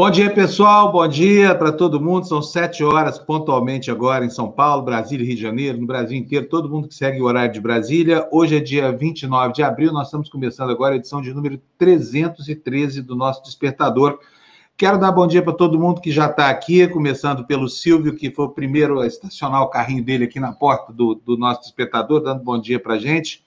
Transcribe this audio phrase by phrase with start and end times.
[0.00, 0.90] Bom dia, pessoal.
[0.90, 2.26] Bom dia para todo mundo.
[2.26, 6.48] São sete horas pontualmente agora em São Paulo, Brasília Rio de Janeiro, no Brasil inteiro,
[6.48, 8.26] todo mundo que segue o horário de Brasília.
[8.32, 13.02] Hoje é dia 29 de abril, nós estamos começando agora a edição de número 313
[13.02, 14.18] do nosso Despertador.
[14.74, 18.30] Quero dar bom dia para todo mundo que já está aqui, começando pelo Silvio, que
[18.30, 22.22] foi o primeiro a estacionar o carrinho dele aqui na porta do, do nosso Despertador,
[22.22, 23.44] dando bom dia para a gente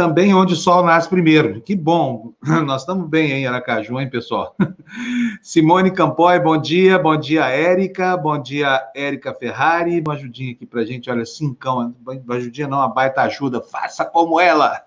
[0.00, 1.60] também onde o sol nasce primeiro.
[1.60, 2.32] Que bom,
[2.64, 4.56] nós estamos bem em Aracaju, hein, pessoal?
[5.42, 10.86] Simone Campoy, bom dia, bom dia, Érica, bom dia, Érica Ferrari, uma ajudinha aqui para
[10.86, 14.82] gente, olha, cincão, uma ajudinha não, uma baita ajuda, faça como ela.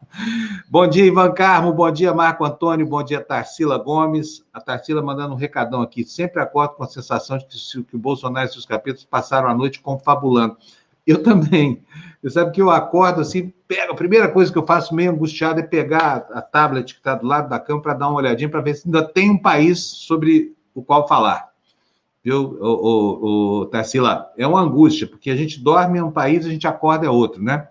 [0.68, 5.36] Bom dia, Ivan Carmo, bom dia, Marco Antônio, bom dia, Tarsila Gomes, a Tarsila mandando
[5.36, 8.66] um recadão aqui, sempre acordo com a sensação de que, que o Bolsonaro e seus
[8.66, 10.58] capítulos passaram a noite confabulando.
[11.06, 11.84] Eu também.
[12.22, 15.60] Você sabe que eu acordo assim, pego, a primeira coisa que eu faço meio angustiado
[15.60, 18.62] é pegar a tablet que está do lado da cama para dar uma olhadinha para
[18.62, 21.50] ver se ainda tem um país sobre o qual falar.
[22.24, 24.32] Viu, o, o, o Tarsila?
[24.38, 27.44] É uma angústia, porque a gente dorme em um país, a gente acorda é outro,
[27.44, 27.68] né?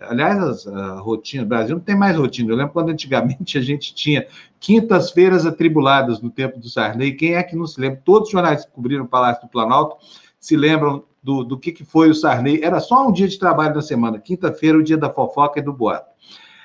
[0.00, 2.52] Aliás, a rotina, o Brasil não tem mais rotina.
[2.52, 4.28] Eu lembro quando antigamente a gente tinha
[4.60, 7.14] quintas-feiras atribuladas no tempo do Sarney.
[7.14, 8.00] Quem é que não se lembra?
[8.04, 9.96] Todos os jornais que cobriram o Palácio do Planalto
[10.38, 12.62] se lembram do, do que, que foi o Sarney.
[12.62, 15.74] Era só um dia de trabalho da semana, quinta-feira, o dia da fofoca e do
[15.74, 16.10] boato.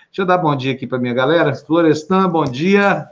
[0.06, 1.53] Deixa eu dar bom dia aqui para minha galera.
[1.53, 3.09] Florestan, bom dia.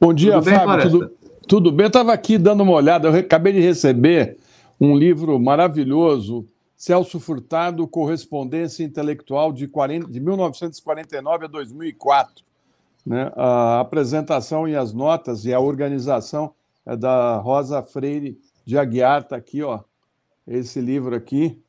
[0.00, 0.90] Bom dia, tudo bem, Fábio.
[0.90, 1.12] Tudo,
[1.48, 1.86] tudo, bem?
[1.86, 4.36] Eu estava aqui dando uma olhada, eu acabei de receber
[4.80, 12.44] um livro maravilhoso, Celso Furtado, Correspondência Intelectual de, 40, de 1949 a 2004.
[13.04, 13.32] Né?
[13.34, 16.52] A apresentação e as notas e a organização
[16.86, 19.80] é da Rosa Freire de Aguiar, está aqui, ó,
[20.46, 21.62] esse livro aqui.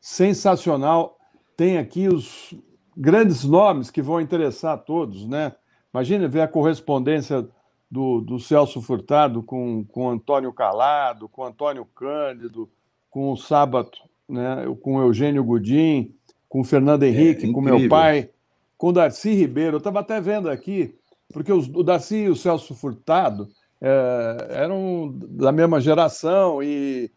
[0.00, 1.18] Sensacional.
[1.56, 2.54] Tem aqui os
[2.96, 5.52] grandes nomes que vão interessar a todos, né?
[5.92, 7.48] Imagina ver a correspondência
[7.90, 12.70] do, do Celso Furtado com, com Antônio Calado, com Antônio Cândido,
[13.10, 13.98] com o Sábato,
[14.28, 14.64] né?
[14.80, 16.14] com Eugênio Gudim,
[16.48, 18.30] com Fernando Henrique, é, com meu pai,
[18.78, 19.76] com Darcy Ribeiro.
[19.76, 20.94] Eu estava até vendo aqui,
[21.32, 23.48] porque os, o Darcy e o Celso Furtado
[23.80, 27.10] é, eram da mesma geração e é,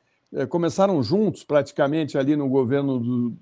[0.50, 3.34] começaram juntos praticamente ali no governo do,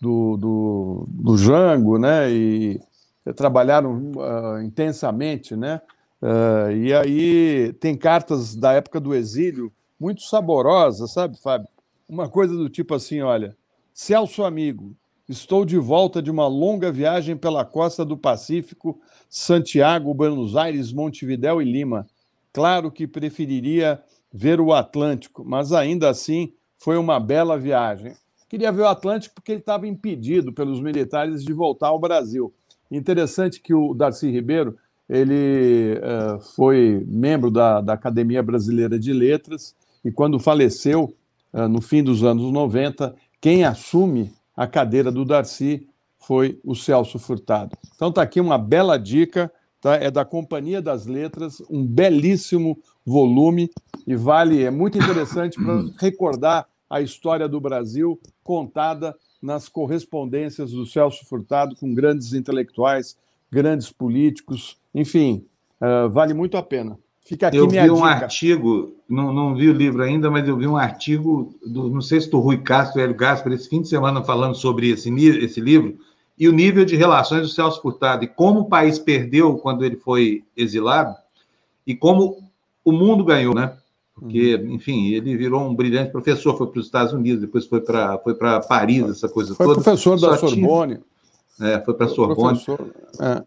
[0.00, 2.30] do, do, do Jango, né?
[2.30, 2.80] E
[3.26, 5.80] é, trabalharam uh, intensamente, né?
[6.20, 11.68] Uh, e aí tem cartas da época do exílio muito saborosas, sabe, Fábio?
[12.08, 13.56] Uma coisa do tipo assim, olha,
[13.92, 14.96] Celso amigo,
[15.28, 18.98] estou de volta de uma longa viagem pela costa do Pacífico,
[19.28, 22.06] Santiago, Buenos Aires, Montevidéu e Lima.
[22.52, 24.02] Claro que preferiria
[24.32, 28.14] ver o Atlântico, mas ainda assim foi uma bela viagem.
[28.48, 32.52] Queria ver o Atlântico porque ele estava impedido pelos militares de voltar ao Brasil.
[32.90, 34.76] Interessante que o Darcy Ribeiro
[35.08, 39.74] ele uh, foi membro da, da, Academia Brasileira de Letras
[40.04, 41.14] e quando faleceu,
[41.52, 45.86] uh, no fim dos anos 90, quem assume a cadeira do Darcy
[46.18, 47.76] foi o Celso Furtado.
[47.94, 49.50] Então está aqui uma bela dica,
[49.80, 49.96] tá?
[49.96, 53.70] é da Companhia das Letras, um belíssimo volume
[54.06, 60.86] e vale, é muito interessante para recordar a história do Brasil contada nas correspondências do
[60.86, 63.16] Celso Furtado com grandes intelectuais,
[63.50, 65.44] grandes políticos, enfim,
[65.80, 66.98] uh, vale muito a pena.
[67.28, 70.56] Fica aqui eu minha vi um artigo, não, não vi o livro ainda, mas eu
[70.56, 73.88] vi um artigo, do, não sei se do Rui Castro, Hélio Gaspar, esse fim de
[73.88, 75.98] semana falando sobre esse, esse livro,
[76.38, 79.96] e o nível de relações do Celso Furtado, e como o país perdeu quando ele
[79.96, 81.14] foi exilado,
[81.86, 82.38] e como
[82.84, 83.72] o mundo ganhou, né?
[84.14, 84.72] Porque, uhum.
[84.72, 88.34] enfim, ele virou um brilhante professor, foi para os Estados Unidos, depois foi para foi
[88.34, 89.80] Paris, essa coisa foi toda.
[89.80, 91.00] Foi professor da Sorbonne.
[91.56, 91.70] Tinha...
[91.70, 92.60] É, foi para a Sorbonne.
[93.20, 93.42] É.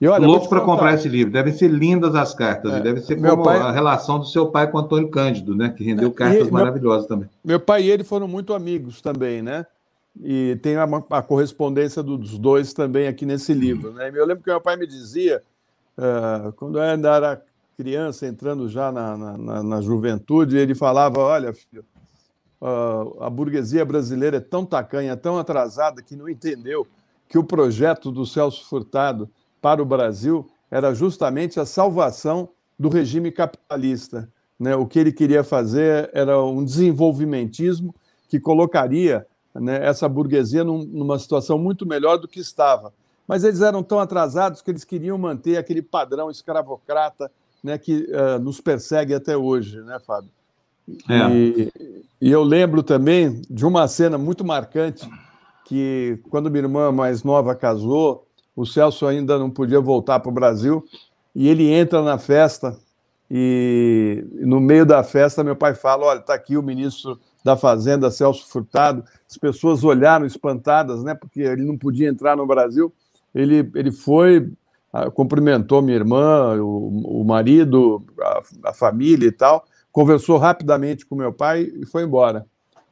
[0.00, 1.32] E olha, Louco para comprar esse livro.
[1.32, 2.72] Devem ser lindas as cartas.
[2.72, 2.80] É.
[2.80, 3.58] Deve ser como pai...
[3.58, 5.70] a relação do seu pai com Antônio Cândido, né?
[5.76, 6.12] Que rendeu é.
[6.12, 7.08] cartas e maravilhosas meu...
[7.08, 7.30] também.
[7.44, 9.66] Meu pai e ele foram muito amigos também, né?
[10.22, 13.92] E tem a, a correspondência dos dois também aqui nesse livro.
[13.92, 14.10] Né?
[14.14, 15.42] Eu lembro que meu pai me dizia,
[15.96, 17.42] uh, quando eu ainda era
[17.76, 21.84] criança, entrando já na, na, na juventude, ele falava: Olha, filho,
[23.20, 26.86] a burguesia brasileira é tão tacanha, tão atrasada, que não entendeu
[27.28, 29.30] que o projeto do Celso Furtado
[29.60, 32.48] para o Brasil era justamente a salvação
[32.78, 34.28] do regime capitalista.
[34.58, 34.74] Né?
[34.74, 37.94] O que ele queria fazer era um desenvolvimentismo
[38.28, 39.26] que colocaria
[39.60, 42.92] né, essa burguesia num, numa situação muito melhor do que estava.
[43.26, 47.30] Mas eles eram tão atrasados que eles queriam manter aquele padrão escravocrata
[47.62, 50.30] né, que uh, nos persegue até hoje, né, Fábio?
[51.08, 51.30] É.
[51.30, 51.72] E,
[52.20, 55.06] e, eu lembro também de uma cena muito marcante
[55.66, 58.26] que quando minha irmã mais nova casou,
[58.56, 60.82] o Celso ainda não podia voltar para o Brasil
[61.34, 62.78] e ele entra na festa
[63.30, 68.10] E no meio da festa, meu pai fala: Olha, está aqui o ministro da Fazenda,
[68.10, 69.04] Celso Furtado.
[69.28, 71.14] As pessoas olharam espantadas, né?
[71.14, 72.92] Porque ele não podia entrar no Brasil.
[73.34, 74.50] Ele, ele foi,
[74.92, 81.14] ah, cumprimentou minha irmã, o, o marido, a, a família e tal, conversou rapidamente com
[81.14, 82.46] meu pai e foi embora.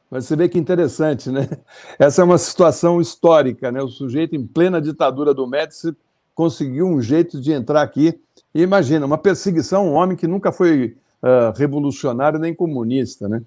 [0.09, 1.49] Mas você vê que interessante, né?
[1.99, 3.81] Essa é uma situação histórica, né?
[3.81, 5.95] O sujeito, em plena ditadura do Médici,
[6.33, 8.17] conseguiu um jeito de entrar aqui.
[8.53, 13.41] E imagina, uma perseguição, um homem que nunca foi uh, revolucionário nem comunista, né?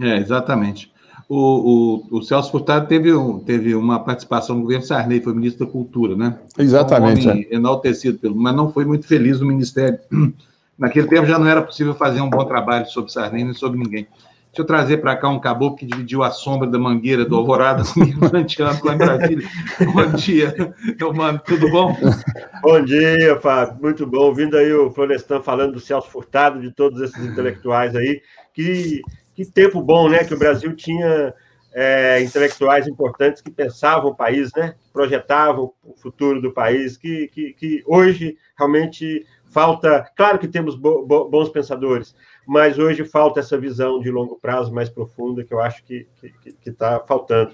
[0.00, 0.92] É, exatamente.
[1.28, 5.66] O, o, o, Celso Furtado teve, um, teve uma participação no governo Sarney, foi ministro
[5.66, 6.38] da Cultura, né?
[6.56, 7.26] Exatamente.
[7.26, 7.54] Um homem é.
[7.56, 9.98] enaltecido pelo, mas não foi muito feliz no ministério.
[10.78, 14.06] Naquele tempo já não era possível fazer um bom trabalho sobre Sarney nem sobre ninguém.
[14.56, 17.82] Deixa eu trazer para cá um caboclo que dividiu a sombra da mangueira do Alvorada
[17.92, 19.48] comigo durante anos lá em Brasília.
[19.92, 21.94] bom dia, meu mano, tudo bom?
[22.62, 24.18] Bom dia, Fábio, muito bom.
[24.18, 28.22] Ouvindo aí o Florestan falando do Celso Furtado, de todos esses intelectuais aí.
[28.54, 29.02] Que,
[29.36, 30.24] que tempo bom, né?
[30.24, 31.34] Que o Brasil tinha
[31.74, 34.74] é, intelectuais importantes que pensavam o país, né?
[34.94, 40.10] Projetavam o futuro do país, que, que, que hoje realmente falta.
[40.16, 42.16] Claro que temos bo, bo, bons pensadores,
[42.46, 46.06] mas hoje falta essa visão de longo prazo mais profunda que eu acho que
[46.64, 47.52] está faltando.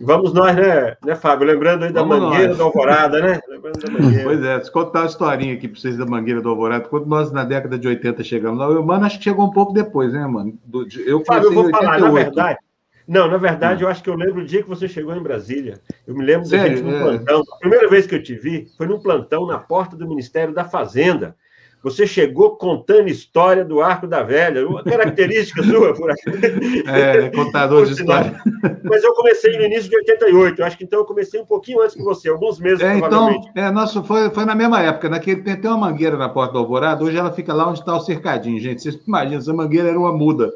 [0.00, 1.46] E vamos nós, né, né, Fábio?
[1.46, 2.58] Lembrando aí da vamos Mangueira nós.
[2.58, 3.40] da Alvorada, né?
[3.48, 4.24] Da mangueira.
[4.24, 7.30] Pois é, se contar uma historinha aqui para vocês da Mangueira da Alvorada, quando nós
[7.30, 10.26] na década de 80 chegamos lá, o Mano acho que chegou um pouco depois, né,
[10.26, 10.58] mano?
[10.64, 12.58] Do, eu Fábio, eu vou falar, na verdade.
[13.06, 13.86] Não, na verdade, hum.
[13.86, 15.80] eu acho que eu lembro o dia que você chegou em Brasília.
[16.06, 16.70] Eu me lembro Sério?
[16.70, 17.00] da gente no é.
[17.00, 17.42] plantão.
[17.52, 20.64] A primeira vez que eu te vi foi num plantão na porta do Ministério da
[20.64, 21.36] Fazenda.
[21.82, 26.84] Você chegou contando história do Arco da Velha, uma característica sua, por aqui.
[26.86, 28.40] É, contador de história.
[28.84, 31.82] Mas eu comecei no início de 88, eu acho que então eu comecei um pouquinho
[31.82, 35.42] antes que você, alguns meses, é, Então, é, nossa, foi, foi na mesma época, naquele
[35.42, 38.00] tem até uma mangueira na porta do Alvorada, hoje ela fica lá onde está o
[38.00, 38.82] cercadinho, gente.
[38.82, 40.52] Vocês imaginam, essa mangueira era uma muda.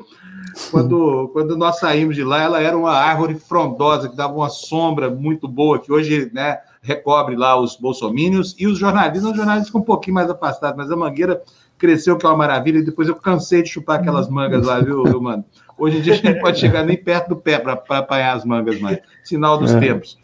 [0.70, 5.10] Quando, quando nós saímos de lá, ela era uma árvore frondosa, que dava uma sombra
[5.10, 9.80] muito boa, que hoje, né, recobre lá os bolsomínios e os jornalistas, os jornalistas ficam
[9.80, 11.42] um pouquinho mais afastados, mas a Mangueira
[11.76, 15.02] cresceu, que é uma maravilha, e depois eu cansei de chupar aquelas mangas lá, viu,
[15.02, 15.44] viu mano?
[15.76, 18.44] Hoje em dia a gente não pode chegar nem perto do pé para apanhar as
[18.44, 18.98] mangas mais.
[19.24, 19.80] Sinal dos é.
[19.80, 20.16] tempos.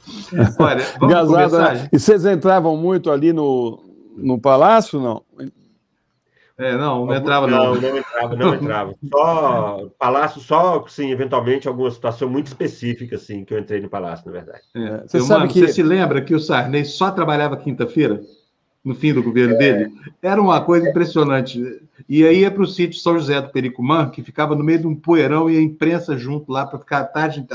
[0.58, 1.88] Olha, vamos Gazada, começar.
[1.92, 3.80] E vocês entravam muito ali no,
[4.16, 5.22] no palácio, não?
[6.62, 7.74] É, não, não entrava, não.
[7.74, 8.94] Não, não entrava, não entrava.
[9.12, 14.24] Só palácio, só, sim, eventualmente, alguma situação muito específica, assim, que eu entrei no palácio,
[14.26, 14.62] na verdade.
[14.76, 15.02] É.
[15.06, 15.60] Você, eu, sabe mano, que...
[15.60, 18.22] você se lembra que o Sarney só trabalhava quinta-feira?
[18.84, 19.58] No fim do governo é.
[19.58, 19.92] dele?
[20.20, 21.60] Era uma coisa impressionante.
[22.08, 24.86] E aí ia para o sítio São José do Pericumã, que ficava no meio de
[24.88, 27.46] um poeirão e a imprensa junto lá para ficar a tarde,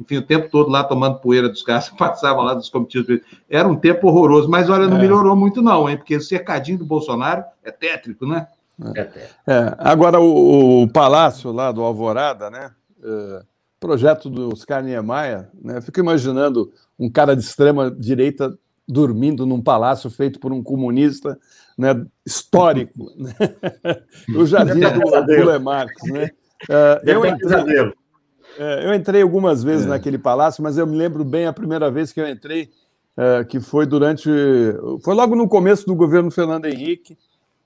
[0.00, 3.20] enfim, o tempo todo lá tomando poeira dos caras que passavam lá dos comitivos.
[3.48, 5.00] Era um tempo horroroso, mas olha, não é.
[5.00, 5.98] melhorou muito, não, hein?
[5.98, 8.46] Porque o cercadinho do Bolsonaro é tétrico, né?
[8.96, 9.00] É,
[9.46, 9.74] é.
[9.78, 12.70] Agora, o, o, palácio lá do Alvorada, né?
[13.04, 13.42] É,
[13.78, 15.82] projeto do Oscar Niemeyer, né?
[15.82, 18.56] Fico imaginando um cara de extrema direita
[18.88, 21.38] dormindo num palácio feito por um comunista
[21.76, 23.34] né, histórico, né?
[24.34, 26.30] o jardim do, do Marx, né?
[26.68, 27.92] Uh, eu, entrei,
[28.60, 29.88] é, eu entrei algumas vezes é.
[29.88, 32.70] naquele palácio, mas eu me lembro bem a primeira vez que eu entrei,
[33.16, 34.28] é, que foi durante.
[35.02, 37.16] Foi logo no começo do governo Fernando Henrique,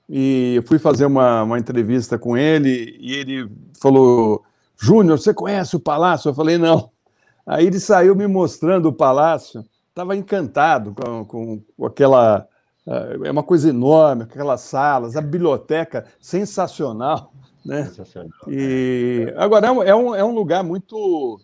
[0.09, 3.51] e eu fui fazer uma, uma entrevista com ele, e ele
[3.83, 4.45] falou:
[4.81, 6.29] Júnior, você conhece o palácio?
[6.29, 6.89] Eu falei: não.
[7.45, 12.47] Aí ele saiu me mostrando o palácio, estava encantado com, com, com aquela.
[13.25, 17.34] É uma coisa enorme, aquelas salas, a biblioteca sensacional.
[17.65, 17.91] Né?
[18.49, 21.41] E agora é um, é um, é um lugar muito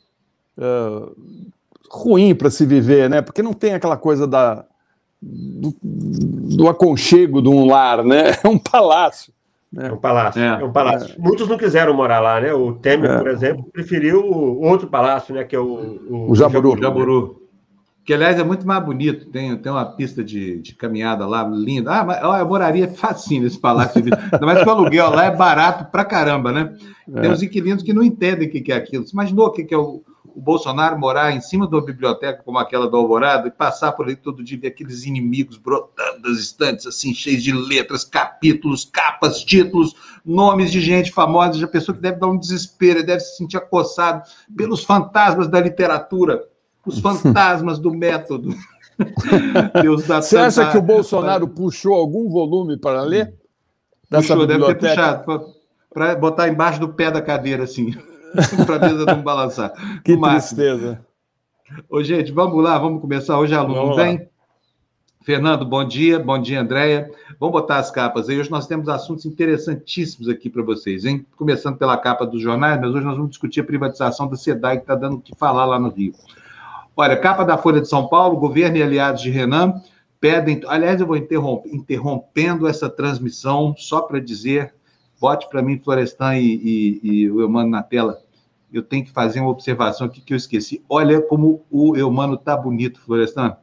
[0.58, 1.16] uh,
[1.90, 3.22] ruim para se viver, né?
[3.22, 4.64] Porque não tem aquela coisa da
[5.22, 8.36] do, do, aconchego de um lar, né?
[8.42, 9.32] É um palácio.
[9.72, 9.88] Né?
[9.88, 10.42] É um palácio.
[10.42, 11.14] É, é um palácio.
[11.16, 11.18] É.
[11.18, 12.52] Muitos não quiseram morar lá, né?
[12.52, 13.18] O Temer, é.
[13.18, 15.44] por exemplo, preferiu o outro palácio, né?
[15.44, 16.72] Que é o, o, o Jaburu.
[16.72, 17.39] O Jaburu.
[18.10, 19.26] Que, aliás, é muito mais bonito.
[19.26, 21.92] Tem, tem uma pista de, de caminhada lá, linda.
[21.92, 24.02] Ah, mas, ó, eu moraria facinho nesse palácio.
[24.02, 26.76] Ainda mais que o aluguel lá é barato pra caramba, né?
[27.14, 27.20] É.
[27.20, 29.06] Tem uns inquilinos que não entendem o que é aquilo.
[29.06, 32.58] Você imaginou o que é o, o Bolsonaro morar em cima de uma biblioteca como
[32.58, 36.88] aquela do Alvorada e passar por ali todo dia, ver aqueles inimigos brotando das estantes,
[36.88, 39.94] assim, cheios de letras, capítulos, capas, títulos,
[40.26, 44.24] nomes de gente famosa, já pessoa que deve dar um desespero, deve se sentir acossado
[44.56, 46.49] pelos fantasmas da literatura
[46.86, 48.54] os fantasmas do método.
[50.06, 53.34] Você acha que o Bolsonaro puxou algum volume para ler?
[54.10, 55.54] Puxou, deve ter puxado,
[55.92, 57.94] para botar embaixo do pé da cadeira, assim,
[58.66, 59.72] para a mesa não balançar.
[60.04, 61.04] Que tristeza.
[61.88, 63.38] Ô, gente, vamos lá, vamos começar.
[63.38, 64.28] Hoje aluno vem.
[65.22, 66.18] Fernando, bom dia.
[66.18, 67.10] Bom dia, Andréia.
[67.38, 68.40] Vamos botar as capas aí.
[68.40, 71.24] Hoje nós temos assuntos interessantíssimos aqui para vocês, hein?
[71.36, 74.82] Começando pela capa dos jornais, mas hoje nós vamos discutir a privatização da SEDAI, que
[74.84, 76.12] está dando o que falar lá no Rio.
[76.96, 79.80] Olha, capa da Folha de São Paulo, governo e aliados de Renan
[80.20, 80.60] pedem.
[80.66, 84.74] Aliás, eu vou interromper, interrompendo essa transmissão só para dizer:
[85.20, 88.20] bote para mim, Florestan e, e, e o Eumano na tela.
[88.72, 90.84] Eu tenho que fazer uma observação aqui que eu esqueci.
[90.88, 93.56] Olha como o Eumano tá bonito, Florestan.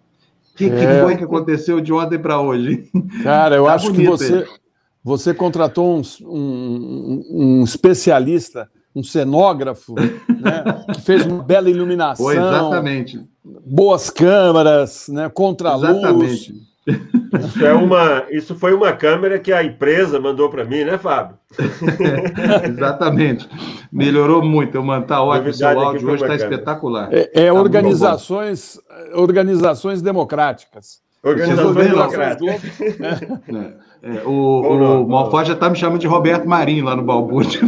[0.53, 0.69] O que, é...
[0.69, 2.89] que, foi que aconteceu de ontem para hoje?
[3.23, 4.45] Cara, eu tá acho que você,
[5.01, 12.25] você contratou um, um, um especialista um cenógrafo, né, que fez uma bela iluminação.
[12.25, 13.21] Foi, exatamente.
[13.65, 15.89] Boas câmeras, né, contra-luz.
[15.89, 16.67] Exatamente.
[17.45, 21.37] Isso, é uma, isso foi uma câmera que a empresa mandou para mim, né, Fábio?
[22.63, 23.47] exatamente.
[23.91, 24.75] Melhorou muito.
[24.75, 25.49] Eu mantar ótimo.
[25.49, 27.09] O seu áudio hoje está espetacular.
[27.11, 28.79] É, é tá organizações,
[29.13, 31.01] organizações democráticas.
[31.21, 32.61] Organizações democráticas.
[33.47, 33.73] Né?
[34.07, 37.59] É, o, o Malfó já está me chamando de Roberto Marinho lá no Balbúrdia.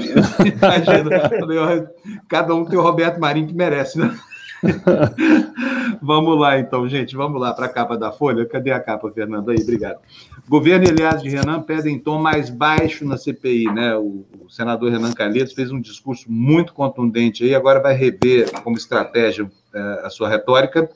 [2.29, 4.17] Cada um tem o Roberto Marinho que merece, né?
[6.01, 8.46] vamos lá, então, gente, vamos lá para a capa da Folha.
[8.46, 9.51] Cadê a capa, Fernando?
[9.51, 10.00] Aí, obrigado.
[10.48, 13.98] Governo e de Renan pedem tom mais baixo na CPI, né?
[13.98, 18.77] O, o senador Renan Calheiros fez um discurso muito contundente aí, agora vai rever como
[18.77, 20.89] estratégia é, a sua retórica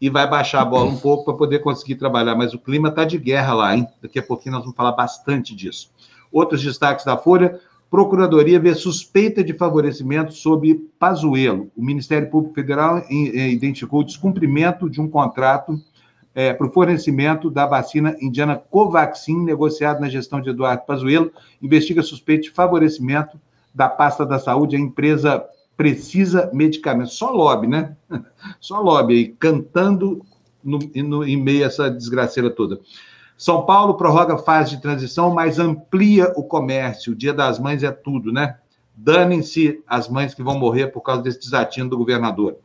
[0.00, 2.34] e vai baixar a bola um pouco para poder conseguir trabalhar.
[2.34, 3.86] Mas o clima está de guerra lá, hein?
[4.00, 5.90] Daqui a pouquinho nós vamos falar bastante disso.
[6.32, 11.70] Outros destaques da Folha: Procuradoria vê suspeita de favorecimento sob Pazuello.
[11.76, 15.78] O Ministério Público Federal eh, identificou o descumprimento de um contrato
[16.34, 21.32] é, para o fornecimento da vacina indiana Covaxin, negociado na gestão de Eduardo Pazuello.
[21.60, 23.40] Investiga suspeita de favorecimento
[23.74, 25.44] da pasta da saúde à empresa
[25.80, 27.08] precisa medicamento.
[27.08, 27.96] Só lobby, né?
[28.60, 30.20] Só lobby aí, cantando
[30.62, 32.78] no, no, em meio a essa desgraceira toda.
[33.34, 37.14] São Paulo prorroga fase de transição, mas amplia o comércio.
[37.14, 38.58] O Dia das Mães é tudo, né?
[38.94, 42.58] Danem-se as mães que vão morrer por causa desse desatino do governador.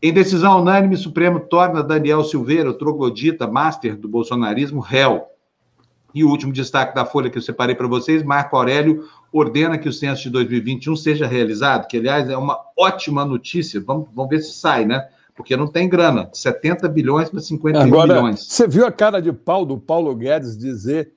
[0.00, 5.26] Em decisão unânime, o Supremo torna Daniel Silveira, o troglodita, master do bolsonarismo, réu.
[6.14, 9.88] E o último destaque da Folha que eu separei para vocês: Marco Aurélio ordena que
[9.88, 13.80] o censo de 2021 seja realizado, que, aliás, é uma ótima notícia.
[13.80, 15.08] Vamos, vamos ver se sai, né?
[15.34, 18.46] Porque não tem grana, 70 bilhões para 50 Agora, bilhões.
[18.46, 21.12] Você viu a cara de pau do Paulo Guedes dizer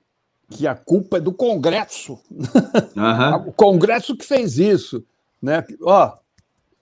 [0.48, 2.18] que a culpa é do Congresso.
[2.30, 3.48] Uhum.
[3.48, 5.04] o Congresso que fez isso.
[5.42, 5.62] Né?
[5.82, 6.12] Ó,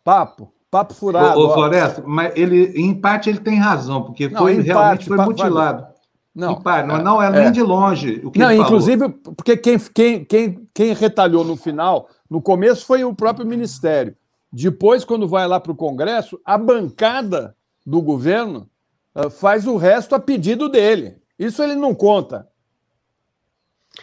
[0.04, 1.40] papo, papo furado.
[1.40, 5.16] Ô, ô Floresta, mas ele, em parte ele tem razão, porque não, foi, realmente foi
[5.18, 5.86] mutilado.
[6.34, 7.50] Não, Impar, não, é, não é, nem é.
[7.50, 9.34] de longe o que Não, inclusive, falou.
[9.36, 14.16] porque quem, quem, quem, quem retalhou no final, no começo foi o próprio Ministério.
[14.52, 18.68] Depois, quando vai lá para o Congresso, a bancada do governo
[19.14, 21.16] uh, faz o resto a pedido dele.
[21.38, 22.48] Isso ele não conta.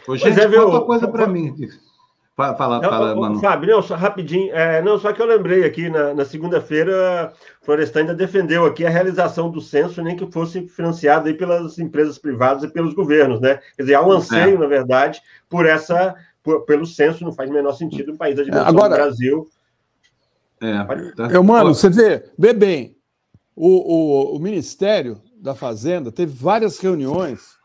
[0.10, 1.54] Gente, é, viu, conta coisa para mim.
[2.42, 3.40] Fala, fala, fala mano.
[3.40, 4.54] Fábio, não, só rapidinho.
[4.56, 7.32] É, não, só que eu lembrei aqui, na, na segunda-feira,
[7.62, 12.18] Florestan ainda defendeu aqui a realização do censo, nem que fosse financiado aí pelas empresas
[12.18, 13.60] privadas e pelos governos, né?
[13.76, 14.58] Quer dizer, há um anseio, é.
[14.58, 18.44] na verdade, por essa, por, pelo censo, não faz o menor sentido um país da
[18.44, 19.48] dimensão Agora, do Brasil.
[20.62, 21.28] É, tá.
[21.32, 22.96] Eu, mano, você vê, vê bem,
[23.56, 27.60] o, o, o Ministério da Fazenda teve várias reuniões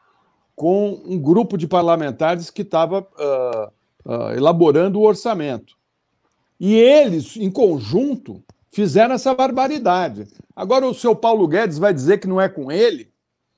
[0.55, 3.76] com um grupo de parlamentares que estava uh,
[4.07, 5.77] uh, elaborando o orçamento.
[6.59, 10.27] E eles, em conjunto, fizeram essa barbaridade.
[10.55, 13.11] Agora o seu Paulo Guedes vai dizer que não é com ele?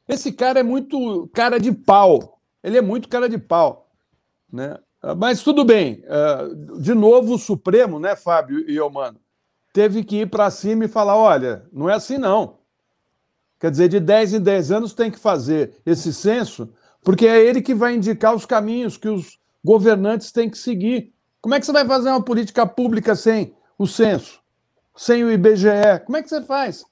[0.08, 2.40] Esse cara é muito cara de pau.
[2.64, 3.88] Ele é muito cara de pau.
[4.50, 4.76] Né?
[5.16, 6.02] Mas tudo bem.
[6.06, 9.20] Uh, de novo, o Supremo, né, Fábio e eu, mano,
[9.72, 12.58] teve que ir para cima e falar: olha, não é assim não.
[13.60, 17.60] Quer dizer, de 10 em 10 anos tem que fazer esse censo, porque é ele
[17.60, 21.12] que vai indicar os caminhos que os governantes têm que seguir.
[21.42, 24.40] Como é que você vai fazer uma política pública sem o censo,
[24.96, 26.00] sem o IBGE?
[26.06, 26.86] Como é que você faz?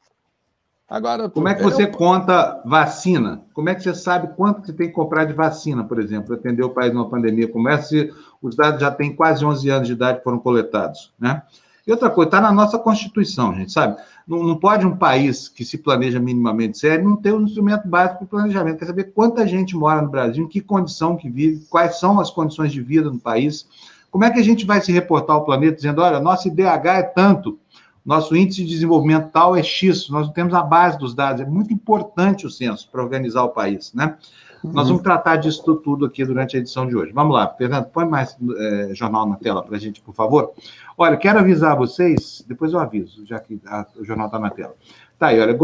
[0.87, 1.91] Agora, como é que você eu...
[1.91, 3.43] conta vacina?
[3.55, 6.27] Como é que você sabe quanto que você tem que comprar de vacina, por exemplo,
[6.27, 9.71] para atender o país numa pandemia como essa, se os dados já têm quase 11
[9.71, 11.43] anos de idade que foram coletados, né?
[11.87, 13.97] E outra coisa, está na nossa Constituição, gente, sabe?
[14.27, 18.25] Não, não, pode um país que se planeja minimamente sério não ter um instrumento básico
[18.25, 18.79] de planejamento.
[18.79, 22.29] Quer saber quanta gente mora no Brasil, em que condição que vive, quais são as
[22.29, 23.69] condições de vida no país.
[24.11, 27.03] Como é que a gente vai se reportar ao planeta dizendo, olha, nosso IDH é
[27.03, 27.57] tanto,
[28.05, 31.41] nosso índice de desenvolvimento tal é X, nós não temos a base dos dados.
[31.41, 34.17] É muito importante o censo para organizar o país, né?
[34.63, 34.73] Uhum.
[34.73, 37.13] Nós vamos tratar disso tudo aqui durante a edição de hoje.
[37.13, 40.53] Vamos lá, Fernando, põe mais é, jornal na tela para a gente, por favor.
[40.99, 44.75] Olha, quero avisar vocês, depois eu aviso, já que a, o jornal está na tela.
[45.19, 45.57] Tá aí, olha,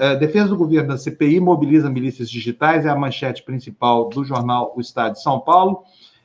[0.00, 4.72] é, defesa do governo da CPI mobiliza milícias digitais, é a manchete principal do jornal
[4.76, 5.82] O Estado de São Paulo.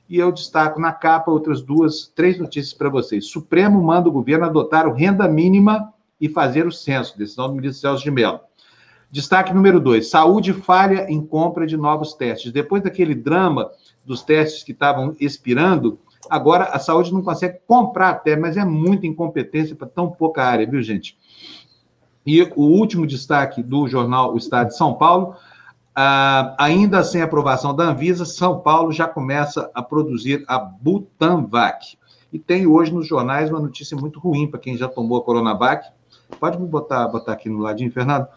[0.08, 3.28] E eu destaco na capa outras duas, três notícias para vocês.
[3.28, 7.82] Supremo manda o governo adotar o renda mínima e fazer o censo, decisão do ministro
[7.82, 8.42] Celso de Mello.
[9.12, 12.52] Destaque número dois: saúde falha em compra de novos testes.
[12.52, 13.72] Depois daquele drama
[14.06, 16.00] dos testes que estavam expirando,
[16.30, 20.68] agora a saúde não consegue comprar até, mas é muita incompetência para tão pouca área,
[20.68, 21.18] viu, gente?
[22.26, 25.36] E o último destaque do jornal O Estado de São Paulo,
[25.96, 31.98] ah, ainda sem aprovação da Anvisa, São Paulo já começa a produzir a Butanvac.
[32.32, 35.90] E tem hoje nos jornais uma notícia muito ruim para quem já tomou a Coronavac.
[36.40, 38.28] Pode me botar, botar aqui no ladinho, Fernando?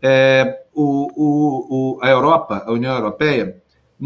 [0.00, 3.62] É, o, o, o, a Europa, a União Europeia,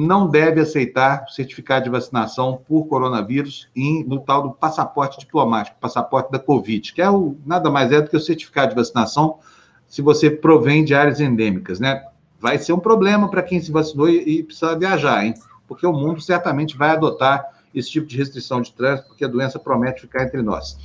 [0.06, 6.30] não deve aceitar certificado de vacinação por coronavírus em, no tal do passaporte diplomático, passaporte
[6.30, 9.40] da Covid, que é o, nada mais é do que o certificado de vacinação
[9.88, 12.04] se você provém de áreas endêmicas, né?
[12.38, 15.34] Vai ser um problema para quem se vacinou e, e, precisa viajar, hein?
[15.66, 19.58] Porque o mundo certamente vai adotar esse tipo de restrição de trânsito, porque a doença
[19.58, 20.78] promete ficar entre nós.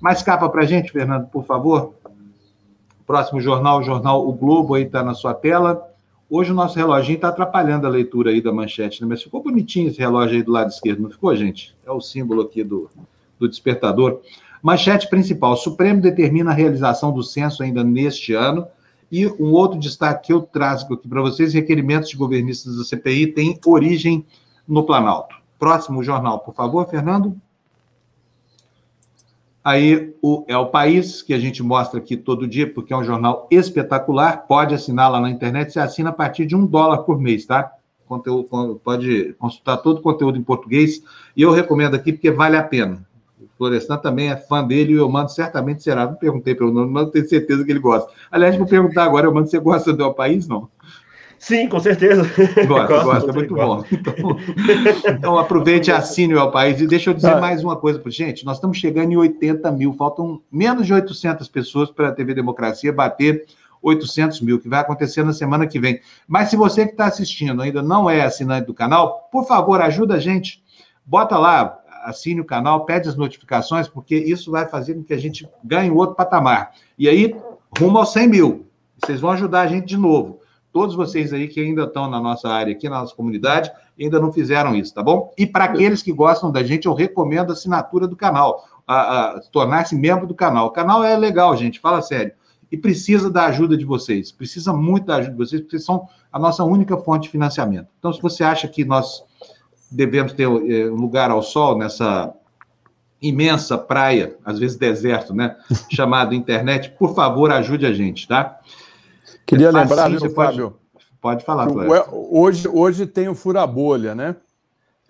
[0.00, 1.94] Mais capa para a gente, Fernando, por favor.
[3.06, 5.93] Próximo jornal, o jornal O Globo aí está na sua tela.
[6.36, 9.06] Hoje o nosso reloginho está atrapalhando a leitura aí da manchete, né?
[9.08, 11.76] mas ficou bonitinho esse relógio aí do lado esquerdo, não ficou, gente?
[11.86, 12.90] É o símbolo aqui do,
[13.38, 14.20] do despertador.
[14.60, 18.66] Manchete principal: o Supremo determina a realização do censo ainda neste ano.
[19.12, 23.28] E um outro destaque que eu trago aqui para vocês: requerimentos de governistas da CPI
[23.28, 24.26] têm origem
[24.66, 25.36] no Planalto.
[25.56, 27.40] Próximo jornal, por favor, Fernando.
[29.64, 33.02] Aí o, é o País, que a gente mostra aqui todo dia, porque é um
[33.02, 34.46] jornal espetacular.
[34.46, 37.72] Pode assinar lá na internet, você assina a partir de um dólar por mês, tá?
[38.06, 41.02] Conteúdo, pode consultar todo o conteúdo em português.
[41.34, 43.06] E eu recomendo aqui porque vale a pena.
[43.40, 46.04] O Florestan também é fã dele e eu mando certamente será.
[46.04, 48.12] Não perguntei para o nome, mas tenho certeza que ele gosta.
[48.30, 50.46] Aliás, vou perguntar agora, eu mando, você gosta do El País?
[50.46, 50.68] Não.
[51.44, 52.22] Sim, com certeza.
[52.66, 53.84] Gosta, gosta, muito bom.
[53.92, 54.14] Então,
[55.10, 56.80] então, aproveite e assine o País.
[56.80, 57.38] E deixa eu dizer ah.
[57.38, 58.46] mais uma coisa para gente.
[58.46, 62.90] Nós estamos chegando em 80 mil, faltam menos de 800 pessoas para a TV Democracia
[62.90, 63.44] bater
[63.82, 66.00] 800 mil, que vai acontecer na semana que vem.
[66.26, 70.14] Mas se você que está assistindo ainda não é assinante do canal, por favor, ajuda
[70.14, 70.64] a gente.
[71.04, 75.18] Bota lá, assine o canal, pede as notificações, porque isso vai fazer com que a
[75.18, 76.72] gente ganhe outro patamar.
[76.98, 77.36] E aí,
[77.78, 78.66] rumo aos 100 mil.
[79.04, 80.42] Vocês vão ajudar a gente de novo
[80.74, 84.32] todos vocês aí que ainda estão na nossa área, aqui na nossa comunidade, ainda não
[84.32, 85.32] fizeram isso, tá bom?
[85.38, 88.66] E para aqueles que gostam da gente, eu recomendo a assinatura do canal,
[89.52, 90.66] tornar-se membro do canal.
[90.66, 92.32] O canal é legal, gente, fala sério.
[92.72, 96.40] E precisa da ajuda de vocês, precisa muito da ajuda de vocês, porque são a
[96.40, 97.86] nossa única fonte de financiamento.
[98.00, 99.22] Então, se você acha que nós
[99.92, 102.34] devemos ter eh, um lugar ao sol nessa
[103.22, 105.54] imensa praia, às vezes deserto, né?
[105.88, 108.58] Chamado internet, por favor, ajude a gente, tá?
[109.46, 110.78] Queria é lembrar, viu, Fábio?
[110.92, 111.68] Pode, pode falar,
[112.12, 114.36] Hoje, hoje tem o Fura Bolha, né?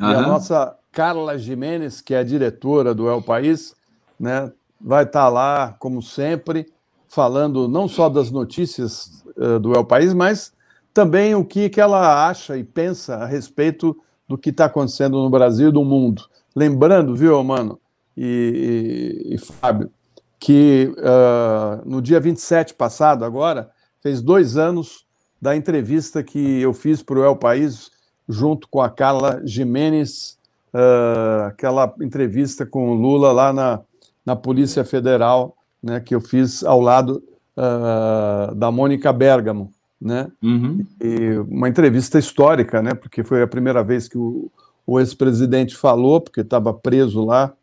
[0.00, 0.10] Uhum.
[0.10, 3.74] E a nossa Carla Jimenez, que é a diretora do El País,
[4.18, 6.66] né, vai estar lá, como sempre,
[7.08, 10.52] falando não só das notícias uh, do El País, mas
[10.92, 13.96] também o que, que ela acha e pensa a respeito
[14.28, 16.24] do que está acontecendo no Brasil e no mundo.
[16.54, 17.78] Lembrando, viu, mano,
[18.16, 19.90] e, e, e Fábio,
[20.38, 23.70] que uh, no dia 27 passado, agora,
[24.04, 25.06] fez dois anos
[25.40, 27.90] da entrevista que eu fiz para o El País,
[28.28, 30.38] junto com a Carla Jimenez,
[30.74, 33.80] uh, aquela entrevista com o Lula lá na,
[34.24, 37.22] na Polícia Federal, né, que eu fiz ao lado
[37.56, 39.72] uh, da Mônica Bergamo.
[39.98, 40.30] Né?
[40.42, 40.84] Uhum.
[41.00, 44.50] E uma entrevista histórica, né, porque foi a primeira vez que o,
[44.86, 47.54] o ex-presidente falou, porque estava preso lá,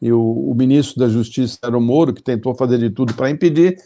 [0.00, 3.28] e o, o, ministro da Justiça era o Moro, que tentou fazer de tudo para
[3.28, 3.76] impedir,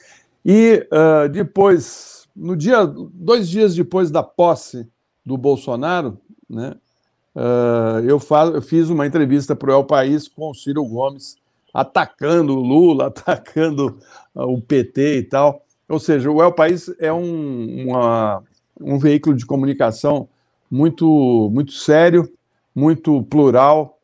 [0.45, 4.87] e uh, depois, no dia, dois dias depois da posse
[5.25, 6.77] do Bolsonaro, né,
[7.35, 8.21] uh, eu,
[8.53, 11.37] eu, fiz uma entrevista para o El País com o Ciro Gomes,
[11.73, 13.99] atacando o Lula, atacando
[14.35, 15.65] uh, o PT e tal.
[15.89, 18.43] Ou seja, o El País é um, uma,
[18.81, 20.29] um veículo de comunicação
[20.71, 22.31] muito, muito sério,
[22.75, 23.99] muito plural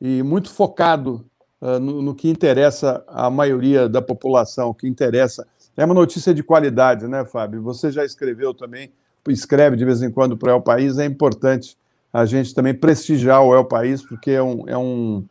[0.00, 1.24] e muito focado
[1.60, 6.42] uh, no, no, que interessa à maioria da população, que interessa é uma notícia de
[6.42, 7.62] qualidade, né, Fábio?
[7.62, 8.92] Você já escreveu também,
[9.28, 11.76] escreve de vez em quando para o El País, é importante
[12.12, 15.24] a gente também prestigiar o El País, porque é um, é um,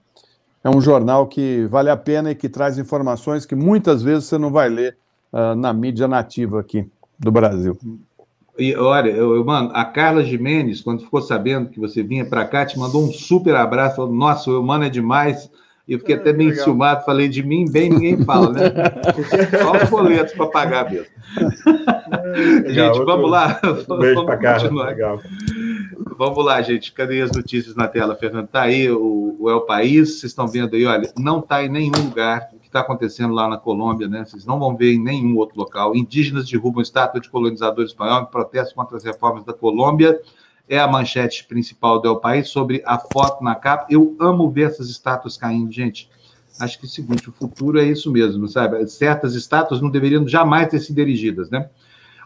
[0.63, 4.37] é um jornal que vale a pena e que traz informações que muitas vezes você
[4.37, 4.97] não vai ler
[5.31, 6.85] uh, na mídia nativa aqui
[7.17, 7.77] do Brasil.
[8.57, 12.45] E olha, eu, eu, mano, a Carla Jimenez, quando ficou sabendo que você vinha para
[12.45, 13.95] cá, te mandou um super abraço.
[13.95, 15.49] Falou, Nossa, o mano é demais.
[15.87, 18.61] E eu fiquei é, até meio ciumado, falei de mim, bem ninguém fala, né?
[19.61, 21.07] Só os boletos para pagar mesmo.
[22.65, 23.05] É, gente, outro...
[23.05, 23.59] vamos lá.
[23.99, 24.85] Beijo para Carla.
[24.85, 25.19] Legal.
[26.17, 26.93] Vamos lá, gente.
[26.93, 28.47] Cadê as notícias na tela, Fernando?
[28.47, 31.91] Tá aí o, o El País, vocês estão vendo aí, olha, não está em nenhum
[31.91, 34.25] lugar está acontecendo lá na Colômbia, né?
[34.25, 35.95] Vocês não vão ver em nenhum outro local.
[35.95, 40.19] Indígenas derrubam estátua de colonizador espanhol em protesto contra as reformas da Colômbia.
[40.67, 43.85] É a manchete principal do El País sobre a foto na capa.
[43.89, 46.09] Eu amo ver essas estátuas caindo, gente.
[46.59, 48.87] Acho que é o seguinte, o futuro é isso mesmo, sabe?
[48.87, 51.69] Certas estátuas não deveriam jamais ter sido erigidas, né?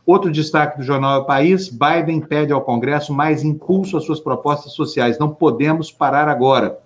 [0.06, 4.74] Outro destaque do jornal El País: Biden pede ao Congresso mais impulso às suas propostas
[4.74, 5.18] sociais.
[5.18, 6.80] Não podemos parar agora.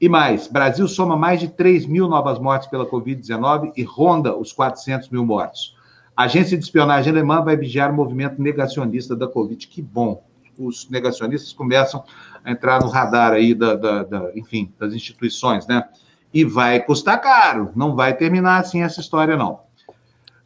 [0.00, 4.52] E mais, Brasil soma mais de 3 mil novas mortes pela Covid-19 e ronda os
[4.52, 5.76] 400 mil mortos.
[6.16, 9.66] A agência de espionagem alemã vai vigiar o movimento negacionista da Covid.
[9.66, 10.22] Que bom!
[10.58, 12.04] Os negacionistas começam
[12.44, 15.88] a entrar no radar aí, da, da, da enfim, das instituições, né?
[16.32, 19.60] E vai custar caro, não vai terminar assim essa história, não.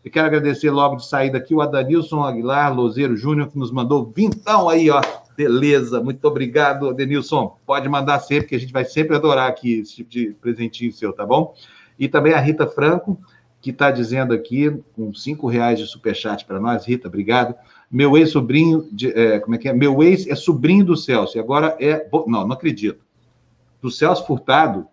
[0.04, 4.12] Eu quero agradecer logo de saída aqui o Adanilson Aguilar Lozeiro Júnior, que nos mandou
[4.14, 5.00] vintão aí, ó,
[5.38, 7.56] Beleza, muito obrigado, Denilson.
[7.64, 11.12] Pode mandar sempre, que a gente vai sempre adorar aqui esse tipo de presentinho seu,
[11.12, 11.54] tá bom?
[11.96, 13.16] E também a Rita Franco,
[13.60, 16.84] que está dizendo aqui, com cinco reais de superchat para nós.
[16.84, 17.54] Rita, obrigado.
[17.90, 19.72] Meu ex-sobrinho, é, como é que é?
[19.72, 22.06] Meu ex é sobrinho do Celso, e agora é.
[22.26, 23.02] Não, não acredito.
[23.80, 24.86] Do Celso Furtado,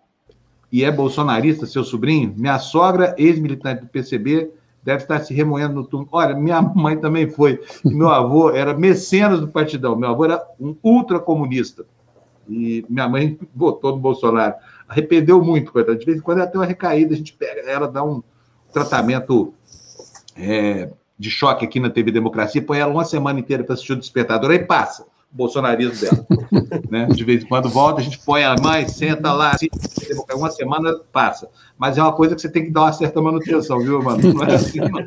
[0.72, 4.50] e é bolsonarista, seu sobrinho, minha sogra, ex-militante do PCB,
[4.82, 6.08] deve estar se remoendo no túmulo.
[6.12, 7.60] Olha, minha mãe também foi.
[7.84, 9.96] Meu avô era mecenas do partidão.
[9.96, 11.84] Meu avô era um ultracomunista.
[12.48, 14.54] E minha mãe votou no Bolsonaro.
[14.88, 15.98] Arrependeu muito, coitada.
[15.98, 18.22] De vez em quando ela tem uma recaída, a gente pega ela, dá um
[18.72, 19.52] tratamento
[20.36, 23.96] é, de choque aqui na TV Democracia, põe ela uma semana inteira para assistir o
[23.96, 26.26] Despertador, aí passa bolsonarismo dela.
[26.90, 27.06] né?
[27.06, 29.68] De vez em quando volta, a gente põe a mãe, senta lá, assim,
[30.34, 31.48] uma semana passa.
[31.78, 34.32] Mas é uma coisa que você tem que dar uma certa manutenção, viu, mano?
[34.32, 35.06] Não é assim, não.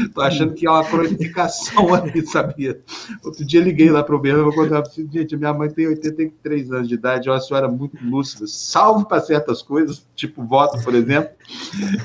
[0.00, 2.80] Estou é achando que é uma cronificação ali, sabia?
[3.24, 6.72] Outro dia liguei lá para o Bernardo, vou contar para gente, minha mãe tem 83
[6.72, 10.94] anos de idade, é uma senhora muito lúcida, salve para certas coisas, tipo voto, por
[10.94, 11.30] exemplo,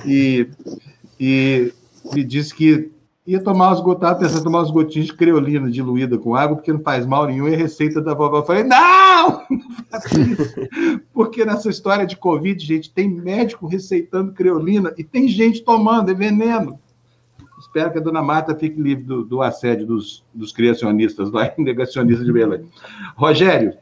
[0.06, 0.48] e,
[1.20, 1.72] e
[2.14, 2.92] me disse que
[3.28, 6.72] ia tomar os gotas, pensando em tomar os gotinhos de creolina diluída com água, porque
[6.72, 8.38] não faz mal nenhum, a receita da vovó.
[8.38, 9.44] Eu falei, não!
[9.50, 9.60] Não
[10.32, 10.56] isso!
[11.14, 16.14] Porque nessa história de Covid, gente, tem médico receitando creolina e tem gente tomando, é
[16.14, 16.80] veneno.
[17.60, 22.26] Espero que a dona Marta fique livre do, do assédio dos, dos criacionistas lá, negacionistas
[22.26, 22.64] de Belém.
[23.18, 23.74] Rogério,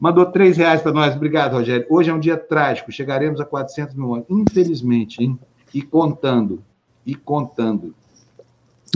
[0.00, 1.14] mandou três reais para nós.
[1.14, 1.86] Obrigado, Rogério.
[1.88, 4.26] Hoje é um dia trágico, chegaremos a 400 mil anos.
[4.28, 5.38] Infelizmente, hein?
[5.72, 6.64] E contando,
[7.06, 7.94] e contando.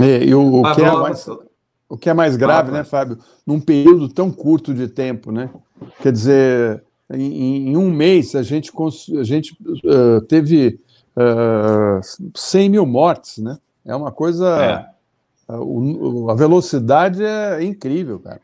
[0.01, 1.29] É, o, o, que é mais,
[1.89, 3.19] o que é mais grave, né, Fábio?
[3.47, 5.51] Num período tão curto de tempo, né?
[6.01, 8.73] Quer dizer, em, em um mês a gente,
[9.19, 10.81] a gente uh, teve
[11.17, 12.01] uh,
[12.35, 13.59] 100 mil mortes, né?
[13.85, 14.49] É uma coisa.
[14.63, 14.93] É.
[15.53, 18.41] Uh, a velocidade é incrível, cara.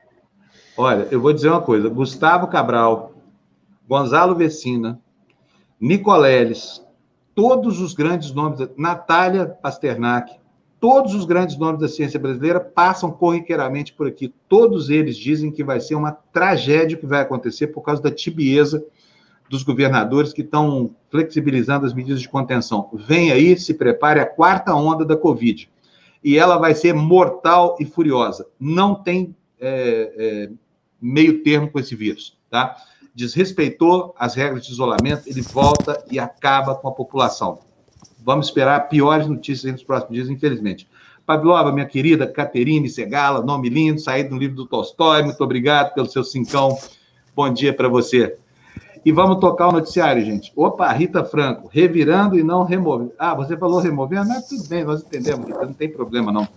[0.77, 3.13] Olha, eu vou dizer uma coisa: Gustavo Cabral,
[3.89, 5.01] Gonzalo Vecina,
[5.81, 6.85] Nicoleles,
[7.35, 10.38] todos os grandes nomes, Natália Pasternak,
[10.81, 14.33] Todos os grandes nomes da ciência brasileira passam corriqueiramente por aqui.
[14.49, 18.85] Todos eles dizem que vai ser uma tragédia que vai acontecer por causa da tibieza
[19.49, 22.91] dos governadores que estão flexibilizando as medidas de contenção.
[22.93, 25.69] Vem aí, se prepare a quarta onda da Covid.
[26.23, 28.47] E ela vai ser mortal e furiosa.
[28.61, 30.51] Não tem é, é,
[31.01, 32.77] meio termo com esse vírus, tá?
[33.15, 37.59] Desrespeitou as regras de isolamento, ele volta e acaba com a população.
[38.29, 40.87] Vamos esperar piores notícias nos próximos dias, infelizmente.
[41.25, 46.11] Pavlova, minha querida Caterine Segala, nome lindo, saído do livro do Tolstói, muito obrigado pelo
[46.11, 46.77] seu cincão.
[47.35, 48.37] Bom dia para você.
[49.05, 50.53] E vamos tocar o noticiário, gente.
[50.55, 53.13] Opa, Rita Franco, revirando e não removendo.
[53.19, 54.29] Ah, você falou removendo?
[54.29, 56.49] Mas tudo bem, nós entendemos, Rita, não tem problema, não.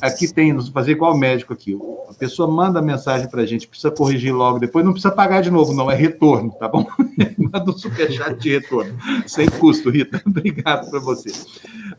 [0.00, 1.78] Aqui tem, nos fazer igual médico aqui.
[2.08, 5.50] A pessoa manda mensagem para a gente, precisa corrigir logo, depois não precisa pagar de
[5.50, 6.86] novo, não, é retorno, tá bom?
[7.38, 10.20] manda um superchat de retorno, sem custo, Rita.
[10.26, 11.30] Obrigado para você.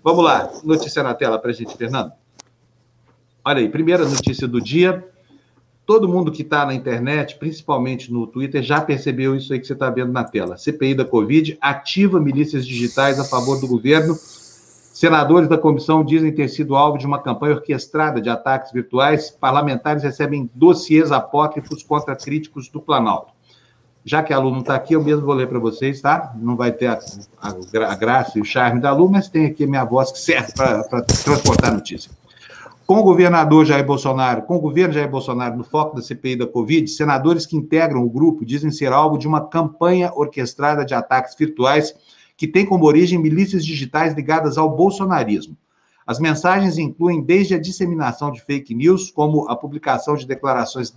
[0.03, 2.11] Vamos lá, notícia na tela para a gente, Fernando.
[3.43, 5.03] Olha aí, primeira notícia do dia
[5.86, 9.74] Todo mundo que está na internet, principalmente no Twitter, já percebeu isso aí que você
[9.74, 10.58] está vendo na tela.
[10.58, 14.15] CPI da Covid ativa milícias digitais a favor do governo.
[14.15, 19.30] Senadores da comissão dizem ter sido alvo de uma campanha orquestrada de ataques virtuais.
[19.30, 23.32] Parlamentares recebem dossiês apócrifos contra críticos do Planalto.
[24.04, 26.34] Já que a Lu não está aqui, eu mesmo vou ler para vocês, tá?
[26.36, 27.00] Não vai ter a,
[27.41, 27.50] a,
[27.91, 30.54] a, graça e o charme da Lu, mas tem aqui a minha voz que serve
[30.54, 32.12] para transportar a notícia.
[32.86, 36.45] Com o governador Jair Bolsonaro, com o governo Jair Bolsonaro no foco da CPI da
[36.45, 41.34] Covid, senadores que integram o grupo dizem ser alvo de uma campanha orquestrada de ataques
[41.36, 41.95] virtuais
[42.38, 45.58] que tem como origem milícias digitais ligadas ao bolsonarismo.
[46.06, 50.93] As mensagens incluem desde a disseminação de fake news, como a publicação de declarações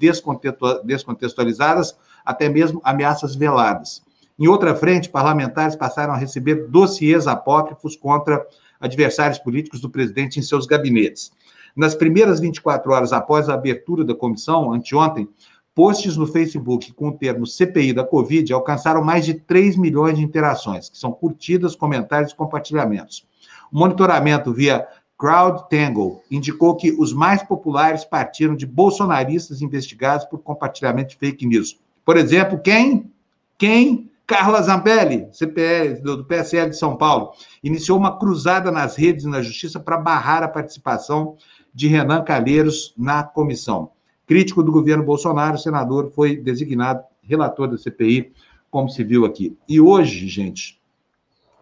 [0.84, 4.02] descontextualizadas, até mesmo ameaças veladas.
[4.38, 8.46] Em outra frente, parlamentares passaram a receber dossiês apócrifos contra
[8.78, 11.32] adversários políticos do presidente em seus gabinetes.
[11.78, 15.28] Nas primeiras 24 horas após a abertura da comissão, anteontem,
[15.72, 20.24] posts no Facebook com o termo CPI da Covid alcançaram mais de 3 milhões de
[20.24, 23.24] interações, que são curtidas, comentários e compartilhamentos.
[23.70, 31.10] O monitoramento via CrowdTangle indicou que os mais populares partiram de bolsonaristas investigados por compartilhamento
[31.10, 31.78] de fake news.
[32.04, 33.08] Por exemplo, quem?
[33.56, 34.10] Quem?
[34.26, 37.32] Carla Zambelli, CPL, do PSL de São Paulo,
[37.64, 41.36] iniciou uma cruzada nas redes e na justiça para barrar a participação
[41.78, 43.92] de Renan Calheiros na comissão.
[44.26, 48.32] Crítico do governo Bolsonaro, o senador foi designado relator da CPI,
[48.68, 49.56] como se viu aqui.
[49.68, 50.80] E hoje, gente,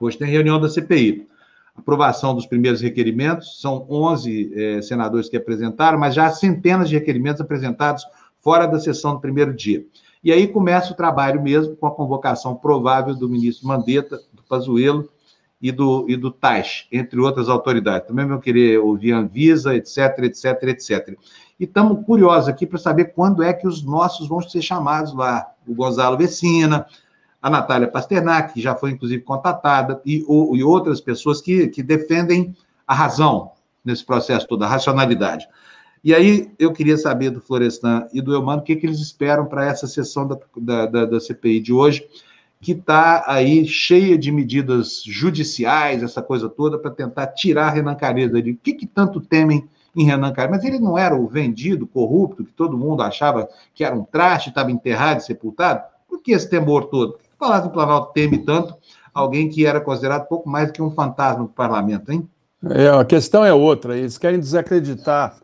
[0.00, 1.28] hoje tem reunião da CPI.
[1.76, 6.94] Aprovação dos primeiros requerimentos, são 11 eh, senadores que apresentaram, mas já há centenas de
[6.94, 8.02] requerimentos apresentados
[8.40, 9.84] fora da sessão do primeiro dia.
[10.24, 15.10] E aí começa o trabalho mesmo com a convocação provável do ministro Mandetta, do Pazuello
[15.60, 18.08] e do, e do Taish, entre outras autoridades.
[18.08, 21.16] Também vão querer ouvir a Anvisa, etc, etc, etc.
[21.58, 25.46] E estamos curiosos aqui para saber quando é que os nossos vão ser chamados lá.
[25.66, 26.86] O Gonzalo Vecina,
[27.40, 32.54] a Natália Pasternak, que já foi inclusive contatada, e, e outras pessoas que, que defendem
[32.86, 33.52] a razão
[33.84, 35.48] nesse processo todo, a racionalidade.
[36.04, 39.46] E aí eu queria saber do Florestan e do Eumano o que, que eles esperam
[39.46, 42.06] para essa sessão da, da, da, da CPI de hoje,
[42.60, 48.32] que está aí cheia de medidas judiciais, essa coisa toda, para tentar tirar Renan Calheiros
[48.32, 48.52] dali.
[48.52, 50.58] O que, que tanto temem em Renan Calheiros?
[50.58, 54.48] Mas ele não era o vendido, corrupto, que todo mundo achava que era um traste,
[54.48, 55.82] estava enterrado e sepultado?
[56.08, 57.12] Por que esse temor todo?
[57.12, 58.74] Por que o Palácio do Planalto teme tanto
[59.12, 62.28] alguém que era considerado pouco mais que um fantasma do parlamento, hein?
[62.70, 63.96] É, a questão é outra.
[63.96, 65.36] Eles querem desacreditar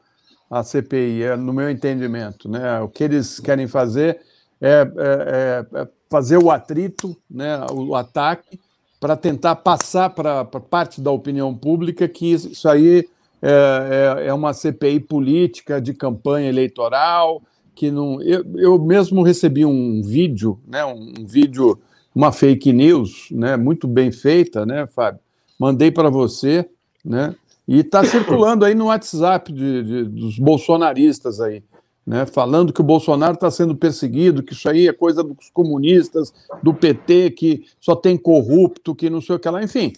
[0.50, 2.48] a CPI, é, no meu entendimento.
[2.48, 2.80] Né?
[2.80, 4.20] O que eles querem fazer
[4.62, 8.60] é, é, é fazer o atrito, né, o ataque,
[9.00, 13.08] para tentar passar para parte da opinião pública que isso aí
[13.42, 17.42] é, é, é, uma CPI política de campanha eleitoral,
[17.74, 18.22] que não.
[18.22, 21.80] Eu, eu mesmo recebi um vídeo, né, um, um vídeo,
[22.14, 25.20] uma fake news, né, muito bem feita, né, Fábio?
[25.58, 26.68] Mandei para você,
[27.04, 27.34] né?
[27.66, 31.62] E está circulando aí no WhatsApp de, de, dos bolsonaristas aí,
[32.06, 36.32] né, falando que o Bolsonaro está sendo perseguido, que isso aí é coisa dos comunistas,
[36.62, 39.92] do PT, que só tem corrupto, que não sei o que lá, enfim.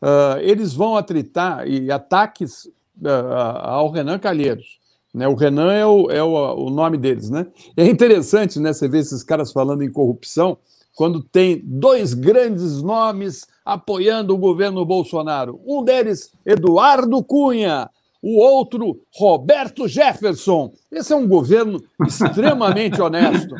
[0.00, 2.66] Uh, eles vão atritar e ataques
[3.00, 4.80] uh, ao Renan Calheiros.
[5.12, 5.28] Né?
[5.28, 7.28] O Renan é, o, é o, o nome deles.
[7.28, 7.46] Né?
[7.76, 10.58] É interessante né, você ver esses caras falando em corrupção,
[10.94, 15.60] quando tem dois grandes nomes apoiando o governo Bolsonaro.
[15.66, 17.88] Um deles, Eduardo Cunha,
[18.22, 20.72] o outro, Roberto Jefferson.
[20.90, 23.56] Esse é um governo extremamente honesto.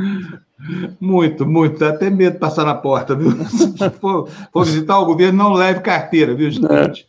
[1.01, 1.81] Muito, muito.
[1.81, 3.33] Dá até medo de passar na porta, viu?
[3.51, 7.09] Se for, for visitar o governo, não leve carteira, viu, gente?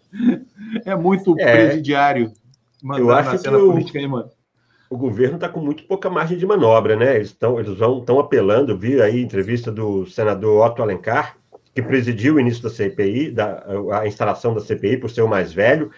[0.83, 2.31] É, é muito é, presidiário.
[2.97, 4.29] Eu acho que o, política aí, mano.
[4.89, 7.15] o governo está com muito pouca margem de manobra, né?
[7.15, 11.37] Eles estão eles estão apelando, vi aí a entrevista do senador Otto Alencar,
[11.73, 15.53] que presidiu o início da CPI, da, a instalação da CPI, por ser o mais
[15.53, 15.91] velho,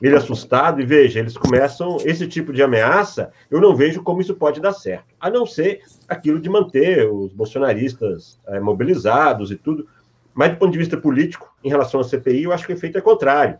[0.00, 4.20] ele é assustado, e veja, eles começam esse tipo de ameaça, eu não vejo como
[4.20, 9.56] isso pode dar certo, a não ser aquilo de manter os bolsonaristas é, mobilizados e
[9.56, 9.86] tudo,
[10.34, 12.96] mas do ponto de vista político, em relação à CPI, eu acho que o efeito
[12.96, 13.58] é contrário.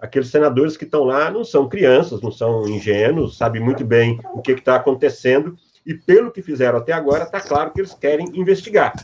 [0.00, 4.40] Aqueles senadores que estão lá não são crianças, não são ingênuos, sabem muito bem o
[4.40, 8.94] que está acontecendo, e pelo que fizeram até agora, está claro que eles querem investigar.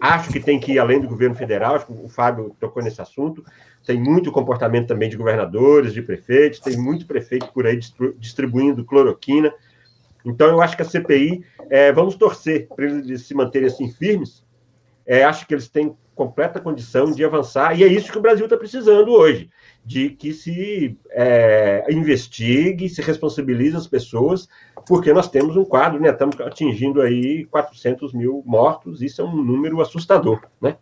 [0.00, 3.00] Acho que tem que ir além do governo federal, acho que o Fábio tocou nesse
[3.00, 3.44] assunto.
[3.88, 7.80] Tem muito comportamento também de governadores, de prefeitos, tem muito prefeito por aí
[8.18, 9.50] distribuindo cloroquina.
[10.26, 14.44] Então, eu acho que a CPI, é, vamos torcer para eles se manterem assim firmes.
[15.06, 18.44] É, acho que eles têm completa condição de avançar, e é isso que o Brasil
[18.44, 19.48] está precisando hoje,
[19.82, 24.50] de que se é, investigue, se responsabilize as pessoas,
[24.86, 29.42] porque nós temos um quadro, né, estamos atingindo aí 400 mil mortos, isso é um
[29.42, 30.76] número assustador, né?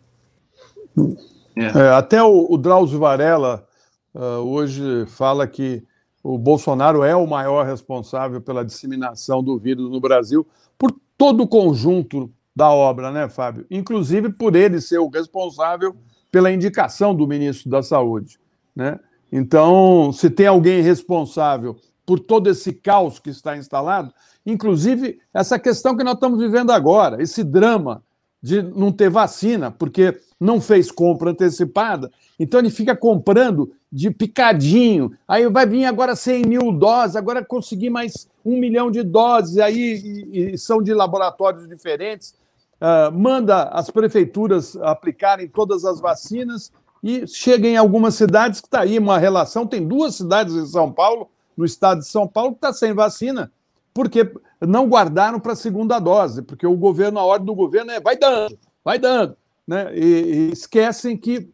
[1.59, 3.67] É, até o, o, Drauzio Varela
[4.13, 5.83] uh, hoje fala que
[6.23, 10.45] o Bolsonaro é o maior responsável pela disseminação do vírus no Brasil,
[10.77, 13.65] por todo o conjunto da obra, né, Fábio?
[13.71, 15.95] Inclusive por ele ser o responsável
[16.31, 18.39] pela indicação do ministro da Saúde,
[18.75, 18.99] né?
[19.31, 24.13] Então, se tem alguém responsável por todo esse caos que está instalado,
[24.45, 28.01] inclusive essa questão que nós estamos vivendo agora, esse drama
[28.41, 35.11] de não ter vacina, porque não fez compra antecipada, então ele fica comprando de picadinho.
[35.27, 40.27] Aí vai vir agora 100 mil doses, agora conseguir mais um milhão de doses, aí
[40.31, 42.35] e, e são de laboratórios diferentes.
[42.79, 46.71] Uh, manda as prefeituras aplicarem todas as vacinas
[47.03, 49.65] e chega em algumas cidades que está aí uma relação.
[49.65, 53.51] Tem duas cidades em São Paulo, no estado de São Paulo, que está sem vacina,
[53.93, 57.99] porque não guardaram para a segunda dose, porque o governo, a ordem do governo é
[57.99, 59.37] vai dando, vai dando.
[59.67, 59.95] Né?
[59.95, 61.49] E, e esquecem que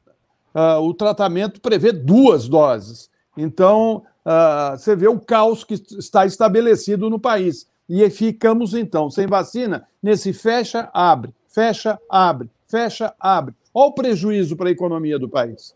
[0.53, 3.09] uh, o tratamento prevê duas doses.
[3.35, 7.67] Então, uh, você vê o caos que está estabelecido no país.
[7.89, 13.53] E ficamos, então, sem vacina, nesse fecha, abre, fecha, abre, fecha, abre.
[13.73, 15.75] Olha o prejuízo para a economia do país.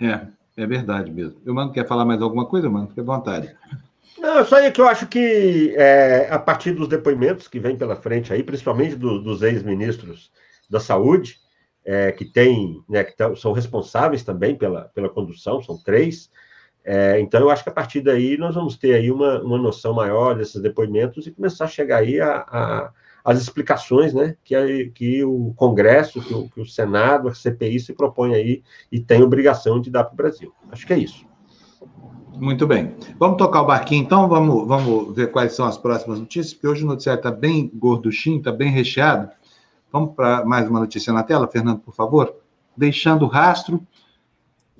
[0.00, 1.38] É, é verdade mesmo.
[1.44, 2.88] Eu, mano, quer falar mais alguma coisa, mano?
[2.88, 3.54] Fique à vontade.
[4.18, 7.96] Não, só aí que eu acho que, é, a partir dos depoimentos que vem pela
[7.96, 10.30] frente aí, principalmente do, dos ex-ministros
[10.68, 11.38] da Saúde,
[11.84, 16.30] é, que tem, né, que são responsáveis também pela, pela condução, são três.
[16.84, 19.94] É, então, eu acho que a partir daí nós vamos ter aí uma, uma noção
[19.94, 22.92] maior desses depoimentos e começar a chegar aí a, a
[23.24, 27.78] as explicações né, que, a, que o Congresso, que o, que o, Senado, a CPI
[27.78, 30.54] se propõe aí e tem obrigação de dar para o Brasil.
[30.70, 31.26] Acho que é isso.
[32.40, 32.94] Muito bem.
[33.18, 34.28] Vamos tocar o barquinho, então?
[34.28, 38.38] Vamos, vamos ver quais são as próximas notícias, porque hoje o noticiário está bem gorduchinho,
[38.38, 39.28] está bem recheado.
[39.92, 42.32] Vamos para mais uma notícia na tela, Fernando, por favor.
[42.76, 43.84] Deixando rastro,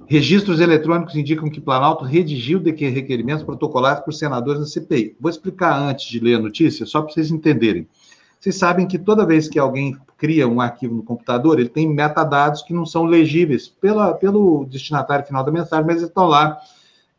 [0.07, 5.17] registros eletrônicos indicam que Planalto redigiu requerimentos protocolados por senadores da CPI.
[5.21, 7.89] Vou explicar antes de ler a notícia, só para vocês entenderem.
[8.39, 12.63] Vocês sabem que toda vez que alguém cria um arquivo no computador, ele tem metadados
[12.63, 16.57] que não são legíveis pela, pelo destinatário final da mensagem, mas estão lá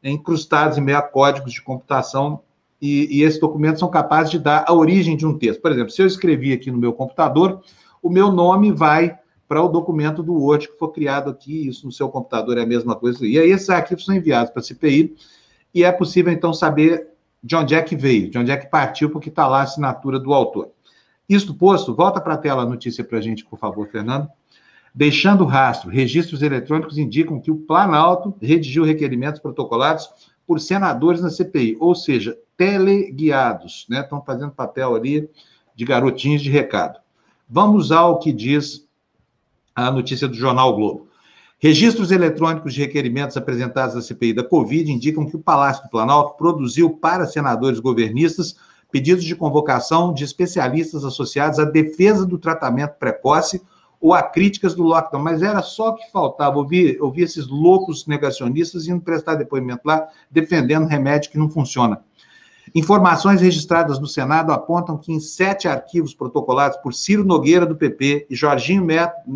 [0.04, 2.42] incrustados em meio a códigos de computação
[2.82, 5.62] e, e, esses documentos são capazes de dar a origem de um texto.
[5.62, 7.62] Por exemplo, se eu escrevi aqui no meu computador,
[8.02, 11.92] o meu nome vai para o documento do Word que for criado aqui, isso no
[11.92, 13.26] seu computador é a mesma coisa.
[13.28, 15.16] E aí esses arquivos são enviados para a CPI
[15.74, 17.10] e é possível, então, saber
[17.44, 20.20] de onde é que veio, de onde é que partiu, porque está lá a assinatura
[20.20, 20.70] do autor.
[21.28, 24.30] Isto posto, volta para a tela a notícia para a gente, por favor, Fernando.
[24.94, 30.10] Deixando rastro, registros eletrônicos indicam que o Planalto redigiu requerimentos protocolados
[30.48, 34.02] por senadores na CPI, ou seja, teleguiados, né?
[34.02, 35.30] Estão fazendo papel ali
[35.76, 37.00] de garotinhos de recado.
[37.48, 38.88] Vamos ao que diz
[39.76, 41.08] a notícia do jornal Globo.
[41.60, 46.38] Registros eletrônicos de requerimentos apresentados à CPI da Covid indicam que o Palácio do Planalto
[46.38, 48.56] produziu para senadores governistas
[48.92, 53.62] pedidos de convocação de especialistas associados à defesa do tratamento precoce
[54.02, 58.08] ou a críticas do lockdown, mas era só o que faltava ouvir, ouvir esses loucos
[58.08, 62.02] negacionistas indo prestar depoimento lá, defendendo remédio que não funciona.
[62.74, 68.28] Informações registradas no Senado apontam que em sete arquivos protocolados por Ciro Nogueira, do PP,
[68.30, 68.86] e Jorginho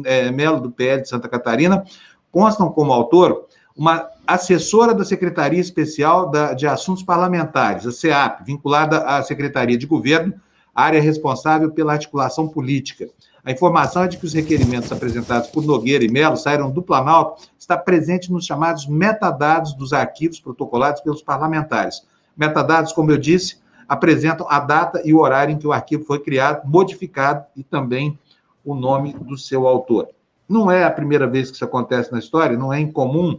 [0.05, 1.83] é, Melo, do PL de Santa Catarina,
[2.31, 9.21] constam como autor uma assessora da Secretaria Especial de Assuntos Parlamentares, a SEAP, vinculada à
[9.23, 10.33] Secretaria de Governo,
[10.73, 13.09] área responsável pela articulação política.
[13.45, 17.43] A informação é de que os requerimentos apresentados por Nogueira e Melo saíram do Planalto
[17.59, 22.03] está presente nos chamados metadados dos arquivos protocolados pelos parlamentares.
[22.37, 26.19] Metadados, como eu disse, apresentam a data e o horário em que o arquivo foi
[26.19, 28.17] criado, modificado e também
[28.63, 30.07] o nome do seu autor.
[30.47, 33.37] Não é a primeira vez que isso acontece na história, não é incomum,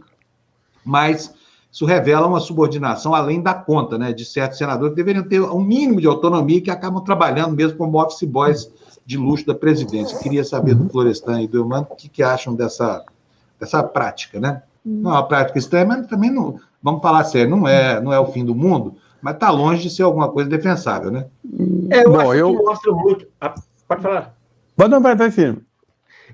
[0.83, 1.33] mas
[1.71, 5.61] isso revela uma subordinação além da conta, né, de certos senadores que deveriam ter um
[5.61, 8.71] mínimo de autonomia que acabam trabalhando mesmo como office boys
[9.05, 10.17] de luxo da presidência.
[10.19, 13.05] Queria saber do Florestan e do Eumano o que, que acham dessa,
[13.59, 14.63] dessa prática, né?
[14.83, 18.19] Não é uma prática estranha, mas também não, vamos falar sério, não é, não é
[18.19, 21.25] o fim do mundo, mas está longe de ser alguma coisa defensável, né?
[21.89, 22.57] É, eu Bom, acho eu...
[22.57, 23.27] que mostra muito.
[23.41, 23.55] Ah,
[23.87, 24.35] pode falar.
[24.77, 25.63] Não, vai, vai, firme.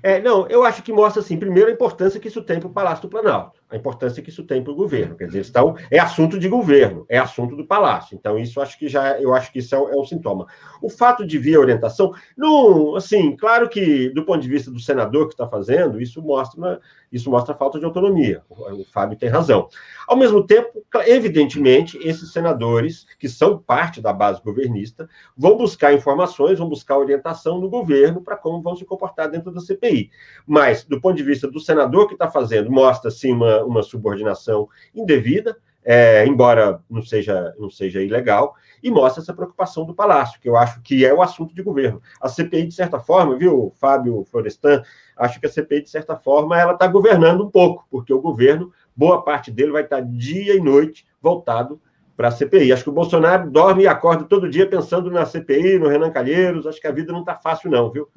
[0.02, 2.72] É, não, eu acho que mostra, assim, primeiro, a importância que isso tem para o
[2.72, 5.16] Palácio do Planalto, a importância que isso tem para o governo.
[5.16, 8.14] Quer dizer, então, é assunto de governo, é assunto do Palácio.
[8.14, 10.46] Então, isso acho que já, eu acho que isso é, é um sintoma.
[10.82, 14.78] O fato de vir a orientação, não, assim, claro que, do ponto de vista do
[14.78, 16.80] senador que está fazendo, isso mostra
[17.12, 18.42] isso mostra falta de autonomia.
[18.48, 19.68] O Fábio tem razão.
[20.08, 25.06] Ao mesmo tempo, evidentemente, esses senadores, que são parte da base governista,
[25.36, 29.60] vão buscar informações, vão buscar orientação no governo para como vão se comportar dentro da
[29.60, 30.10] CPI.
[30.46, 34.68] Mas, do ponto de vista do senador que está fazendo, mostra, sim, uma, uma subordinação
[34.94, 40.48] indevida, é, embora não seja, não seja ilegal, e mostra essa preocupação do Palácio, que
[40.48, 42.00] eu acho que é o assunto de governo.
[42.20, 44.82] A CPI, de certa forma, viu, Fábio Florestan,
[45.16, 48.72] acho que a CPI, de certa forma, ela está governando um pouco, porque o governo,
[48.94, 51.80] boa parte dele vai estar dia e noite voltado
[52.16, 52.72] para a CPI.
[52.72, 56.66] Acho que o Bolsonaro dorme e acorda todo dia pensando na CPI, no Renan Calheiros,
[56.66, 58.08] acho que a vida não está fácil não, viu?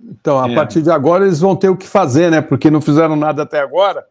[0.00, 0.54] Então, a é.
[0.54, 2.40] partir de agora, eles vão ter o que fazer, né?
[2.40, 4.04] Porque não fizeram nada até agora,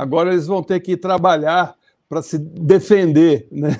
[0.00, 1.74] agora eles vão ter que trabalhar
[2.08, 3.70] para se defender, né?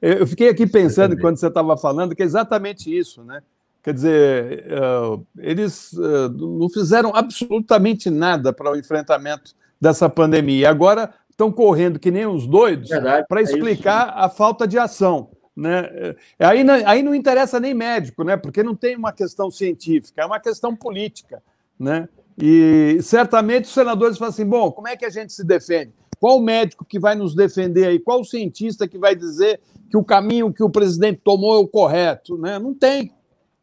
[0.00, 3.42] Eu fiquei aqui pensando, quando você estava falando, que é exatamente isso, né?
[3.82, 10.68] Quer dizer, uh, eles uh, não fizeram absolutamente nada para o enfrentamento dessa pandemia.
[10.70, 12.90] Agora estão correndo que nem os doidos
[13.28, 15.30] para é explicar é a falta de ação.
[15.56, 16.14] Né?
[16.38, 18.36] Aí, aí não interessa nem médico, né?
[18.36, 21.42] porque não tem uma questão científica, é uma questão política.
[21.78, 22.08] Né?
[22.36, 25.92] E certamente os senadores falam assim: bom, como é que a gente se defende?
[26.18, 27.98] Qual médico que vai nos defender aí?
[27.98, 29.60] Qual cientista que vai dizer
[29.90, 32.38] que o caminho que o presidente tomou é o correto?
[32.38, 32.58] Né?
[32.58, 33.12] Não tem,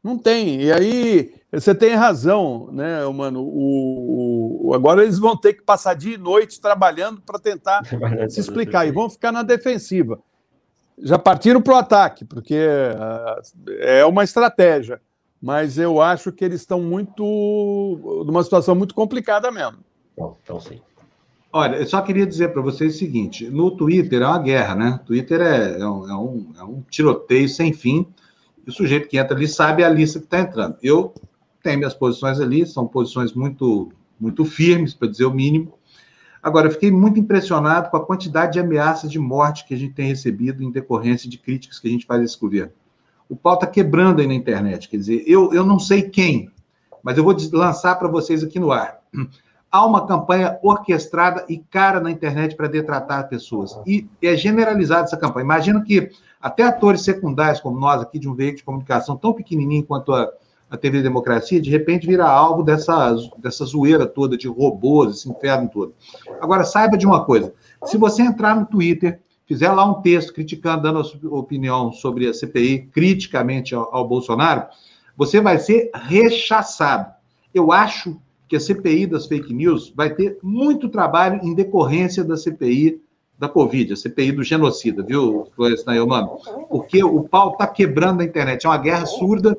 [0.03, 0.61] não tem.
[0.61, 3.41] E aí você tem razão, né, mano?
[3.43, 7.81] O, o, agora eles vão ter que passar dia e noite trabalhando para tentar
[8.29, 10.19] se explicar e vão ficar na defensiva.
[10.97, 15.01] Já partiram para o ataque, porque uh, é uma estratégia,
[15.41, 17.23] mas eu acho que eles estão muito
[18.25, 19.79] numa situação muito complicada mesmo.
[20.15, 20.79] Bom, então sim.
[21.53, 24.99] Olha, eu só queria dizer para vocês o seguinte: no Twitter é uma guerra, né?
[25.05, 28.05] Twitter é, é, um, é, um, é um tiroteio sem fim.
[28.65, 30.77] E o sujeito que entra ali sabe a lista que está entrando.
[30.83, 31.13] Eu
[31.63, 35.73] tenho minhas posições ali, são posições muito, muito firmes, para dizer o mínimo.
[36.41, 39.93] Agora, eu fiquei muito impressionado com a quantidade de ameaças de morte que a gente
[39.93, 42.73] tem recebido em decorrência de críticas que a gente faz a esse governo.
[43.31, 44.89] O pau está quebrando aí na internet.
[44.89, 46.51] Quer dizer, eu, eu não sei quem,
[47.01, 48.99] mas eu vou lançar para vocês aqui no ar
[49.71, 53.79] há uma campanha orquestrada e cara na internet para detratar pessoas.
[53.87, 55.45] E é generalizada essa campanha.
[55.45, 56.11] Imagino que
[56.41, 60.29] até atores secundários, como nós aqui, de um veículo de comunicação tão pequenininho quanto a,
[60.69, 65.69] a TV Democracia, de repente vira alvo dessa, dessa zoeira toda de robôs, esse inferno
[65.69, 65.93] todo.
[66.41, 67.53] Agora, saiba de uma coisa:
[67.85, 69.21] se você entrar no Twitter,
[69.51, 74.07] fizer lá um texto criticando, dando a sua opinião sobre a CPI, criticamente ao, ao
[74.07, 74.65] Bolsonaro,
[75.17, 77.11] você vai ser rechaçado.
[77.53, 82.37] Eu acho que a CPI das fake news vai ter muito trabalho em decorrência da
[82.37, 83.01] CPI
[83.37, 86.37] da Covid, a CPI do genocida, viu, Florestan mano?
[86.69, 89.57] Porque o pau tá quebrando a internet, é uma guerra surda,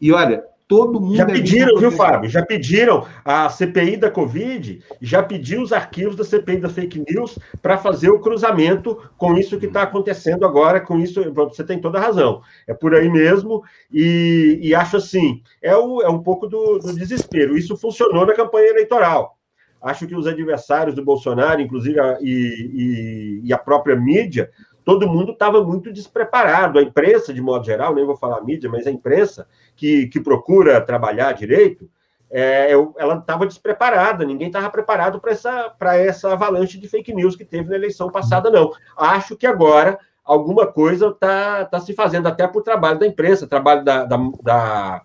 [0.00, 1.16] e olha, Todo mundo.
[1.16, 2.30] Já é pediram, viu, Fábio?
[2.30, 7.38] Já pediram a CPI da Covid, já pediu os arquivos da CPI da fake news
[7.60, 10.80] para fazer o cruzamento com isso que está acontecendo agora.
[10.80, 12.40] Com isso, você tem toda a razão.
[12.66, 13.62] É por aí mesmo,
[13.92, 17.54] e, e acho assim: é, o, é um pouco do, do desespero.
[17.54, 19.36] Isso funcionou na campanha eleitoral.
[19.82, 24.48] Acho que os adversários do Bolsonaro, inclusive, a, e, e, e a própria mídia,
[24.84, 26.78] todo mundo estava muito despreparado.
[26.78, 29.46] A imprensa, de modo geral, nem vou falar mídia, mas a imprensa
[29.76, 31.88] que, que procura trabalhar direito,
[32.30, 37.44] é, ela estava despreparada, ninguém estava preparado para essa, essa avalanche de fake news que
[37.44, 38.72] teve na eleição passada, não.
[38.96, 43.84] Acho que agora alguma coisa está tá se fazendo, até por trabalho da imprensa, trabalho
[43.84, 45.02] da, da, da,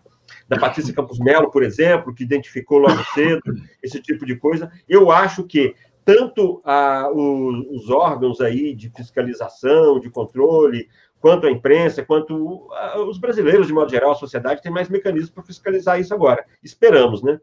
[0.48, 3.42] da Patrícia Campos Melo, por exemplo, que identificou logo cedo
[3.84, 4.72] esse tipo de coisa.
[4.88, 10.88] Eu acho que tanto a, os, os, órgãos aí de fiscalização, de controle,
[11.20, 15.32] quanto a imprensa, quanto a, os brasileiros, de modo geral, a sociedade, tem mais mecanismos
[15.32, 16.46] para fiscalizar isso agora.
[16.64, 17.40] Esperamos, né?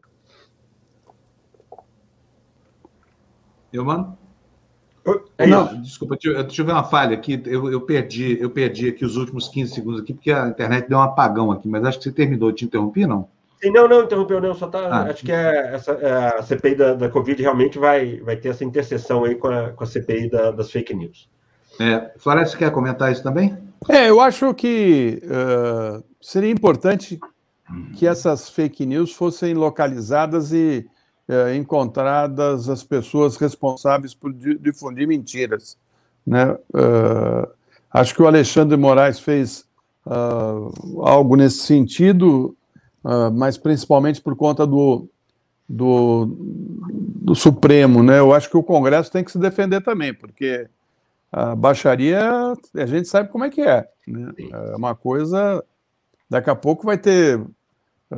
[3.71, 4.17] Eu, mano?
[5.37, 7.39] É não, desculpa, deixa eu ver uma falha aqui.
[7.45, 10.97] Eu, eu, perdi, eu perdi aqui os últimos 15 segundos aqui, porque a internet deu
[10.97, 12.51] um apagão aqui, mas acho que você terminou.
[12.51, 13.29] de te interromper, não?
[13.61, 14.87] Sim, não, não, interrompeu, não, só tá.
[14.87, 15.03] Ah.
[15.03, 18.63] Acho que é essa, é a CPI da, da Covid realmente vai, vai ter essa
[18.63, 21.29] interseção aí com a, com a CPI da, das fake news.
[21.79, 23.57] É, Floresta, você quer comentar isso também?
[23.89, 27.19] É, eu acho que uh, seria importante
[27.93, 30.87] que essas fake news fossem localizadas e
[31.29, 35.77] uh, encontradas as pessoas responsáveis por difundir mentiras.
[36.25, 36.51] Né?
[36.73, 37.47] Uh,
[37.91, 39.65] acho que o Alexandre Moraes fez
[41.01, 42.55] algo nesse sentido
[43.05, 45.07] uh, mas principalmente por conta do,
[45.69, 46.35] do,
[47.21, 48.19] do, Supremo, né?
[48.19, 50.67] Eu acho que o Congresso tem que se defender também, porque
[51.37, 53.85] a baixaria a gente sabe como é que é.
[54.07, 54.31] Né?
[54.53, 55.61] É uma coisa.
[56.29, 57.45] Daqui a pouco vai ter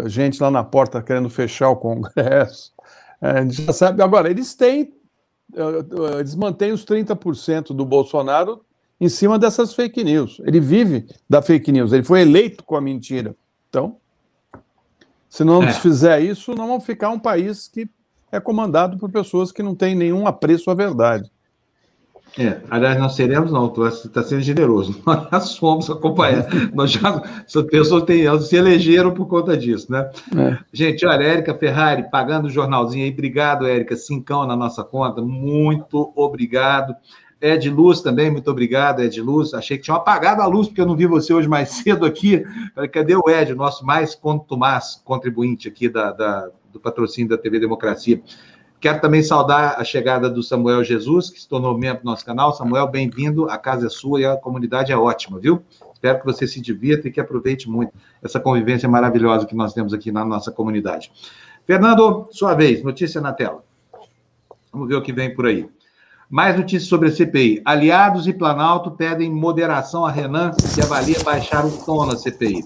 [0.06, 2.72] gente lá na porta querendo fechar o Congresso.
[3.20, 4.04] É, a gente já sabe.
[4.04, 4.94] Agora, eles têm.
[6.20, 8.64] Eles mantêm os 30% do Bolsonaro
[9.02, 10.40] em cima dessas fake news.
[10.46, 13.36] Ele vive da fake news, ele foi eleito com a mentira.
[13.68, 13.98] Então,
[15.28, 15.74] se não é.
[15.74, 17.90] fizer isso, não vamos ficar um país que
[18.32, 21.28] é comandado por pessoas que não têm nenhum apreço à verdade.
[22.38, 25.02] É, aliás, nós seremos, não, tu está sendo generoso.
[25.06, 26.46] Nós somos acompanhar.
[26.74, 30.10] nós já, essas pessoas têm, elas se elegeram por conta disso, né?
[30.36, 30.58] É.
[30.72, 33.12] Gente, olha, Érica Ferrari pagando o jornalzinho aí.
[33.12, 33.96] Obrigado, Érica.
[33.96, 35.22] Cincão na nossa conta.
[35.22, 36.96] Muito obrigado.
[37.40, 39.54] Ed Luz também, muito obrigado, Ed Luz.
[39.54, 42.44] Achei que tinha apagado a luz, porque eu não vi você hoje mais cedo aqui.
[42.92, 48.22] Cadê o Ed, nosso mais contumaz contribuinte aqui da, da, do patrocínio da TV Democracia?
[48.80, 52.54] Quero também saudar a chegada do Samuel Jesus, que se tornou membro do nosso canal.
[52.54, 53.50] Samuel, bem-vindo.
[53.50, 55.64] A casa é sua e a comunidade é ótima, viu?
[55.92, 57.92] Espero que você se divirta e que aproveite muito
[58.24, 61.12] essa convivência maravilhosa que nós temos aqui na nossa comunidade.
[61.66, 63.64] Fernando, sua vez, notícia na tela.
[64.72, 65.68] Vamos ver o que vem por aí.
[66.30, 67.64] Mais notícias sobre a CPI.
[67.66, 72.64] Aliados e Planalto pedem moderação a Renan, que avalia baixar o tom na CPI.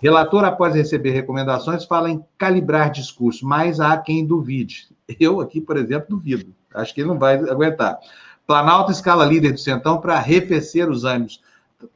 [0.00, 4.88] Relator, após receber recomendações, fala em calibrar discurso, mas há quem duvide.
[5.18, 6.54] Eu aqui, por exemplo, duvido.
[6.74, 7.98] Acho que ele não vai aguentar.
[8.46, 11.40] Planalto escala líder do Centão para arrefecer os ânimos.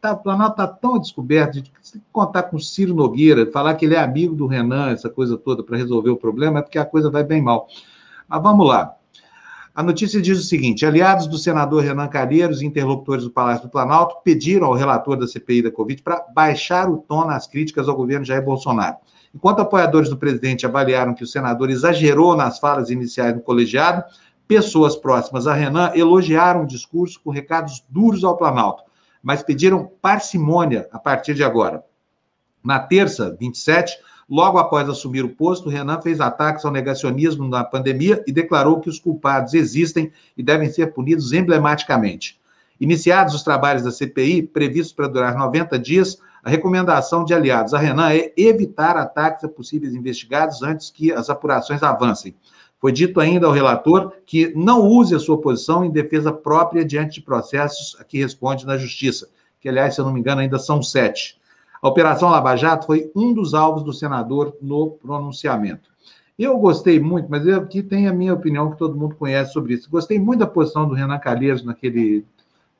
[0.00, 1.70] Tá, o Planalto está tão descoberto, de
[2.10, 5.76] contar com Ciro Nogueira, falar que ele é amigo do Renan, essa coisa toda, para
[5.76, 7.68] resolver o problema, é porque a coisa vai bem mal.
[8.26, 8.94] Mas vamos lá.
[9.74, 13.70] A notícia diz o seguinte: aliados do senador Renan Calheiros e interlocutores do Palácio do
[13.70, 17.96] Planalto pediram ao relator da CPI da Covid para baixar o tom nas críticas ao
[17.96, 18.96] governo Jair Bolsonaro.
[19.34, 24.04] Enquanto apoiadores do presidente avaliaram que o senador exagerou nas falas iniciais no colegiado,
[24.46, 28.84] pessoas próximas a Renan elogiaram o discurso com recados duros ao Planalto,
[29.20, 31.82] mas pediram parcimônia a partir de agora.
[32.62, 38.22] Na terça, 27, logo após assumir o posto, Renan fez ataques ao negacionismo na pandemia
[38.26, 42.40] e declarou que os culpados existem e devem ser punidos emblematicamente.
[42.80, 47.78] Iniciados os trabalhos da CPI, previstos para durar 90 dias, a recomendação de aliados a
[47.78, 52.36] Renan é evitar ataques a possíveis investigados antes que as apurações avancem.
[52.78, 57.14] Foi dito ainda ao relator que não use a sua posição em defesa própria diante
[57.14, 59.26] de processos a que responde na Justiça,
[59.58, 61.40] que, aliás, se eu não me engano, ainda são sete.
[61.80, 65.88] A Operação Lava Jato foi um dos alvos do senador no pronunciamento.
[66.38, 69.72] Eu gostei muito, mas eu aqui tem a minha opinião que todo mundo conhece sobre
[69.72, 69.88] isso.
[69.88, 72.26] Gostei muito da posição do Renan Calheiros naquele,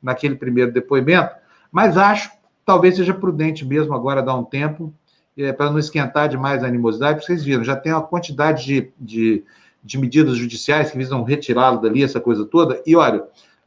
[0.03, 1.35] naquele primeiro depoimento,
[1.73, 2.31] mas acho
[2.65, 4.93] Talvez seja prudente mesmo agora dar um tempo,
[5.37, 8.93] é, para não esquentar demais a animosidade, porque vocês viram, já tem uma quantidade de,
[8.99, 9.45] de,
[9.83, 12.81] de medidas judiciais que visam retirá-lo dali, essa coisa toda.
[12.87, 13.25] E olha,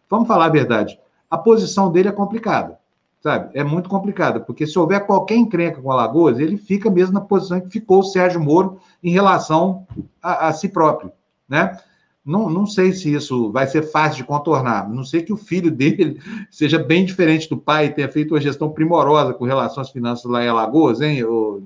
[0.09, 2.79] vamos falar a verdade, a posição dele é complicada,
[3.21, 3.49] sabe?
[3.53, 7.59] É muito complicada, porque se houver qualquer encrenca com Alagoas, ele fica mesmo na posição
[7.59, 9.85] que ficou o Sérgio Moro em relação
[10.21, 11.11] a, a si próprio,
[11.47, 11.77] né?
[12.27, 14.89] Não, não sei se isso vai ser fácil de contornar.
[14.89, 16.19] Não sei que o filho dele
[16.51, 20.29] seja bem diferente do pai e tenha feito uma gestão primorosa com relação às finanças
[20.29, 21.23] lá em Alagoas, hein?
[21.23, 21.63] Ou,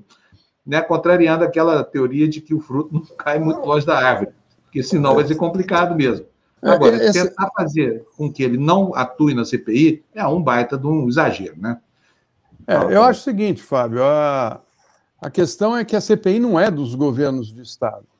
[0.64, 4.30] né, contrariando aquela teoria de que o fruto não cai muito longe da árvore,
[4.62, 6.26] porque senão vai ser complicado mesmo.
[6.62, 10.86] É, Agora, tentar fazer com que ele não atue na CPI é um baita de
[10.86, 11.80] um exagero, né?
[12.68, 14.60] É, eu acho o seguinte, Fábio, a,
[15.20, 18.11] a questão é que a CPI não é dos governos do Estado.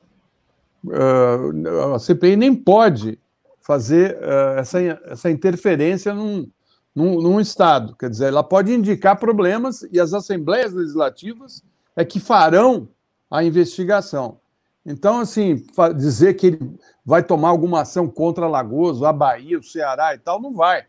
[0.85, 3.19] Uh, a CPI nem pode
[3.61, 6.49] fazer uh, essa, essa interferência num,
[6.93, 7.95] num, num, Estado.
[7.95, 11.63] Quer dizer, ela pode indicar problemas e as assembleias legislativas
[11.95, 12.89] é que farão
[13.31, 14.37] a investigação.
[14.85, 15.65] Então, assim,
[15.95, 20.41] dizer que ele vai tomar alguma ação contra Alagoas, a Bahia, o Ceará e tal,
[20.41, 20.85] não vai.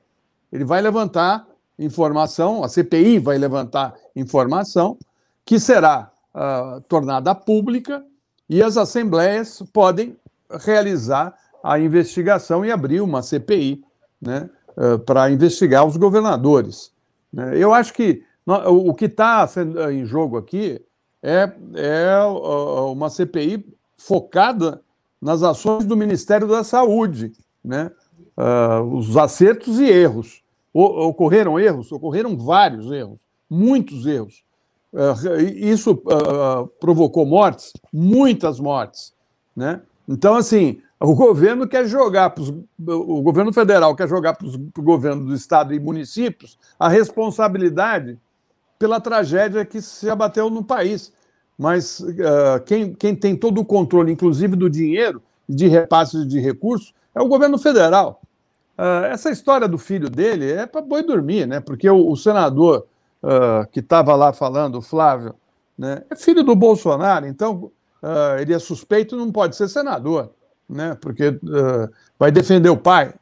[0.53, 1.47] Ele vai levantar
[1.79, 4.99] informação, a CPI vai levantar informação
[5.45, 8.05] que será uh, tornada pública
[8.55, 10.17] e as assembleias podem
[10.65, 13.83] realizar a investigação e abrir uma CPI
[14.21, 16.93] né, eh, para investigar os governadores.
[17.33, 17.59] Né.
[17.59, 19.49] Eu acho que o que está
[19.93, 20.81] em jogo aqui
[21.21, 22.17] é, é
[22.93, 24.83] uma CPI focada
[25.21, 27.33] nas ações do Ministério da Saúde,
[27.65, 27.91] né?
[28.37, 30.45] Uh, os acertos e erros.
[30.73, 31.91] Ocorreram erros?
[31.91, 34.44] Ocorreram vários erros, muitos erros.
[34.95, 39.13] Uh, isso uh, provocou mortes, muitas mortes,
[39.57, 39.81] né?
[40.09, 42.55] Então, assim, o governo quer jogar, pros,
[42.87, 48.17] o governo federal quer jogar para o governo do estado e municípios a responsabilidade
[48.79, 51.13] pela tragédia que se abateu no país.
[51.59, 56.95] Mas uh, quem, quem tem todo o controle, inclusive do dinheiro, de repasses de recursos,
[57.13, 58.21] é o governo federal.
[59.11, 61.59] essa história do filho dele é para boi dormir, né?
[61.59, 62.87] Porque o, o senador
[63.25, 65.35] uh, que estava lá falando, o Flávio,
[65.77, 67.73] né, é filho do Bolsonaro, então
[68.03, 70.31] uh, ele é suspeito não pode ser senador,
[70.69, 73.15] né, porque uh, vai defender o pai.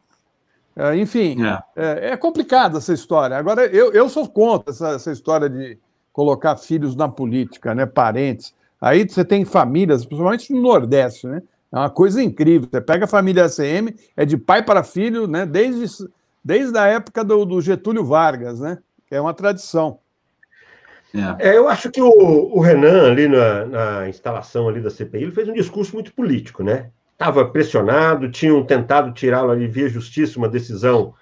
[0.98, 1.62] enfim, é.
[1.76, 3.36] É, é complicada essa história.
[3.36, 5.78] Agora, eu, eu sou contra essa, essa história de
[6.12, 8.54] colocar filhos na política, né, parentes.
[8.80, 11.42] Aí você tem famílias, principalmente no Nordeste, né?
[11.70, 12.68] É uma coisa incrível.
[12.70, 15.46] Você pega a família ACM, é de pai para filho, né?
[15.46, 16.06] Desde
[16.44, 18.78] desde a época do, do Getúlio Vargas, né?
[19.12, 19.98] Que é uma tradição.
[21.14, 21.50] É.
[21.50, 25.32] É, eu acho que o, o Renan, ali na, na, instalação ali da CPI, ele
[25.32, 26.90] fez um discurso muito político, né?
[27.12, 31.12] Estava pressionado, tinham tentado tirá-lo ali via justiça, uma decisão,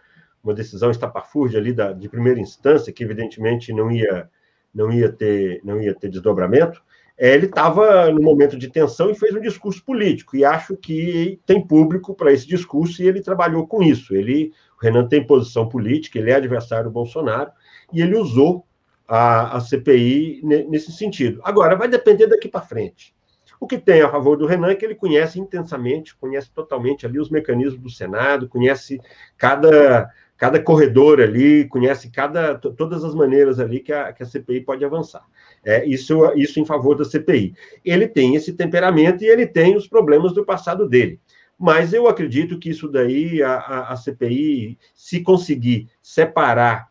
[0.40, 4.30] uma decisão estapafúrdia ali da, de primeira instância, que evidentemente não ia,
[4.72, 6.80] não ia, ter, não ia ter desdobramento.
[7.18, 11.40] É, ele estava no momento de tensão e fez um discurso político, e acho que
[11.44, 14.14] tem público para esse discurso e ele trabalhou com isso.
[14.14, 17.50] Ele, o Renan tem posição política, ele é adversário do Bolsonaro,
[17.92, 18.64] e ele usou
[19.06, 21.40] a, a CPI nesse sentido.
[21.42, 23.14] Agora, vai depender daqui para frente.
[23.58, 27.18] O que tem a favor do Renan é que ele conhece intensamente, conhece totalmente ali
[27.18, 28.98] os mecanismos do Senado, conhece
[29.36, 34.62] cada, cada corredor ali, conhece cada, todas as maneiras ali que a, que a CPI
[34.62, 35.26] pode avançar.
[35.62, 37.54] É, isso, isso em favor da CPI.
[37.84, 41.20] Ele tem esse temperamento e ele tem os problemas do passado dele.
[41.58, 46.89] Mas eu acredito que isso daí, a, a, a CPI, se conseguir separar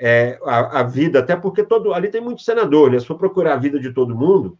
[0.00, 2.98] é, a, a, vida, até porque todo ali tem muito senador, né?
[2.98, 4.58] Se for procurar a vida de todo mundo,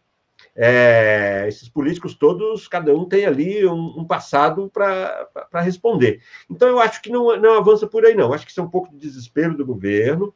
[0.55, 6.21] é, esses políticos todos, cada um tem ali um, um passado para responder.
[6.47, 8.31] Então, eu acho que não, não avança por aí, não.
[8.31, 10.31] Acho que isso é um pouco de desespero do governo.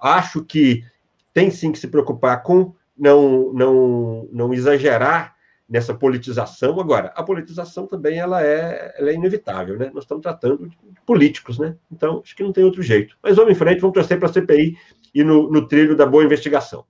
[0.00, 0.84] Acho que
[1.32, 5.36] tem sim que se preocupar com não, não, não exagerar
[5.68, 6.80] nessa politização.
[6.80, 9.90] Agora, a politização também ela é, ela é inevitável, né?
[9.92, 11.76] Nós estamos tratando de políticos, né?
[11.92, 13.16] Então, acho que não tem outro jeito.
[13.22, 14.76] Mas vamos em frente, vamos torcer para a CPI
[15.14, 16.84] e no, no trilho da boa investigação.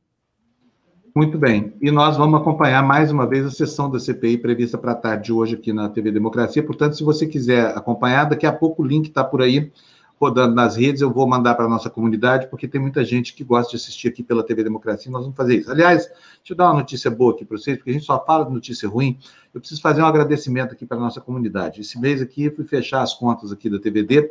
[1.15, 1.75] Muito bem.
[1.81, 5.25] E nós vamos acompanhar mais uma vez a sessão da CPI prevista para a tarde
[5.25, 6.63] de hoje aqui na TV Democracia.
[6.63, 9.73] Portanto, se você quiser acompanhar, daqui a pouco o link está por aí
[10.19, 13.45] rodando nas redes, eu vou mandar para a nossa comunidade, porque tem muita gente que
[13.45, 15.71] gosta de assistir aqui pela TV Democracia, nós vamos fazer isso.
[15.71, 18.45] Aliás, deixa eu dar uma notícia boa aqui para vocês, porque a gente só fala
[18.45, 19.19] de notícia ruim,
[19.55, 21.81] eu preciso fazer um agradecimento aqui para a nossa comunidade.
[21.81, 24.31] Esse mês aqui, eu fui fechar as contas aqui da TVD,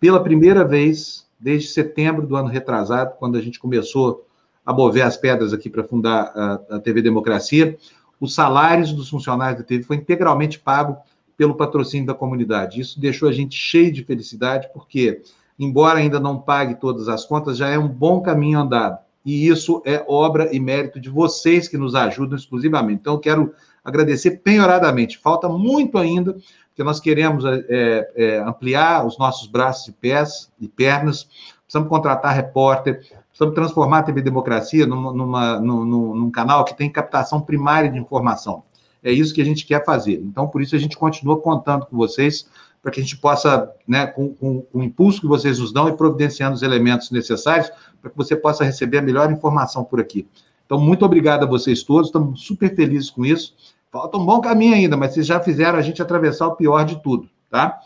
[0.00, 4.26] pela primeira vez, desde setembro do ano retrasado, quando a gente começou
[4.66, 7.78] a mover as pedras aqui para fundar a, a TV Democracia,
[8.20, 10.98] os salários dos funcionários da TV foi integralmente pago
[11.38, 12.80] pelo patrocínio da comunidade.
[12.80, 15.22] Isso deixou a gente cheio de felicidade, porque,
[15.56, 18.98] embora ainda não pague todas as contas, já é um bom caminho andado.
[19.24, 23.00] E isso é obra e mérito de vocês que nos ajudam exclusivamente.
[23.00, 25.16] Então, eu quero agradecer penhoradamente.
[25.16, 26.36] Falta muito ainda,
[26.68, 31.28] porque nós queremos é, é, ampliar os nossos braços e pés e pernas,
[31.62, 36.90] precisamos contratar repórter, precisamos transformar a TV Democracia numa, numa, num, num canal que tem
[36.90, 38.64] captação primária de informação.
[39.02, 40.14] É isso que a gente quer fazer.
[40.14, 42.48] Então, por isso, a gente continua contando com vocês,
[42.82, 45.88] para que a gente possa, né, com, com, com, o impulso que vocês nos dão
[45.88, 47.70] e providenciando os elementos necessários,
[48.00, 50.26] para que você possa receber a melhor informação por aqui.
[50.64, 53.54] Então, muito obrigado a vocês todos, estamos super felizes com isso.
[53.90, 57.02] Falta um bom caminho ainda, mas vocês já fizeram a gente atravessar o pior de
[57.02, 57.80] tudo, tá?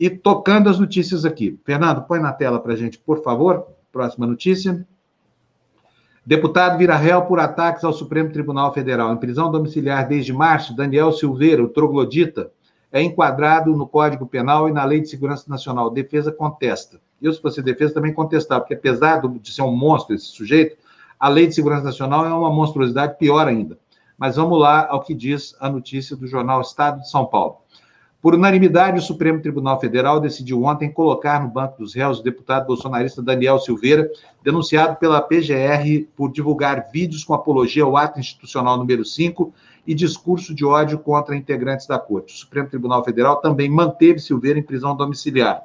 [0.00, 1.58] E tocando as notícias aqui.
[1.64, 3.66] Fernando, põe na tela para a gente, por favor.
[3.92, 4.86] Próxima notícia.
[6.28, 9.10] Deputado vira réu por ataques ao Supremo Tribunal Federal.
[9.10, 12.52] Em prisão domiciliar desde março, Daniel Silveira, o troglodita,
[12.92, 15.88] é enquadrado no Código Penal e na Lei de Segurança Nacional.
[15.88, 17.00] Defesa contesta.
[17.22, 20.76] Eu, se fosse defesa, também contestar, porque apesar de ser um monstro esse sujeito,
[21.18, 23.78] a Lei de Segurança Nacional é uma monstruosidade pior ainda.
[24.18, 27.60] Mas vamos lá ao que diz a notícia do jornal Estado de São Paulo.
[28.20, 32.66] Por unanimidade, o Supremo Tribunal Federal decidiu ontem colocar no banco dos réus o deputado
[32.66, 34.10] bolsonarista Daniel Silveira,
[34.42, 39.54] denunciado pela PGR por divulgar vídeos com apologia ao ato institucional número 5
[39.86, 42.34] e discurso de ódio contra integrantes da Corte.
[42.34, 45.62] O Supremo Tribunal Federal também manteve Silveira em prisão domiciliar.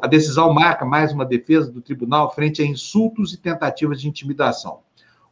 [0.00, 4.85] A decisão marca mais uma defesa do tribunal frente a insultos e tentativas de intimidação.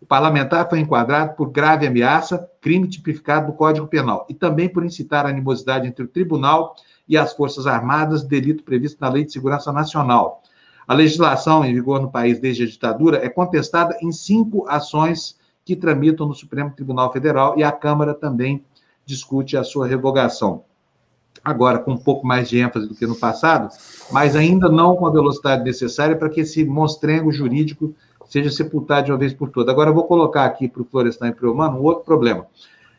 [0.05, 4.84] O parlamentar foi enquadrado por grave ameaça, crime tipificado no Código Penal, e também por
[4.84, 6.76] incitar a animosidade entre o tribunal
[7.09, 10.42] e as Forças Armadas, delito previsto na Lei de Segurança Nacional.
[10.86, 15.74] A legislação em vigor no país desde a ditadura é contestada em cinco ações que
[15.74, 18.62] tramitam no Supremo Tribunal Federal e a Câmara também
[19.07, 20.64] discute a sua revogação.
[21.42, 23.74] Agora, com um pouco mais de ênfase do que no passado,
[24.12, 27.94] mas ainda não com a velocidade necessária para que esse monstrengo jurídico
[28.29, 29.72] seja sepultado de uma vez por todas.
[29.72, 32.47] Agora, eu vou colocar aqui para o Florestan e para o um outro problema.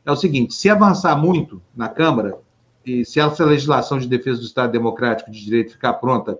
[0.05, 2.37] É o seguinte: se avançar muito na Câmara,
[2.85, 6.37] e se essa legislação de defesa do Estado Democrático de Direito ficar pronta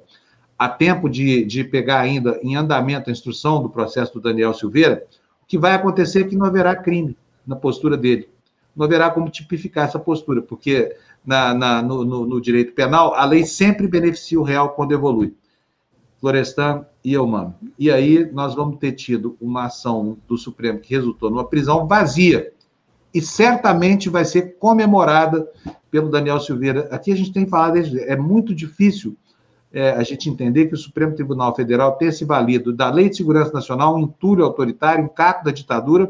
[0.58, 5.06] a tempo de, de pegar ainda em andamento a instrução do processo do Daniel Silveira,
[5.44, 8.30] o que vai acontecer é que não haverá crime na postura dele.
[8.76, 13.26] Não haverá como tipificar essa postura, porque na, na no, no, no direito penal, a
[13.26, 15.34] lei sempre beneficia o réu quando evolui.
[16.26, 17.54] Florestan e Elmano.
[17.78, 22.52] E aí nós vamos ter tido uma ação do Supremo que resultou numa prisão vazia
[23.14, 25.48] e certamente vai ser comemorada
[25.92, 26.88] pelo Daniel Silveira.
[26.90, 29.16] Aqui a gente tem falado, é muito difícil
[29.72, 33.18] é, a gente entender que o Supremo Tribunal Federal tenha se valido da Lei de
[33.18, 36.10] Segurança Nacional, um entulho autoritário, um caco da ditadura,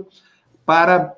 [0.66, 1.14] para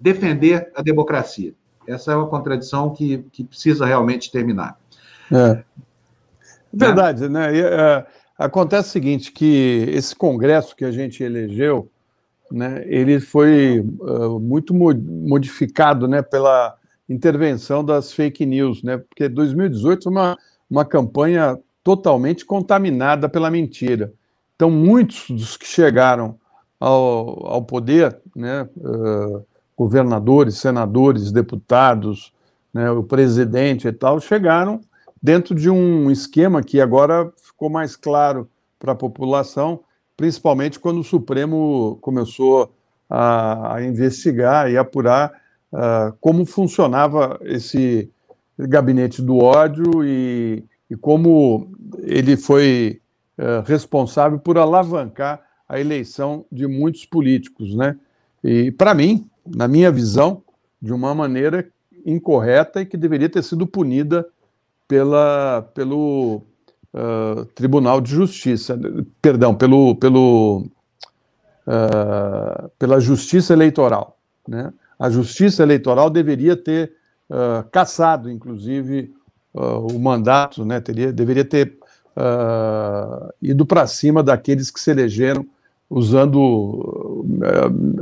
[0.00, 1.54] defender a democracia.
[1.86, 4.76] Essa é uma contradição que, que precisa realmente terminar.
[5.30, 5.62] É.
[6.72, 7.54] Verdade, né?
[7.54, 8.06] E, é,
[8.38, 11.90] acontece o seguinte, que esse Congresso que a gente elegeu,
[12.50, 16.76] né, ele foi uh, muito modificado né, pela
[17.08, 18.98] intervenção das fake news, né?
[18.98, 20.38] Porque 2018 foi uma,
[20.70, 24.12] uma campanha totalmente contaminada pela mentira.
[24.56, 26.38] Então, muitos dos que chegaram
[26.80, 29.44] ao, ao poder, né, uh,
[29.76, 32.32] governadores, senadores, deputados,
[32.72, 34.80] né, o presidente e tal, chegaram
[35.24, 38.46] dentro de um esquema que agora ficou mais claro
[38.78, 39.80] para a população,
[40.14, 42.74] principalmente quando o Supremo começou
[43.08, 45.32] a, a investigar e apurar
[45.72, 48.10] uh, como funcionava esse
[48.58, 51.72] gabinete do ódio e, e como
[52.02, 53.00] ele foi
[53.38, 57.96] uh, responsável por alavancar a eleição de muitos políticos, né?
[58.44, 60.42] E para mim, na minha visão,
[60.82, 61.66] de uma maneira
[62.04, 64.26] incorreta e que deveria ter sido punida
[64.86, 66.42] pela, pelo
[66.92, 68.78] uh, Tribunal de Justiça,
[69.20, 70.66] perdão, pelo, pelo,
[71.66, 74.16] uh, pela Justiça Eleitoral.
[74.46, 74.72] Né?
[74.98, 76.92] A Justiça Eleitoral deveria ter
[77.30, 79.12] uh, cassado, inclusive,
[79.56, 80.80] o mandato, né?
[80.80, 81.78] Teria, deveria ter
[83.40, 85.46] ido para cima daqueles que se elegeram
[85.88, 87.24] usando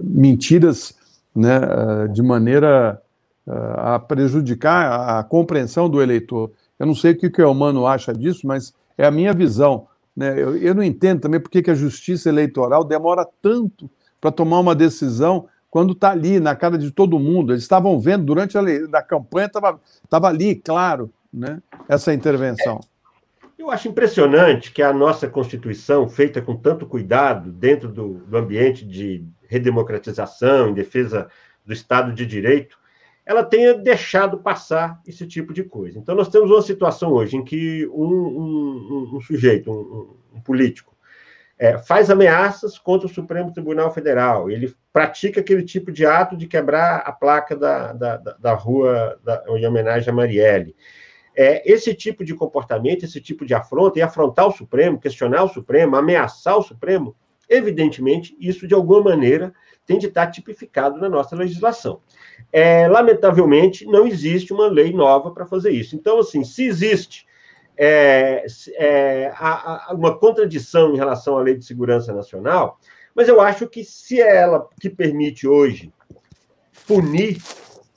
[0.02, 0.94] mentiras
[1.36, 1.60] né,
[2.10, 3.02] de maneira
[3.76, 6.50] a prejudicar a compreensão do eleitor.
[6.78, 9.86] Eu não sei o que o Elmano acha disso, mas é a minha visão.
[10.16, 10.32] Né?
[10.40, 14.74] Eu, eu não entendo também por que a justiça eleitoral demora tanto para tomar uma
[14.74, 17.52] decisão quando está ali, na cara de todo mundo.
[17.52, 22.80] Eles estavam vendo durante a, campanha, estava ali, claro, né, essa intervenção.
[23.58, 28.84] Eu acho impressionante que a nossa Constituição, feita com tanto cuidado dentro do, do ambiente
[28.84, 31.28] de redemocratização, em defesa
[31.64, 32.76] do Estado de Direito,
[33.24, 35.98] ela tenha deixado passar esse tipo de coisa.
[35.98, 40.92] Então, nós temos uma situação hoje em que um, um, um sujeito, um, um político,
[41.58, 46.48] é, faz ameaças contra o Supremo Tribunal Federal, ele pratica aquele tipo de ato de
[46.48, 50.74] quebrar a placa da, da, da rua da, em homenagem a Marielle.
[51.36, 55.48] É, esse tipo de comportamento, esse tipo de afronta, e afrontar o Supremo, questionar o
[55.48, 57.14] Supremo, ameaçar o Supremo,
[57.48, 59.54] evidentemente, isso de alguma maneira
[59.86, 62.00] tem de estar tipificado na nossa legislação.
[62.52, 65.96] É, lamentavelmente, não existe uma lei nova para fazer isso.
[65.96, 67.26] Então, assim, se existe
[67.76, 72.78] é, é, a, a, uma contradição em relação à Lei de Segurança Nacional,
[73.14, 75.92] mas eu acho que se é ela que permite hoje
[76.86, 77.38] punir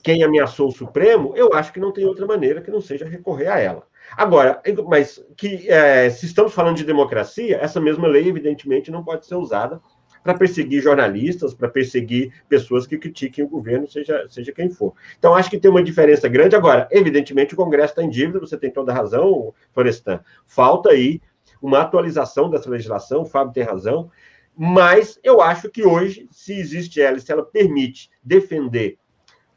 [0.04, 3.48] quem ameaçou o Supremo, eu acho que não tem outra maneira que não seja recorrer
[3.48, 3.84] a ela.
[4.16, 9.26] Agora, mas que é, se estamos falando de democracia, essa mesma lei, evidentemente, não pode
[9.26, 9.82] ser usada
[10.26, 14.92] para perseguir jornalistas, para perseguir pessoas que critiquem o governo, seja, seja quem for.
[15.20, 16.56] Então, acho que tem uma diferença grande.
[16.56, 20.20] Agora, evidentemente, o Congresso está em dívida, você tem toda a razão, Florestan.
[20.48, 21.22] Falta aí
[21.62, 24.10] uma atualização dessa legislação, o Fábio tem razão,
[24.58, 28.98] mas eu acho que hoje, se existe ela, se ela permite defender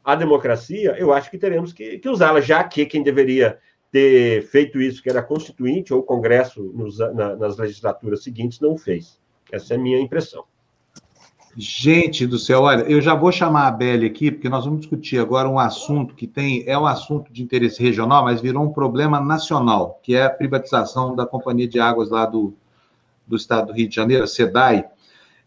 [0.03, 3.57] a democracia, eu acho que teremos que, que usá-la, já que quem deveria
[3.91, 8.59] ter feito isso, que era a Constituinte ou o Congresso nos, na, nas legislaturas seguintes,
[8.59, 9.19] não fez.
[9.51, 10.45] Essa é a minha impressão.
[11.61, 15.19] Gente do céu, olha, eu já vou chamar a Belle aqui, porque nós vamos discutir
[15.19, 19.19] agora um assunto que tem, é um assunto de interesse regional, mas virou um problema
[19.19, 22.53] nacional, que é a privatização da Companhia de Águas lá do,
[23.27, 24.85] do estado do Rio de Janeiro, a SEDAI.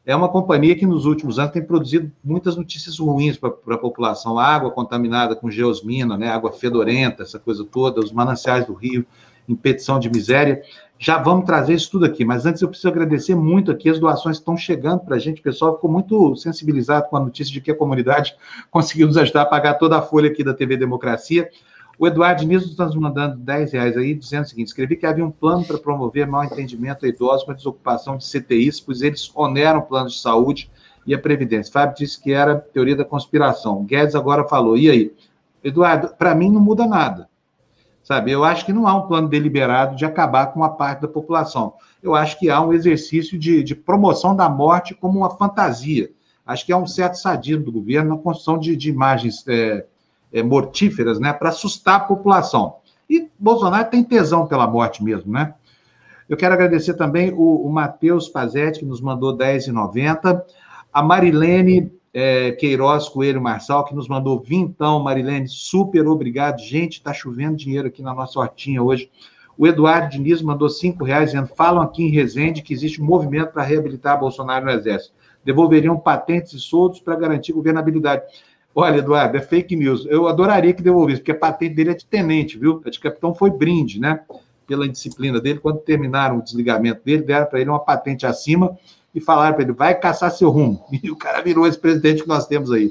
[0.04, 4.38] É uma companhia que nos últimos anos tem produzido muitas notícias ruins para a população.
[4.38, 9.06] água contaminada com geosmina, né, água fedorenta, essa coisa toda, os mananciais do Rio
[9.48, 10.62] em petição de miséria.
[11.04, 14.36] Já vamos trazer isso tudo aqui, mas antes eu preciso agradecer muito aqui as doações
[14.36, 15.40] que estão chegando para a gente.
[15.40, 18.36] O pessoal ficou muito sensibilizado com a notícia de que a comunidade
[18.70, 21.50] conseguiu nos ajudar a pagar toda a folha aqui da TV Democracia.
[21.98, 25.26] O Eduardo Niso está nos mandando 10 reais aí, dizendo o seguinte: escrevi que havia
[25.26, 29.28] um plano para promover mal entendimento a idosos com a desocupação de CTIs, pois eles
[29.34, 30.70] oneram planos de saúde
[31.04, 31.72] e a Previdência.
[31.72, 33.82] Fábio disse que era teoria da conspiração.
[33.82, 34.76] Guedes agora falou.
[34.78, 35.12] E aí?
[35.64, 37.28] Eduardo, para mim não muda nada.
[38.02, 41.08] Sabe, eu acho que não há um plano deliberado de acabar com uma parte da
[41.08, 41.74] população.
[42.02, 46.10] Eu acho que há um exercício de, de promoção da morte como uma fantasia.
[46.44, 49.86] Acho que há um certo sadismo do governo na construção de, de imagens é,
[50.32, 52.76] é, mortíferas, né, para assustar a população.
[53.08, 55.54] E Bolsonaro tem tesão pela morte mesmo, né?
[56.28, 60.42] Eu quero agradecer também o, o Matheus Pazetti, que nos mandou R$10,90.
[60.92, 66.60] A Marilene é, Queiroz Coelho Marçal, que nos mandou vintão, Marilene, super obrigado.
[66.60, 69.10] Gente, está chovendo dinheiro aqui na nossa hortinha hoje.
[69.56, 73.52] O Eduardo Diniz mandou cinco reais dizendo: falam aqui em Resende que existe um movimento
[73.52, 75.14] para reabilitar Bolsonaro no Exército.
[75.44, 78.22] Devolveriam patentes e soldos para garantir governabilidade.
[78.74, 80.06] Olha, Eduardo, é fake news.
[80.06, 82.80] Eu adoraria que devolvesse, porque a patente dele é de tenente, viu?
[82.86, 84.20] A de capitão foi brinde, né?
[84.66, 85.58] Pela indisciplina dele.
[85.58, 88.78] Quando terminaram o desligamento dele, deram para ele uma patente acima
[89.14, 90.84] e falaram para ele: vai caçar seu rumo.
[91.02, 92.90] E o cara virou esse presidente que nós temos aí.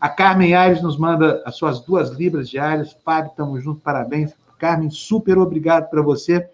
[0.00, 2.96] A Carmen Aires nos manda as suas duas libras diárias.
[3.04, 4.34] Fábio, estamos juntos, parabéns.
[4.58, 6.48] Carmen, super obrigado para você.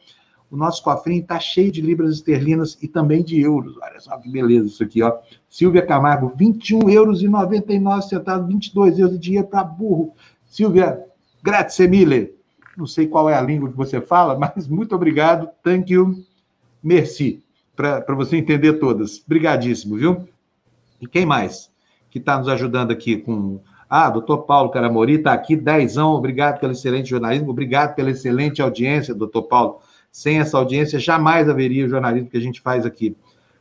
[0.51, 3.77] O nosso cofrinho está cheio de libras esterlinas e também de euros.
[3.83, 5.19] Olha só que beleza isso aqui, ó.
[5.49, 10.15] Silvia Camargo, 21 euros e 99 centavos, 22 euros de dinheiro para burro.
[10.47, 11.05] Silvia,
[11.43, 12.35] grazie mille.
[12.77, 15.49] Não sei qual é a língua que você fala, mas muito obrigado.
[15.63, 16.25] Thank you.
[16.83, 17.43] Merci.
[17.79, 19.23] Para você entender todas.
[19.25, 20.29] Obrigadíssimo, viu?
[21.01, 21.71] E quem mais
[22.11, 26.73] que está nos ajudando aqui com ah, doutor Paulo Caramori está aqui, dezão, obrigado pelo
[26.73, 29.79] excelente jornalismo, obrigado pela excelente audiência, doutor Paulo.
[30.11, 33.17] Sem essa audiência, jamais haveria o jornalismo que a gente faz aqui.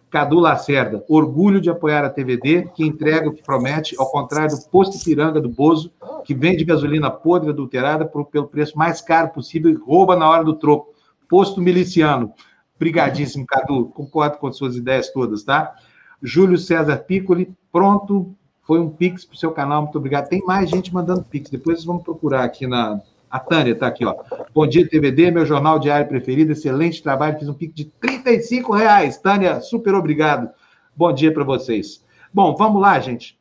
[0.09, 4.65] Cadu Lacerda, orgulho de apoiar a TVD, que entrega o que promete, ao contrário do
[4.70, 5.91] posto Piranga do Bozo,
[6.26, 10.43] que vende gasolina podre adulterada por, pelo preço mais caro possível e rouba na hora
[10.43, 10.95] do troco.
[11.30, 12.34] Posto miliciano.
[12.80, 13.86] Brigadíssimo, Cadu.
[13.86, 15.75] Concordo com suas ideias todas, tá?
[16.21, 18.36] Júlio César Piccoli, pronto
[18.67, 20.28] foi um Pix para o seu canal, muito obrigado.
[20.28, 23.01] Tem mais gente mandando Pix, depois vamos procurar aqui na.
[23.30, 24.15] A Tânia está aqui, ó.
[24.53, 29.17] Bom dia, TVD, meu jornal diário preferido, excelente trabalho, fiz um Pix de 35 reais.
[29.17, 30.49] Tânia, super obrigado.
[30.95, 32.05] Bom dia para vocês.
[32.34, 33.38] Bom, vamos lá, gente.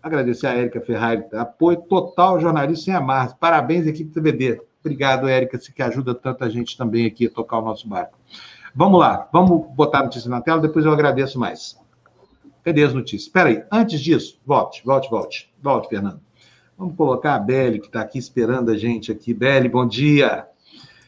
[0.00, 3.34] Agradecer a Érica Ferrari, apoio total jornalista sem amarras.
[3.34, 4.60] Parabéns, equipe TVD.
[4.80, 8.16] Obrigado, Érica, que ajuda tanta gente também aqui a tocar o nosso barco.
[8.78, 11.76] Vamos lá, vamos botar a notícia na tela, depois eu agradeço mais.
[12.62, 13.22] Cadê as notícias?
[13.22, 15.52] Espera aí, antes disso, volte, volte, volte.
[15.60, 16.20] Volte, Fernando.
[16.78, 19.34] Vamos colocar a Belle, que está aqui esperando a gente aqui.
[19.34, 20.46] Belle, bom dia.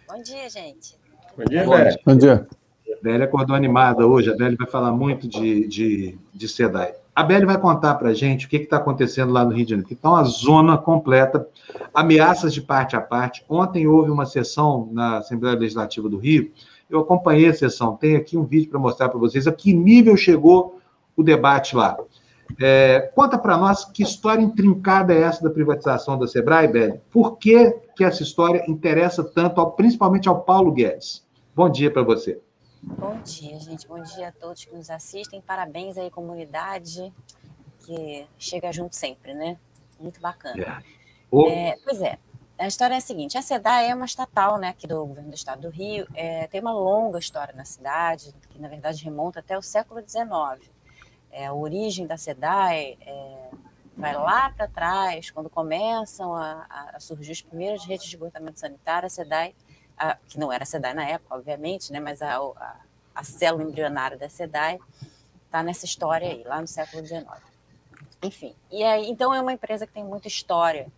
[0.08, 0.96] Bom dia, gente.
[1.38, 1.96] Bom dia, Belle.
[2.04, 2.48] Bom dia.
[2.92, 4.32] A Belle acordou animada hoje.
[4.32, 6.94] A Belle vai falar muito de, de, de SEDAI.
[7.14, 9.70] A Belle vai contar para a gente o que está acontecendo lá no Rio de
[9.70, 9.92] Janeiro.
[9.92, 11.46] Está uma zona completa,
[11.94, 13.44] ameaças de parte a parte.
[13.48, 16.50] Ontem houve uma sessão na Assembleia Legislativa do Rio.
[16.90, 17.96] Eu acompanhei a sessão.
[17.96, 20.80] Tem aqui um vídeo para mostrar para vocês a que nível chegou
[21.16, 21.96] o debate lá.
[22.60, 27.00] É, conta para nós que história intrincada é essa da privatização da Sebrae, Beli?
[27.10, 31.24] Por que, que essa história interessa tanto, ao, principalmente ao Paulo Guedes?
[31.54, 32.40] Bom dia para você.
[32.82, 33.86] Bom dia, gente.
[33.86, 35.40] Bom dia a todos que nos assistem.
[35.40, 37.12] Parabéns aí, comunidade,
[37.84, 39.56] que chega junto sempre, né?
[39.98, 40.60] Muito bacana.
[40.60, 40.82] É.
[41.30, 41.46] Oh.
[41.46, 42.18] É, pois é,
[42.60, 45.34] a história é a seguinte: a SEDA é uma estatal né, aqui do governo do
[45.34, 49.56] estado do Rio, é, tem uma longa história na cidade, que na verdade remonta até
[49.56, 50.70] o século XIX
[51.30, 53.50] é, a origem da SEDAI é,
[53.96, 59.06] vai lá para trás, quando começam a, a, surgir as primeiras redes de esgotamento sanitário,
[59.06, 59.54] a SEDAI,
[59.96, 62.76] a, que não era a SEDAI na época, obviamente, né, mas a, a,
[63.14, 64.78] a célula embrionária da SEDAI
[65.44, 67.26] está nessa história aí, lá no século XIX.
[68.22, 70.88] Enfim, e aí, então é uma empresa que tem muita história,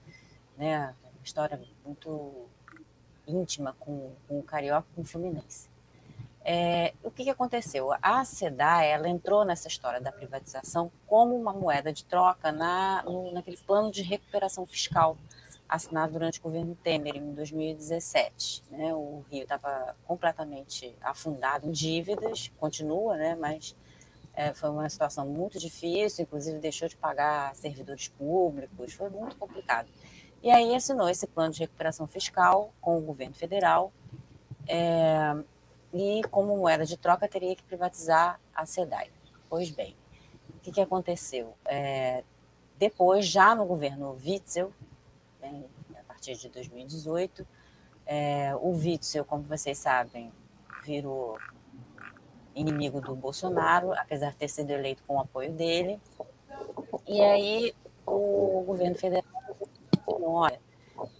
[0.56, 0.94] né,
[1.24, 2.46] história muito
[3.26, 5.70] íntima com, com o Carioca e com o Fluminense.
[6.44, 7.90] É, o que, que, aconteceu?
[8.02, 13.32] A SEDAE ela entrou nessa história da privatização como uma moeda de troca na, no,
[13.32, 15.16] naquele plano de recuperação fiscal
[15.68, 18.64] assinado durante o governo Temer em 2017.
[18.70, 18.92] Né?
[18.92, 23.36] O Rio estava completamente afundado em dívidas, continua, né?
[23.36, 23.74] mas
[24.34, 29.88] é, foi uma situação muito difícil, inclusive deixou de pagar servidores públicos, foi muito complicado.
[30.42, 33.92] E aí assinou esse plano de recuperação fiscal com o governo federal.
[34.66, 35.36] É,
[35.92, 39.10] e, como moeda de troca, teria que privatizar a SEDAI.
[39.48, 39.94] Pois bem,
[40.50, 41.54] o que, que aconteceu?
[41.64, 42.24] É,
[42.78, 44.72] depois, já no governo Witzel,
[45.40, 45.64] né,
[46.00, 47.46] a partir de 2018,
[48.06, 50.32] é, o Witzel, como vocês sabem,
[50.84, 51.38] virou
[52.54, 56.00] inimigo do Bolsonaro, apesar de ter sido eleito com o apoio dele.
[57.06, 57.74] E aí
[58.06, 59.21] o governo federal
[60.30, 60.60] olha,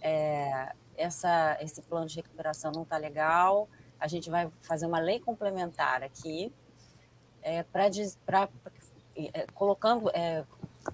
[0.01, 3.67] é, essa, esse plano de recuperação não está legal,
[3.99, 6.53] a gente vai fazer uma lei complementar aqui
[7.41, 7.89] é, para
[9.15, 10.43] é, colocando é,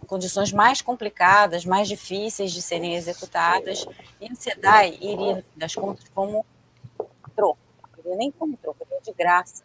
[0.07, 3.86] condições mais complicadas, mais difíceis de serem executadas,
[4.20, 6.45] e a SEDAI iria, das contas, como
[7.36, 7.60] troco,
[8.05, 9.64] nem como troco, de graça,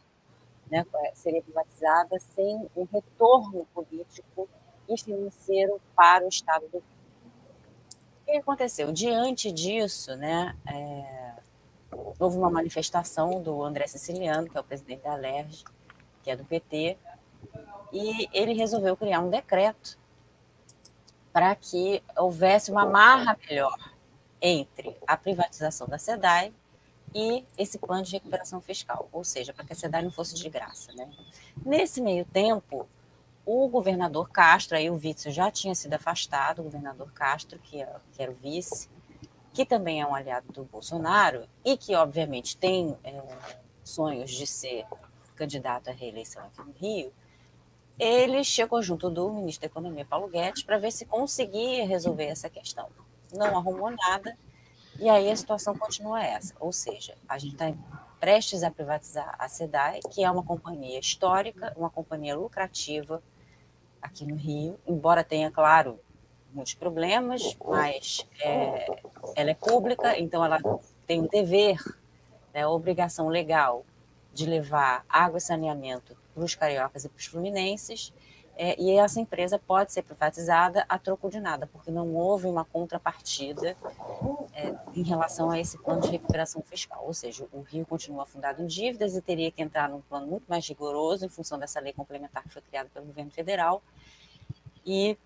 [0.70, 4.48] né, seria privatizada sem um retorno político
[4.88, 6.82] e financeiro para o Estado do.
[8.24, 8.90] O que aconteceu?
[8.90, 11.32] Diante disso, né, é,
[12.18, 15.62] houve uma manifestação do André Siciliano, que é o presidente da LERJ,
[16.22, 16.96] que é do PT,
[17.92, 19.98] e ele resolveu criar um decreto
[21.32, 23.76] para que houvesse uma marra melhor
[24.40, 26.52] entre a privatização da SEDAI
[27.14, 30.48] e esse plano de recuperação fiscal, ou seja, para que a SEDAI não fosse de
[30.48, 30.92] graça.
[30.94, 31.10] Né?
[31.64, 32.88] Nesse meio tempo,
[33.46, 37.96] o governador Castro, aí o Witzel já tinha sido afastado, o governador Castro, que, é,
[38.12, 38.88] que era o vice,
[39.52, 43.22] que também é um aliado do Bolsonaro e que, obviamente, tem é,
[43.82, 44.86] sonhos de ser
[45.36, 47.12] candidato à reeleição aqui no Rio,
[47.98, 52.48] ele chegou junto do ministro da Economia, Paulo Guedes, para ver se conseguia resolver essa
[52.50, 52.88] questão.
[53.32, 54.36] Não arrumou nada,
[54.98, 56.54] e aí a situação continua essa.
[56.58, 57.72] Ou seja, a gente está
[58.18, 63.22] prestes a privatizar a SEDAI, que é uma companhia histórica, uma companhia lucrativa
[64.04, 65.98] aqui no Rio, embora tenha, claro,
[66.52, 68.86] muitos problemas, mas é,
[69.34, 70.60] ela é pública, então ela
[71.06, 71.78] tem o dever,
[72.52, 73.84] né, obrigação legal
[74.32, 78.12] de levar água e saneamento para os cariocas e para os fluminenses,
[78.56, 82.64] é, e essa empresa pode ser privatizada a troco de nada, porque não houve uma
[82.64, 83.76] contrapartida
[84.54, 87.04] é, em relação a esse plano de recuperação fiscal.
[87.04, 90.44] Ou seja, o Rio continua afundado em dívidas e teria que entrar num plano muito
[90.48, 93.82] mais rigoroso em função dessa lei complementar que foi criada pelo governo federal
[94.86, 95.18] e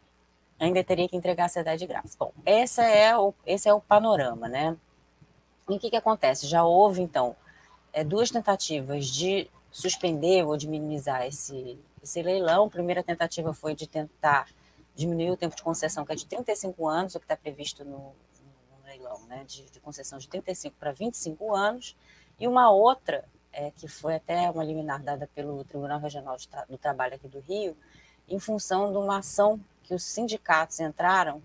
[0.59, 2.17] ainda teria que entregar a cidade de graça.
[2.19, 4.77] Bom, esse é o, esse é o panorama, né?
[5.69, 6.47] E o que, que acontece?
[6.47, 7.37] Já houve, então,
[7.93, 12.67] é, duas tentativas de suspender ou de minimizar esse, esse leilão.
[12.67, 14.49] A primeira tentativa foi de tentar
[14.95, 17.99] diminuir o tempo de concessão, que é de 35 anos, o que está previsto no,
[17.99, 21.97] no, leilão, né, de, de, concessão de 35 para 25 anos,
[22.39, 26.77] e uma outra, é, que foi até uma liminar dada pelo Tribunal Regional Tra do
[26.77, 27.77] Trabalho aqui do Rio,
[28.29, 31.41] em função de uma ação que os sindicatos entraram,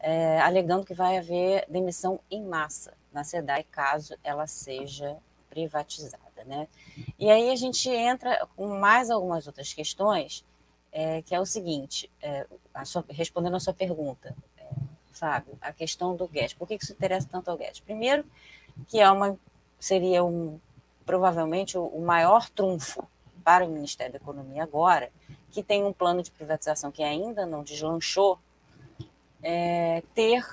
[0.00, 5.16] é, alegando que vai haver demissão em massa na SEDAI caso ela seja
[5.50, 6.27] privatizada.
[6.44, 6.68] Né?
[7.18, 10.44] E aí a gente entra com mais algumas outras questões,
[10.92, 14.64] é, que é o seguinte, é, a sua, respondendo a sua pergunta, é,
[15.12, 16.54] Fábio, a questão do Guedes.
[16.54, 17.80] Por que isso interessa tanto ao Guedes?
[17.80, 18.24] Primeiro,
[18.86, 19.38] que é uma,
[19.78, 20.58] seria um,
[21.04, 23.06] provavelmente o, maior trunfo
[23.44, 25.10] para o Ministério da Economia agora,
[25.50, 28.38] que tem um plano de privatização que ainda não deslanchou,
[29.42, 30.44] é, ter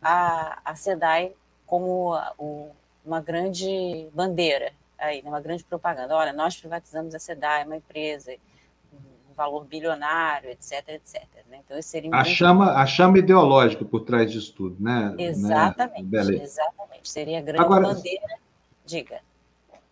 [0.00, 1.34] a, a SEDAI
[1.66, 2.70] como o,
[3.04, 6.14] uma grande bandeira aí, né, uma grande propaganda.
[6.14, 8.32] Olha, nós privatizamos a SEDAI, uma empresa,
[8.92, 11.22] um valor bilionário, etc, etc.
[11.50, 11.60] Né?
[11.64, 12.36] Então, esse seria um a, grande...
[12.36, 15.14] chama, a chama ideológica por trás disso tudo, né?
[15.18, 16.42] Exatamente, né?
[16.42, 17.08] exatamente.
[17.08, 18.38] Seria a grande Agora, bandeira.
[18.84, 19.20] Diga.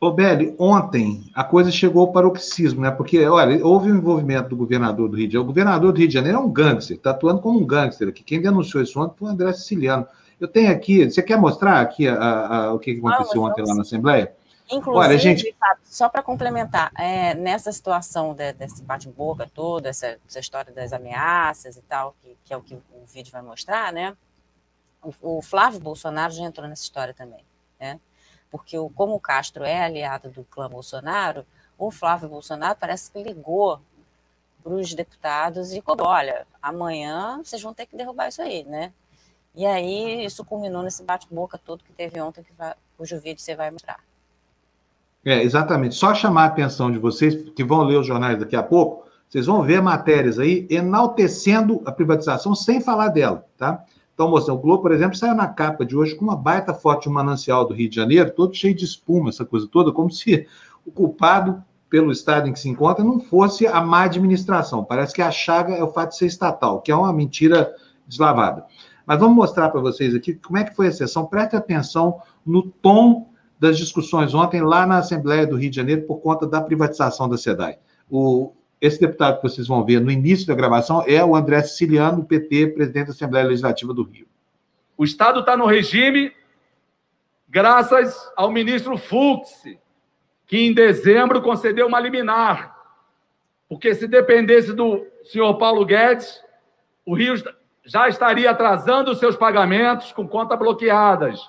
[0.00, 2.90] Ô, Beli, ontem a coisa chegou ao paroxismo, né?
[2.90, 5.50] Porque, olha, houve o um envolvimento do governador do Rio de Janeiro.
[5.50, 8.22] O governador do Rio de Janeiro é um gangster, está atuando como um gangster aqui.
[8.22, 10.06] Quem denunciou isso ontem foi o André Siciliano.
[10.40, 13.74] Eu tenho aqui, você quer mostrar aqui a, a, a, o que aconteceu ontem lá
[13.74, 14.32] na Assembleia?
[14.70, 15.56] Inclusive, Olha, gente...
[15.82, 21.76] só para complementar, é, nessa situação de, desse bate-boca todo, essa, essa, história das ameaças
[21.76, 24.14] e tal, que, que, é o que o vídeo vai mostrar, né?
[25.02, 27.42] O, o, Flávio Bolsonaro já entrou nessa história também,
[27.80, 27.98] né?
[28.50, 31.46] Porque o, como o Castro é aliado do clã Bolsonaro,
[31.78, 33.80] o Flávio Bolsonaro parece que ligou
[34.62, 38.92] para os deputados e cobrou, olha, amanhã vocês vão ter que derrubar isso aí, né?
[39.54, 43.56] E aí isso culminou nesse bate-boca todo que teve ontem, que vai, cujo vídeo você
[43.56, 44.07] vai mostrar.
[45.24, 45.94] É, exatamente.
[45.94, 49.46] Só chamar a atenção de vocês, que vão ler os jornais daqui a pouco, vocês
[49.46, 53.84] vão ver matérias aí enaltecendo a privatização sem falar dela, tá?
[54.14, 57.02] Então, mostrando, o Globo, por exemplo, saiu na capa de hoje com uma baita foto
[57.02, 60.10] de um manancial do Rio de Janeiro, todo cheio de espuma, essa coisa toda, como
[60.10, 60.46] se
[60.84, 64.84] o culpado pelo estado em que se encontra não fosse a má administração.
[64.84, 67.72] Parece que a chaga é o fato de ser estatal, que é uma mentira
[68.06, 68.64] deslavada.
[69.06, 71.24] Mas vamos mostrar para vocês aqui como é que foi a sessão.
[71.26, 73.27] Preste atenção no tom
[73.58, 77.36] das discussões ontem lá na Assembleia do Rio de Janeiro por conta da privatização da
[77.36, 77.78] SEDAI.
[78.08, 82.24] O, esse deputado que vocês vão ver no início da gravação é o André Siciliano,
[82.24, 84.26] PT, presidente da Assembleia Legislativa do Rio.
[84.96, 86.32] O Estado está no regime
[87.48, 89.64] graças ao ministro Fux,
[90.46, 92.76] que em dezembro concedeu uma liminar,
[93.68, 96.40] porque se dependesse do senhor Paulo Guedes,
[97.04, 97.34] o Rio
[97.84, 101.40] já estaria atrasando os seus pagamentos com contas bloqueadas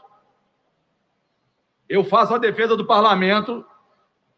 [1.89, 3.65] eu faço a defesa do parlamento.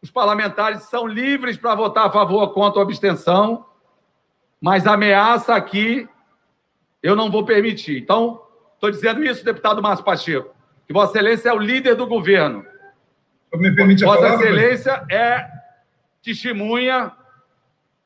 [0.00, 3.66] Os parlamentares são livres para votar a favor, contra ou abstenção,
[4.60, 6.08] mas ameaça aqui
[7.02, 7.98] eu não vou permitir.
[7.98, 8.42] Então,
[8.74, 10.54] estou dizendo isso, deputado Márcio Pacheco,
[10.86, 12.64] que Vossa Excelência é o líder do governo.
[13.54, 15.46] Me permite Vossa palavra, Excelência é
[16.22, 17.12] testemunha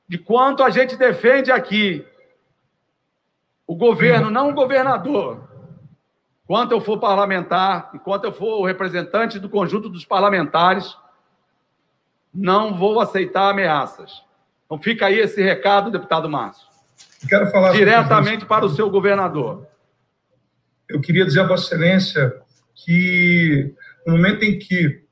[0.08, 2.04] de quanto a gente defende aqui
[3.66, 5.45] o governo, não o governador.
[6.46, 10.96] Enquanto eu for parlamentar, enquanto eu for o representante do conjunto dos parlamentares,
[12.32, 14.22] não vou aceitar ameaças.
[14.64, 16.68] Então fica aí esse recado, deputado Márcio.
[17.28, 19.66] Quero falar diretamente para o seu governador.
[20.88, 22.32] Eu queria dizer a Vossa Excelência
[22.76, 23.74] que
[24.06, 25.02] no momento em que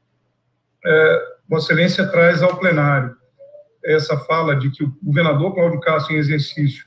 [0.87, 3.17] é, Vossa Excelência traz ao plenário
[3.85, 6.87] essa fala de que o governador Cláudio Castro, em exercício,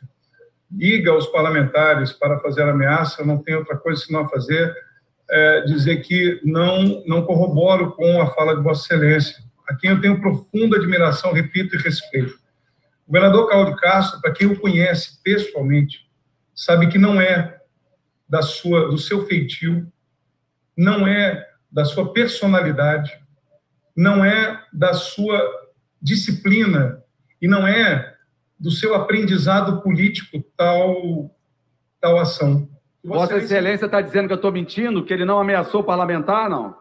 [0.71, 4.75] liga aos parlamentares para fazer ameaça, não tem outra coisa senão fazer,
[5.29, 9.37] é, dizer que não, não corroboro com a fala de Vossa Excelência,
[9.67, 12.33] a quem eu tenho profunda admiração, repito, e respeito.
[13.05, 16.09] O governador Cláudio Castro, para quem o conhece pessoalmente,
[16.53, 17.57] sabe que não é
[18.27, 19.91] da sua, do seu feitio,
[20.75, 23.11] não é da sua personalidade,
[23.95, 25.41] não é da sua
[26.01, 27.01] disciplina
[27.41, 28.16] e não é
[28.59, 31.31] do seu aprendizado político tal,
[32.01, 32.67] tal ação.
[33.03, 36.75] Vossa Excelência está dizendo que eu estou mentindo, que ele não ameaçou parlamentar, não?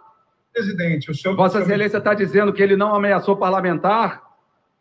[0.52, 1.36] Presidente, o senhor...
[1.36, 4.22] Vossa Excelência está dizendo que ele não ameaçou parlamentar?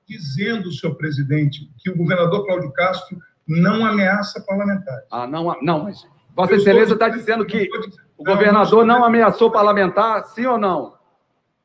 [0.08, 3.18] Dizendo, senhor presidente, que o governador Cláudio Castro
[3.48, 5.06] não ameaça parlamentares.
[5.12, 7.70] Ah, não, não, mas Vossa eu Excelência está dizendo que
[8.18, 10.96] o governador não, não ameaçou parlamentar, sim ou não?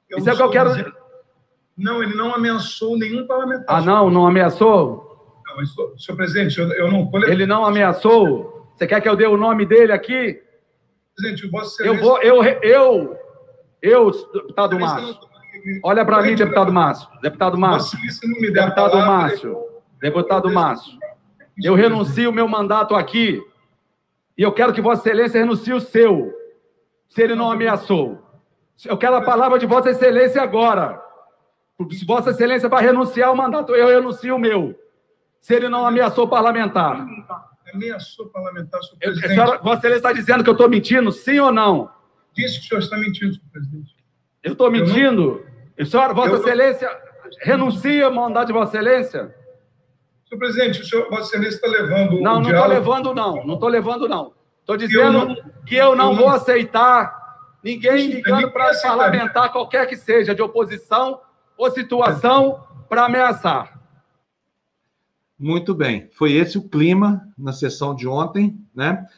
[0.09, 0.71] Eu Isso é o que eu quero...
[0.71, 0.93] Dizendo...
[1.79, 3.79] Não, ele não ameaçou nenhum parlamentar.
[3.79, 4.11] Ah, não?
[4.11, 5.10] Não ameaçou?
[5.57, 7.11] Mas, senhor presidente, eu, eu não...
[7.27, 8.69] Ele não ameaçou?
[8.75, 10.43] Você quer que eu dê o nome dele aqui?
[11.17, 12.03] Presidente, Vossa Excelência...
[12.03, 12.23] Eu vou...
[12.23, 13.19] Eu, eu,
[13.83, 15.19] eu deputado Márcio,
[15.83, 17.09] olha para mim, deputado Márcio.
[17.23, 17.99] Deputado Márcio.
[18.41, 19.59] Deputado Márcio.
[20.01, 20.99] Deputado Márcio.
[21.63, 23.43] Eu renuncio o meu mandato aqui
[24.37, 26.33] e eu quero que Vossa Excelência renuncie o seu,
[27.09, 28.19] se ele não ameaçou.
[28.87, 30.99] Eu quero a palavra de Vossa Excelência agora.
[31.91, 34.75] Se Vossa Excelência vai renunciar o mandato, eu renuncio o meu.
[35.41, 37.07] Se ele não ameaçou parlamentar.
[37.73, 39.29] Ameaçou parlamentar, senhor presidente.
[39.29, 41.91] Senhora, Vossa Excelência está dizendo que eu estou mentindo, sim ou não?
[42.35, 43.97] Disse que o senhor está mentindo, senhor presidente.
[44.43, 45.45] Eu estou mentindo?
[45.77, 45.87] Eu não...
[45.87, 47.31] Senhora, Vossa eu Excelência, não...
[47.41, 49.35] renuncia ao mandato de Vossa Excelência?
[50.29, 52.21] Senhor presidente, o senhor, Vossa Excelência está levando.
[52.21, 53.47] Não, não estou levando, não.
[53.47, 54.33] Não estou levando, não.
[54.61, 55.37] Estou dizendo eu não...
[55.65, 57.19] que eu não, eu vou aceitar
[57.63, 61.21] ninguém ligando para parlamentar, qualquer que seja, de oposição
[61.57, 63.80] ou situação, para ameaçar.
[65.41, 66.07] Muito bem.
[66.13, 69.09] Foi esse o clima na sessão de ontem, né?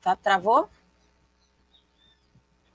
[0.00, 0.68] Tá, travou?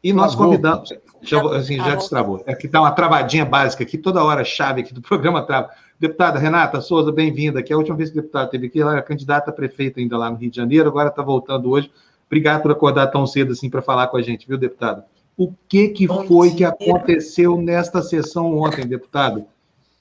[0.02, 0.52] E nós travou.
[0.52, 0.94] convidamos.
[1.22, 2.42] Já, assim, já destravou.
[2.46, 5.72] É que está uma travadinha básica aqui, toda hora chave aqui do programa trava.
[6.00, 7.62] Deputada Renata Souza, bem-vinda.
[7.62, 10.18] Que a última vez que o deputado esteve aqui, ela era candidata a prefeita ainda
[10.18, 11.92] lá no Rio de Janeiro, agora está voltando hoje.
[12.28, 15.04] Obrigado por acordar tão cedo assim para falar com a gente, viu, deputado?
[15.38, 19.46] O que, que foi que aconteceu nesta sessão ontem, deputado?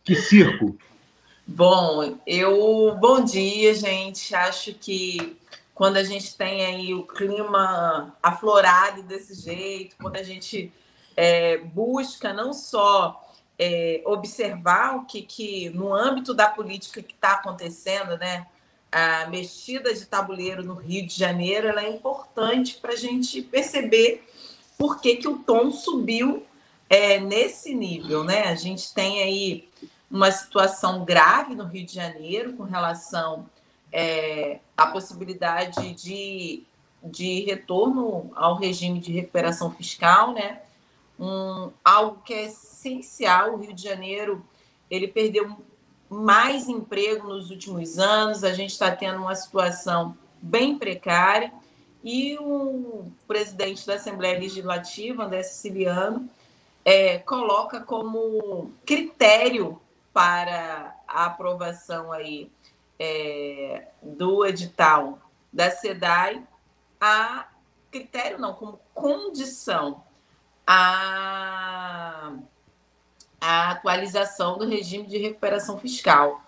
[0.05, 0.77] Que circo!
[1.47, 2.97] Bom, eu.
[2.99, 4.35] Bom dia, gente.
[4.35, 5.37] Acho que
[5.75, 10.73] quando a gente tem aí o clima aflorado desse jeito, quando a gente
[11.17, 13.21] é, busca não só
[13.59, 18.47] é, observar o que, que, no âmbito da política que está acontecendo, né?
[18.95, 24.25] A mexida de tabuleiro no Rio de Janeiro ela é importante para a gente perceber
[24.79, 26.47] por que, que o tom subiu
[26.89, 28.45] é, nesse nível, né?
[28.45, 29.69] A gente tem aí
[30.09, 33.51] uma situação grave no Rio de Janeiro com relação
[33.91, 36.63] é, a possibilidade de,
[37.03, 40.61] de retorno ao regime de recuperação fiscal, né?
[41.19, 43.55] Um, algo que é essencial.
[43.55, 44.47] O Rio de Janeiro
[44.89, 45.57] ele perdeu
[46.15, 48.45] mais emprego nos últimos anos.
[48.45, 51.53] A gente está tendo uma situação bem precária
[52.03, 56.29] e o presidente da Assembleia Legislativa, André Siciliano,
[56.85, 59.81] é, coloca como critério
[60.13, 62.51] para a aprovação aí
[62.99, 65.19] é, do edital
[65.53, 66.43] da SEDAI
[67.01, 67.49] a
[67.91, 70.03] critério, não, como condição
[70.67, 72.33] a,
[73.45, 76.43] a atualização do regime de recuperação fiscal.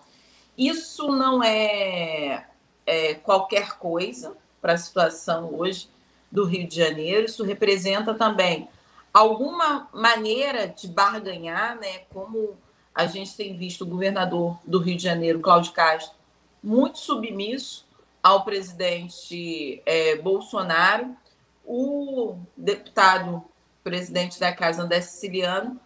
[0.57, 2.47] Isso não é,
[2.87, 5.87] é qualquer coisa para a situação hoje
[6.31, 8.67] do Rio de Janeiro, isso representa também
[9.13, 12.57] alguma maneira de barganhar, né, como
[12.93, 16.17] a gente tem visto o governador do Rio de Janeiro, Cláudio Castro,
[16.63, 17.85] muito submisso
[18.23, 21.15] ao presidente é, Bolsonaro.
[21.63, 23.43] O deputado
[23.83, 25.79] presidente da Casa, André Siciliano,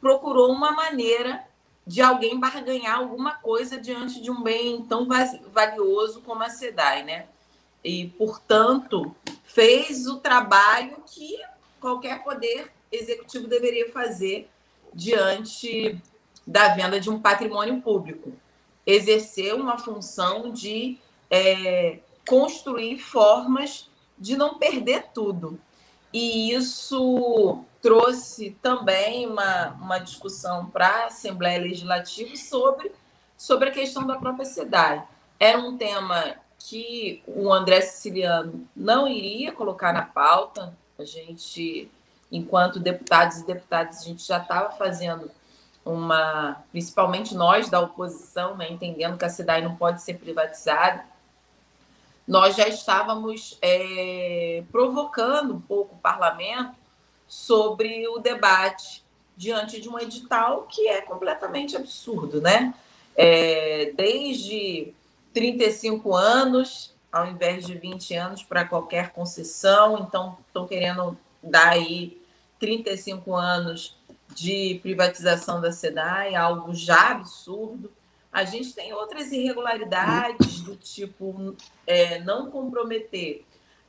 [0.00, 1.44] procurou uma maneira
[1.86, 5.08] de alguém barganhar alguma coisa diante de um bem tão
[5.52, 7.26] valioso como a SEDAI, né?
[7.82, 9.14] E, portanto,
[9.44, 11.38] fez o trabalho que
[11.80, 14.50] qualquer poder executivo deveria fazer
[14.92, 16.00] diante
[16.46, 18.32] da venda de um patrimônio público
[18.86, 20.98] exercer uma função de
[21.30, 25.60] é, construir formas de não perder tudo.
[26.10, 32.92] E isso trouxe também uma, uma discussão para a Assembleia Legislativa sobre
[33.38, 35.06] sobre a questão da própria SEDAI.
[35.38, 40.76] Era um tema que o André Siciliano não iria colocar na pauta.
[40.98, 41.88] A gente,
[42.32, 45.30] enquanto deputados e deputadas, a gente já estava fazendo
[45.84, 51.04] uma, principalmente nós da oposição, né, entendendo que a SEDAI não pode ser privatizada,
[52.26, 56.76] nós já estávamos é, provocando um pouco o parlamento
[57.28, 59.04] sobre o debate
[59.36, 62.74] diante de um edital que é completamente absurdo, né?
[63.14, 64.92] É, desde
[65.32, 72.20] 35 anos, ao invés de 20 anos para qualquer concessão, então estão querendo dar aí
[72.58, 73.96] 35 anos
[74.34, 77.92] de privatização da SEDAI, algo já absurdo.
[78.32, 81.54] A gente tem outras irregularidades do tipo
[81.86, 83.44] é, não comprometer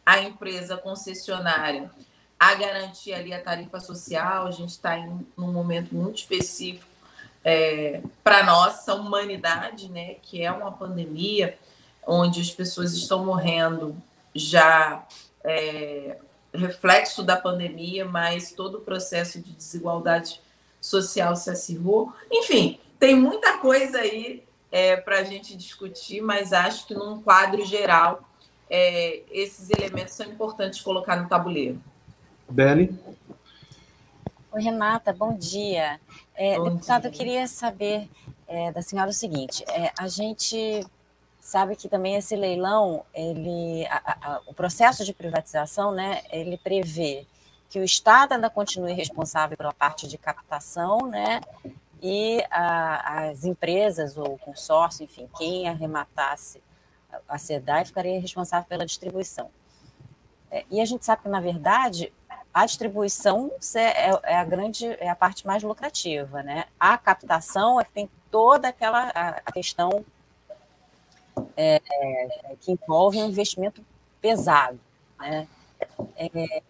[0.06, 1.92] a empresa concessionária
[2.40, 4.48] a garantir ali a tarifa social.
[4.48, 6.88] A gente está em um momento muito específico
[7.44, 11.58] é, para nossa humanidade, né, que é uma pandemia
[12.06, 13.96] onde as pessoas estão morrendo
[14.34, 15.06] já
[15.44, 16.18] é,
[16.54, 20.42] reflexo da pandemia, mas todo o processo de desigualdade
[20.82, 22.14] social se acirrou.
[22.32, 27.64] Enfim, tem muita coisa aí é, para a gente discutir, mas acho que num quadro
[27.66, 28.24] geral
[28.70, 31.82] é, esses elementos são importantes colocar no tabuleiro.
[32.50, 32.98] Beli?
[34.52, 36.00] Oi, Renata, bom dia.
[36.34, 37.12] É, bom deputado, dia.
[37.12, 38.10] eu queria saber
[38.48, 40.84] é, da senhora o seguinte: é, a gente
[41.40, 47.26] sabe que também esse leilão, ele, a, a, o processo de privatização, né, ele prevê
[47.70, 51.42] que o Estado ainda continue responsável pela parte de captação, né,
[52.02, 56.62] e a, as empresas ou o consórcio, enfim, quem arrematasse
[57.28, 59.50] a SEDAI ficaria responsável pela distribuição.
[60.52, 62.12] É, e a gente sabe que, na verdade,
[62.54, 66.66] a distribuição é, é, a grande, é a parte mais lucrativa, né?
[66.80, 70.04] A captação é que tem toda aquela a questão
[71.56, 71.80] é,
[72.60, 73.84] que envolve um investimento
[74.22, 74.80] pesado,
[75.20, 75.48] né?
[76.18, 76.62] É,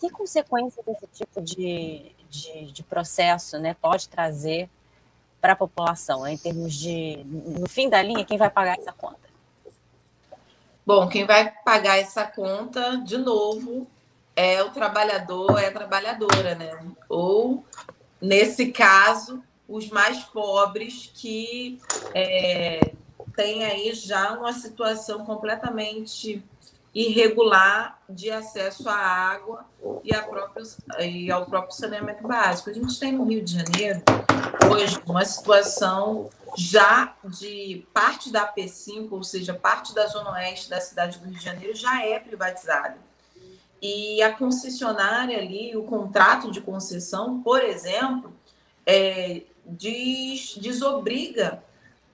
[0.00, 4.68] que consequências esse tipo de, de, de, processo né, pode trazer
[5.40, 9.28] para a população, em termos de, no fim da linha, quem vai pagar essa conta?
[10.86, 13.86] Bom, quem vai pagar essa conta, de novo,
[14.40, 16.70] é o trabalhador, é a trabalhadora, né?
[17.10, 17.62] Ou,
[18.18, 21.78] nesse caso, os mais pobres que
[22.14, 22.92] é,
[23.36, 26.42] têm aí já uma situação completamente
[26.94, 29.66] irregular de acesso à água
[30.02, 30.66] e, próprio,
[30.98, 32.70] e ao próprio saneamento básico.
[32.70, 34.02] A gente tem no Rio de Janeiro,
[34.72, 40.80] hoje, uma situação já de parte da P5, ou seja, parte da zona oeste da
[40.80, 43.09] cidade do Rio de Janeiro, já é privatizada.
[43.82, 48.32] E a concessionária ali, o contrato de concessão, por exemplo,
[48.86, 51.62] é, desobriga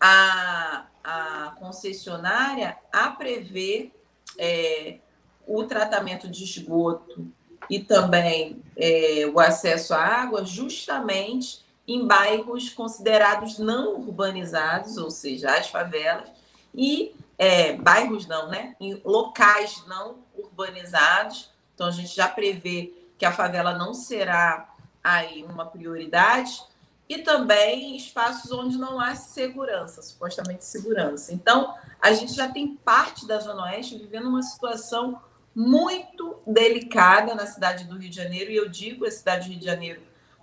[0.00, 3.92] a, a concessionária a prever
[4.38, 4.98] é,
[5.46, 7.26] o tratamento de esgoto
[7.68, 15.56] e também é, o acesso à água, justamente em bairros considerados não urbanizados, ou seja,
[15.56, 16.28] as favelas,
[16.74, 18.74] e é, bairros não, né?
[18.80, 24.74] Em locais não urbanizados, então, a gente já prevê que a favela não será
[25.04, 26.64] aí uma prioridade
[27.06, 31.34] e também espaços onde não há segurança, supostamente segurança.
[31.34, 35.20] Então, a gente já tem parte da Zona Oeste vivendo uma situação
[35.54, 39.60] muito delicada na cidade do Rio de Janeiro, e eu digo a cidade do Rio
[39.60, 40.00] de Janeiro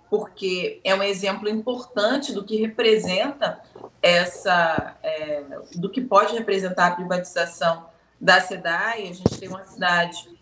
[0.08, 3.60] porque é um exemplo importante do que representa
[4.00, 5.42] essa, é,
[5.74, 7.86] do que pode representar a privatização
[8.20, 9.08] da SEDAI.
[9.08, 10.33] A gente tem uma cidade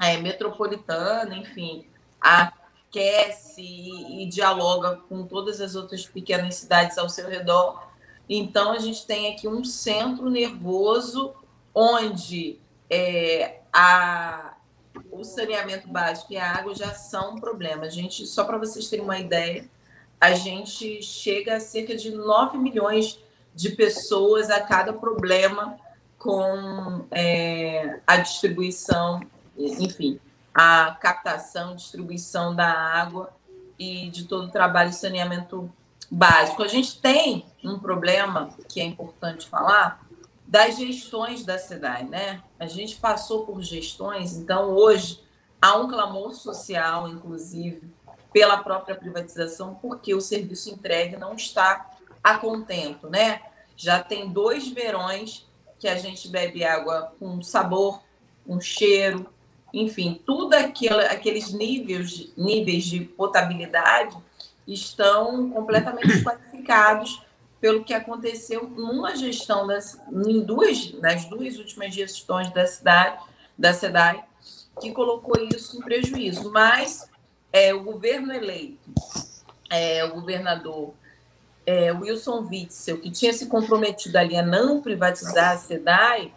[0.00, 1.86] é, metropolitana, enfim,
[2.20, 7.86] aquece e, e dialoga com todas as outras pequenas cidades ao seu redor.
[8.28, 11.34] Então, a gente tem aqui um centro nervoso
[11.74, 12.58] onde
[12.90, 14.56] é, a,
[15.10, 17.84] o saneamento básico e a água já são um problema.
[17.84, 19.68] A gente, só para vocês terem uma ideia,
[20.20, 23.20] a gente chega a cerca de 9 milhões
[23.54, 25.78] de pessoas a cada problema
[26.18, 29.20] com é, a distribuição
[29.58, 30.20] enfim,
[30.54, 33.30] a captação, distribuição da água
[33.78, 35.70] e de todo o trabalho de saneamento
[36.10, 36.62] básico.
[36.62, 40.06] A gente tem um problema que é importante falar
[40.46, 42.42] das gestões da cidade, né?
[42.58, 45.20] A gente passou por gestões, então hoje
[45.60, 47.82] há um clamor social, inclusive,
[48.32, 51.90] pela própria privatização, porque o serviço entregue não está
[52.22, 53.40] a contento, né?
[53.76, 55.46] Já tem dois verões
[55.78, 58.00] que a gente bebe água com sabor,
[58.46, 59.26] com cheiro,
[59.72, 64.16] enfim, tudo aquilo, aqueles níveis, níveis de potabilidade
[64.66, 67.22] estão completamente qualificados
[67.60, 73.18] pelo que aconteceu numa gestão das, em duas, nas duas últimas gestões da cidade,
[73.56, 74.22] da SEDAI,
[74.80, 76.50] que colocou isso em prejuízo.
[76.52, 77.08] Mas
[77.52, 78.78] é, o governo eleito,
[79.70, 80.92] é, o governador
[81.64, 86.32] é, Wilson Witzel, que tinha se comprometido ali a não privatizar a SEDAI,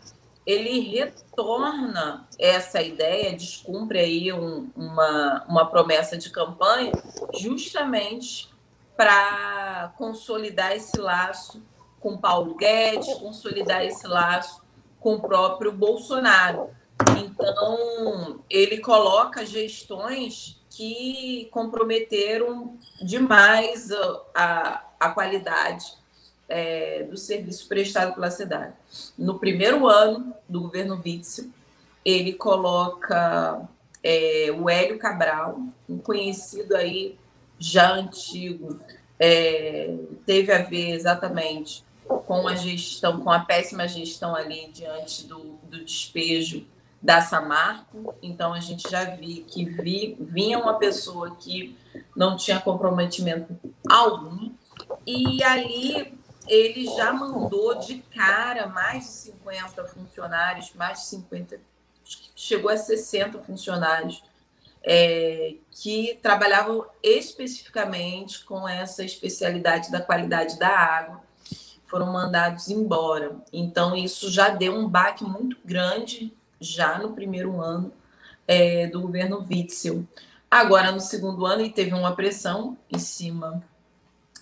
[0.46, 6.92] ele retorna essa ideia, descumpre aí um, uma, uma promessa de campanha,
[7.36, 8.50] justamente
[8.98, 11.62] para consolidar esse laço
[12.00, 14.62] com Paulo Guedes, consolidar esse laço
[15.00, 16.70] com o próprio Bolsonaro.
[17.18, 25.99] Então, ele coloca gestões que comprometeram demais a, a, a qualidade
[26.50, 28.74] é, do serviço prestado pela cidade.
[29.18, 31.46] No primeiro ano do governo Witzel,
[32.04, 33.70] ele coloca
[34.04, 37.18] é, o Hélio Cabral, um conhecido aí
[37.60, 38.80] já antigo,
[39.20, 39.96] é,
[40.26, 41.84] teve a ver exatamente
[42.26, 46.66] com a gestão, com a péssima gestão ali diante do, do despejo
[47.02, 48.16] da Samarco.
[48.22, 51.78] Então a gente já vi que vi, vinha uma pessoa que
[52.16, 53.56] não tinha comprometimento
[53.88, 54.52] algum.
[55.06, 56.19] E ali
[56.50, 61.62] ele já mandou de cara mais de 50 funcionários, mais de 50,
[62.36, 64.24] chegou a 60 funcionários
[64.84, 71.22] é, que trabalhavam especificamente com essa especialidade da qualidade da água,
[71.86, 73.36] foram mandados embora.
[73.54, 77.94] Então, isso já deu um baque muito grande, já no primeiro ano
[78.48, 80.04] é, do governo Witzel.
[80.50, 83.64] Agora, no segundo ano, e teve uma pressão em cima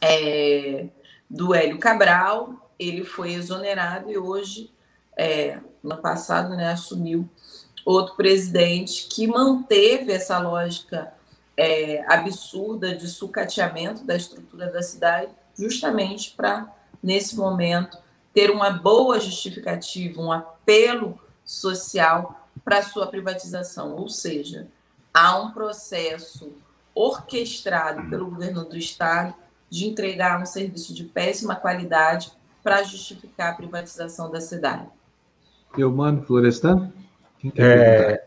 [0.01, 0.87] é,
[1.29, 4.71] do Hélio Cabral, ele foi exonerado e hoje,
[5.15, 7.27] é, no passado, né, assumiu
[7.85, 11.13] outro presidente que manteve essa lógica
[11.55, 16.71] é, absurda de sucateamento da estrutura da cidade, justamente para,
[17.01, 17.97] nesse momento,
[18.33, 23.95] ter uma boa justificativa, um apelo social para sua privatização.
[23.95, 24.67] Ou seja,
[25.13, 26.51] há um processo
[26.93, 29.33] orquestrado pelo governo do Estado
[29.69, 32.31] de entregar um serviço de péssima qualidade
[32.63, 34.87] para justificar a privatização da cidade.
[35.77, 36.91] Eu mando, Florestan.
[37.55, 38.23] É,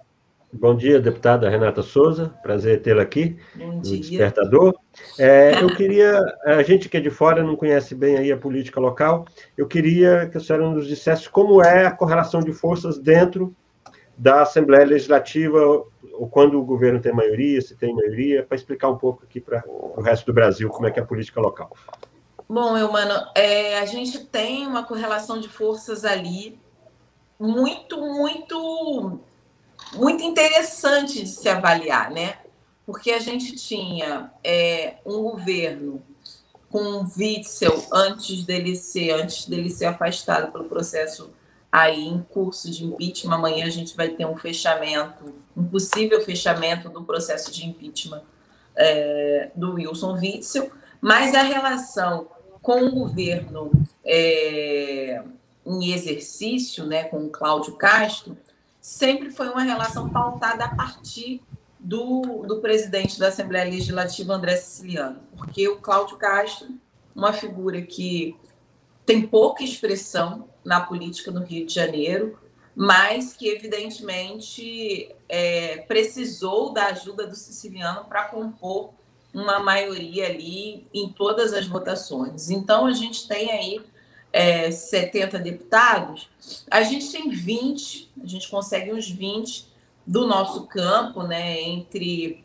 [0.53, 2.35] bom dia, deputada Renata Souza.
[2.43, 4.01] Prazer tê-la aqui bom dia.
[4.01, 4.75] Despertador.
[5.19, 8.81] É, eu queria, a gente que é de fora não conhece bem aí a política
[8.81, 9.27] local,
[9.57, 13.55] eu queria que a senhora nos dissesse como é a correlação de forças dentro
[14.21, 15.59] da Assembleia Legislativa,
[16.13, 19.65] ou quando o governo tem maioria, se tem maioria, para explicar um pouco aqui para
[19.67, 21.75] o resto do Brasil como é que é a política local.
[22.47, 26.61] Bom, eu, mano, é, a gente tem uma correlação de forças ali
[27.39, 29.19] muito, muito,
[29.95, 32.41] muito interessante de se avaliar, né?
[32.85, 36.03] Porque a gente tinha é, um governo
[36.69, 41.33] com Witzel antes dele ser, antes dele ser afastado pelo processo
[41.71, 43.35] aí em curso de impeachment.
[43.35, 48.23] Amanhã a gente vai ter um fechamento, um possível fechamento do processo de impeachment
[48.77, 50.71] é, do Wilson Witzel,
[51.01, 52.29] mas a relação
[52.61, 53.71] com o governo
[54.05, 55.23] é,
[55.65, 58.37] em exercício, né, com o Cláudio Castro,
[58.81, 61.43] sempre foi uma relação pautada a partir
[61.79, 66.69] do, do presidente da Assembleia Legislativa, André Siciliano, porque o Cláudio Castro,
[67.15, 68.37] uma figura que
[69.07, 72.39] tem pouca expressão na política no Rio de Janeiro,
[72.74, 78.91] mas que, evidentemente, é, precisou da ajuda do siciliano para compor
[79.32, 82.51] uma maioria ali em todas as votações.
[82.51, 83.81] Então, a gente tem aí
[84.32, 86.28] é, 70 deputados,
[86.70, 89.69] a gente tem 20, a gente consegue uns 20
[90.07, 92.45] do nosso campo, né, entre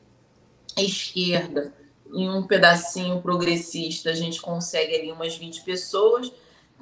[0.78, 1.74] esquerda
[2.14, 6.32] e um pedacinho progressista, a gente consegue ali umas 20 pessoas.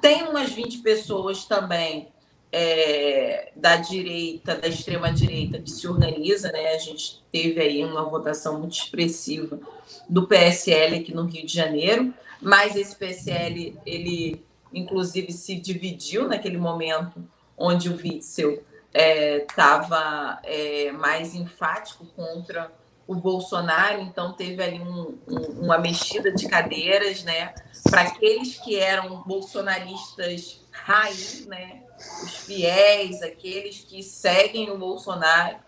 [0.04, 2.08] Tem umas 20 pessoas também
[2.52, 6.74] é, da direita, da extrema direita, que se organiza, né?
[6.74, 9.58] A gente teve aí uma votação muito expressiva
[10.06, 14.44] do PSL aqui no Rio de Janeiro, mas esse PSL ele
[14.74, 17.24] inclusive se dividiu naquele momento
[17.56, 18.62] onde o Witzel
[18.92, 22.70] estava é, é, mais enfático contra
[23.06, 27.54] o Bolsonaro, então teve ali um, um, uma mexida de cadeiras, né,
[27.90, 31.82] para aqueles que eram bolsonaristas raiz, né,
[32.22, 35.58] os fiéis, aqueles que seguem o Bolsonaro,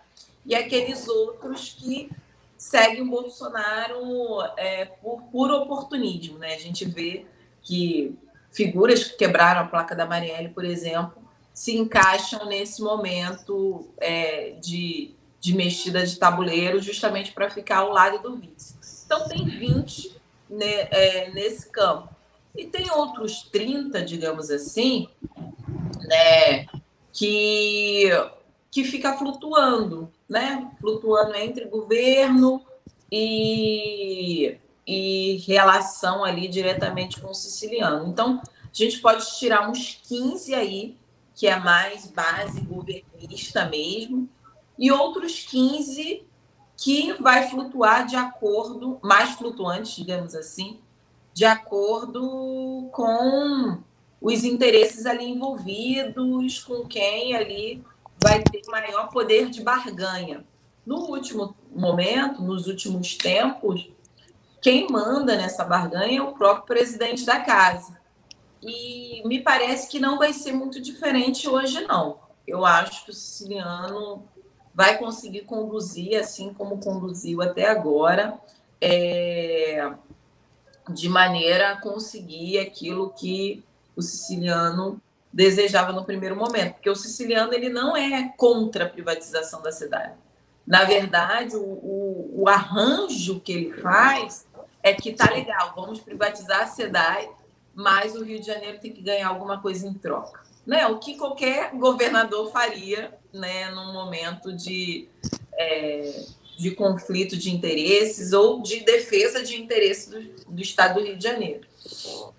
[0.44, 2.10] e aqueles outros que
[2.56, 6.54] seguem o Bolsonaro é, por puro oportunismo, né?
[6.54, 7.26] A gente vê
[7.60, 8.16] que
[8.50, 11.20] figuras que quebraram a placa da Marielle, por exemplo,
[11.52, 15.15] se encaixam nesse momento é, de,
[15.46, 18.74] de mexida de tabuleiro, justamente para ficar ao lado do vice.
[19.04, 20.16] Então, tem 20
[20.50, 22.08] né, é, nesse campo.
[22.52, 25.06] E tem outros 30, digamos assim,
[26.02, 26.66] né,
[27.12, 28.10] que,
[28.72, 30.68] que fica flutuando, né?
[30.80, 32.66] Flutuando entre governo
[33.12, 38.08] e, e relação ali diretamente com o siciliano.
[38.08, 40.96] Então, a gente pode tirar uns 15 aí,
[41.36, 44.28] que é mais base governista mesmo,
[44.78, 46.26] e outros 15
[46.76, 50.78] que vai flutuar de acordo, mais flutuantes, digamos assim,
[51.32, 53.78] de acordo com
[54.20, 57.84] os interesses ali envolvidos, com quem ali
[58.22, 60.44] vai ter maior poder de barganha.
[60.84, 63.90] No último momento, nos últimos tempos,
[64.60, 67.98] quem manda nessa barganha é o próprio presidente da casa.
[68.62, 72.18] E me parece que não vai ser muito diferente hoje, não.
[72.46, 74.24] Eu acho que o siciliano
[74.76, 78.38] vai conseguir conduzir, assim como conduziu até agora,
[78.78, 79.90] é,
[80.90, 83.64] de maneira a conseguir aquilo que
[83.96, 85.00] o siciliano
[85.32, 90.12] desejava no primeiro momento, porque o siciliano ele não é contra a privatização da cidade.
[90.66, 94.46] Na verdade, o, o, o arranjo que ele faz
[94.82, 97.30] é que tá legal, vamos privatizar a cidade,
[97.74, 100.44] mas o Rio de Janeiro tem que ganhar alguma coisa em troca.
[100.66, 100.86] Né?
[100.86, 105.08] O que qualquer governador faria né, num momento de,
[105.52, 106.24] é,
[106.58, 111.24] de conflito de interesses ou de defesa de interesses do, do Estado do Rio de
[111.24, 111.66] Janeiro.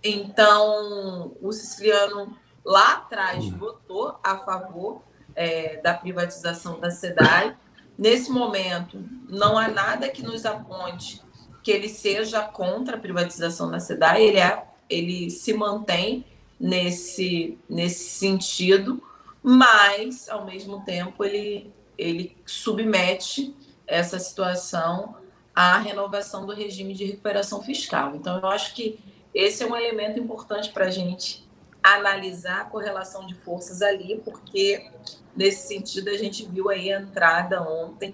[0.03, 3.57] Então, o siciliano lá atrás hum.
[3.57, 5.01] votou a favor
[5.35, 7.55] é, da privatização da SEDAI.
[7.97, 11.21] Nesse momento, não há nada que nos aponte
[11.63, 16.25] que ele seja contra a privatização da SEDAI, ele, é, ele se mantém
[16.59, 19.01] nesse, nesse sentido,
[19.41, 23.55] mas, ao mesmo tempo, ele, ele submete
[23.85, 25.15] essa situação
[25.55, 28.15] à renovação do regime de recuperação fiscal.
[28.15, 28.99] Então, eu acho que
[29.33, 31.47] esse é um elemento importante para a gente
[31.81, 34.91] analisar a correlação de forças ali, porque,
[35.35, 38.13] nesse sentido, a gente viu aí a entrada ontem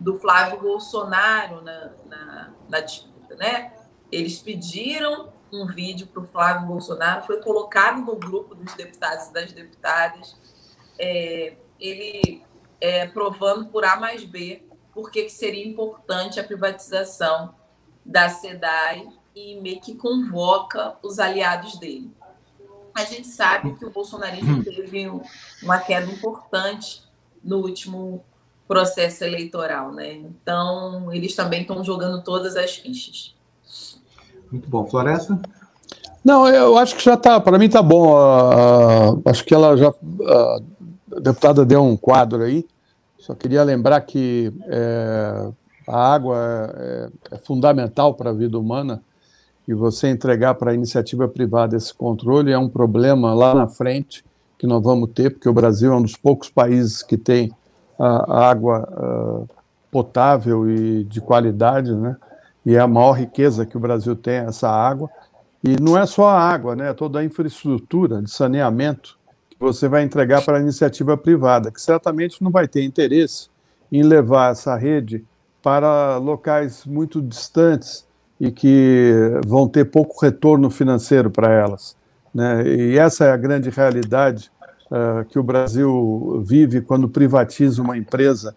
[0.00, 3.72] do Flávio Bolsonaro na, na, na disputa, né?
[4.10, 9.32] Eles pediram um vídeo para o Flávio Bolsonaro, foi colocado no grupo dos deputados e
[9.32, 10.36] das deputadas,
[10.98, 12.42] é, ele
[12.80, 14.62] é, provando por A mais B
[14.92, 17.54] por que seria importante a privatização
[18.04, 22.10] da SEDAI e meio que convoca os aliados dele.
[22.94, 25.10] A gente sabe que o bolsonarismo teve
[25.62, 27.02] uma queda importante
[27.42, 28.24] no último
[28.68, 30.12] processo eleitoral, né?
[30.12, 33.34] Então, eles também estão jogando todas as fichas.
[34.50, 34.86] Muito bom.
[34.86, 35.40] Floresta?
[36.24, 38.14] Não, eu acho que já está, para mim está bom.
[38.14, 40.64] Uh, acho que ela já, uh,
[41.16, 42.66] a deputada deu um quadro aí.
[43.18, 45.48] Só queria lembrar que é,
[45.88, 49.02] a água é, é fundamental para a vida humana
[49.66, 54.24] e você entregar para a iniciativa privada esse controle é um problema lá na frente
[54.58, 57.50] que nós vamos ter, porque o Brasil é um dos poucos países que tem
[57.98, 59.48] a, água uh,
[59.90, 62.16] potável e de qualidade, né?
[62.64, 65.10] E é a maior riqueza que o Brasil tem essa água.
[65.62, 66.90] E não é só a água, né?
[66.90, 69.18] É toda a infraestrutura de saneamento
[69.58, 73.48] você vai entregar para a iniciativa privada, que certamente não vai ter interesse
[73.90, 75.24] em levar essa rede
[75.62, 78.06] para locais muito distantes
[78.40, 79.12] e que
[79.46, 81.96] vão ter pouco retorno financeiro para elas.
[82.34, 82.66] Né?
[82.66, 84.50] E essa é a grande realidade
[84.90, 88.54] uh, que o Brasil vive quando privatiza uma empresa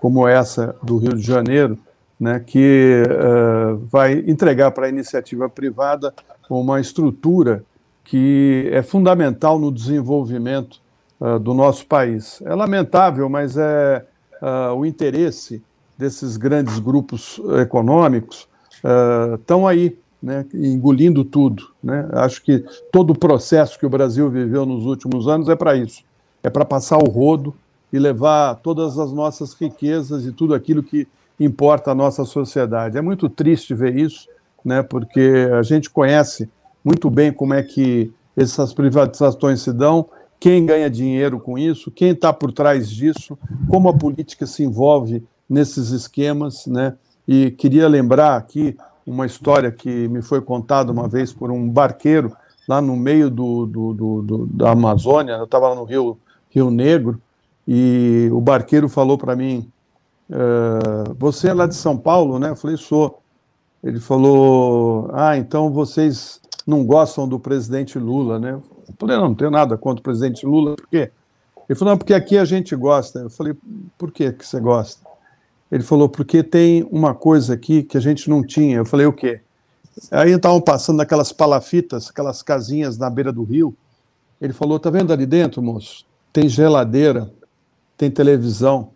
[0.00, 1.78] como essa do Rio de Janeiro,
[2.18, 6.12] né, que uh, vai entregar para a iniciativa privada
[6.48, 7.64] uma estrutura
[8.10, 10.80] que é fundamental no desenvolvimento
[11.20, 12.42] uh, do nosso país.
[12.44, 14.04] É lamentável, mas é
[14.42, 15.62] uh, o interesse
[15.96, 18.48] desses grandes grupos econômicos
[19.38, 21.68] estão aí, né, engolindo tudo.
[21.80, 22.08] Né?
[22.14, 26.02] Acho que todo o processo que o Brasil viveu nos últimos anos é para isso.
[26.42, 27.54] É para passar o rodo
[27.92, 31.06] e levar todas as nossas riquezas e tudo aquilo que
[31.38, 32.96] importa à nossa sociedade.
[32.98, 34.26] É muito triste ver isso,
[34.64, 36.48] né, porque a gente conhece
[36.84, 40.06] muito bem como é que essas privatizações se dão,
[40.38, 43.38] quem ganha dinheiro com isso, quem está por trás disso,
[43.68, 46.94] como a política se envolve nesses esquemas, né?
[47.28, 48.76] E queria lembrar aqui
[49.06, 52.32] uma história que me foi contada uma vez por um barqueiro
[52.66, 56.70] lá no meio do, do, do, do da Amazônia, eu estava lá no Rio, Rio
[56.70, 57.20] Negro,
[57.66, 59.70] e o barqueiro falou para mim,
[60.30, 62.50] Uh, você é lá de São Paulo, né?
[62.50, 63.20] Eu falei, sou.
[63.82, 68.52] Ele falou, ah, então vocês não gostam do presidente Lula, né?
[68.52, 71.10] Eu falei, não, não tenho nada contra o presidente Lula, por quê?
[71.68, 73.20] Ele falou, não, porque aqui a gente gosta.
[73.20, 73.54] Eu falei,
[73.96, 75.08] por que que você gosta?
[75.70, 78.78] Ele falou, porque tem uma coisa aqui que a gente não tinha.
[78.78, 79.40] Eu falei, o quê?
[80.10, 83.76] Aí estavam passando aquelas palafitas, aquelas casinhas na beira do rio.
[84.40, 86.06] Ele falou: tá vendo ali dentro, moço?
[86.32, 87.30] Tem geladeira,
[87.96, 88.90] tem televisão,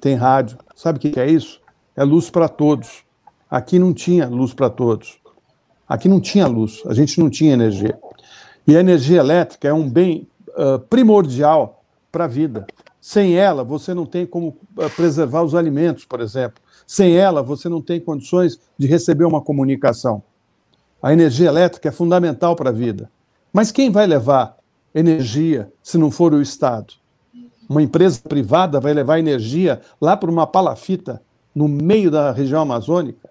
[0.00, 0.58] tem rádio.
[0.74, 1.60] Sabe o que é isso?
[1.94, 3.04] É luz para todos.
[3.50, 5.20] Aqui não tinha luz para todos.
[5.88, 7.98] Aqui não tinha luz, a gente não tinha energia.
[8.66, 12.66] E a energia elétrica é um bem uh, primordial para a vida.
[13.00, 14.56] Sem ela, você não tem como
[14.96, 16.62] preservar os alimentos, por exemplo.
[16.86, 20.22] Sem ela, você não tem condições de receber uma comunicação.
[21.02, 23.10] A energia elétrica é fundamental para a vida.
[23.52, 24.56] Mas quem vai levar
[24.94, 26.94] energia se não for o Estado?
[27.68, 31.20] Uma empresa privada vai levar energia lá para uma palafita
[31.54, 33.28] no meio da região amazônica?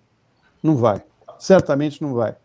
[0.61, 1.01] Não vai.
[1.39, 2.35] Certamente não vai.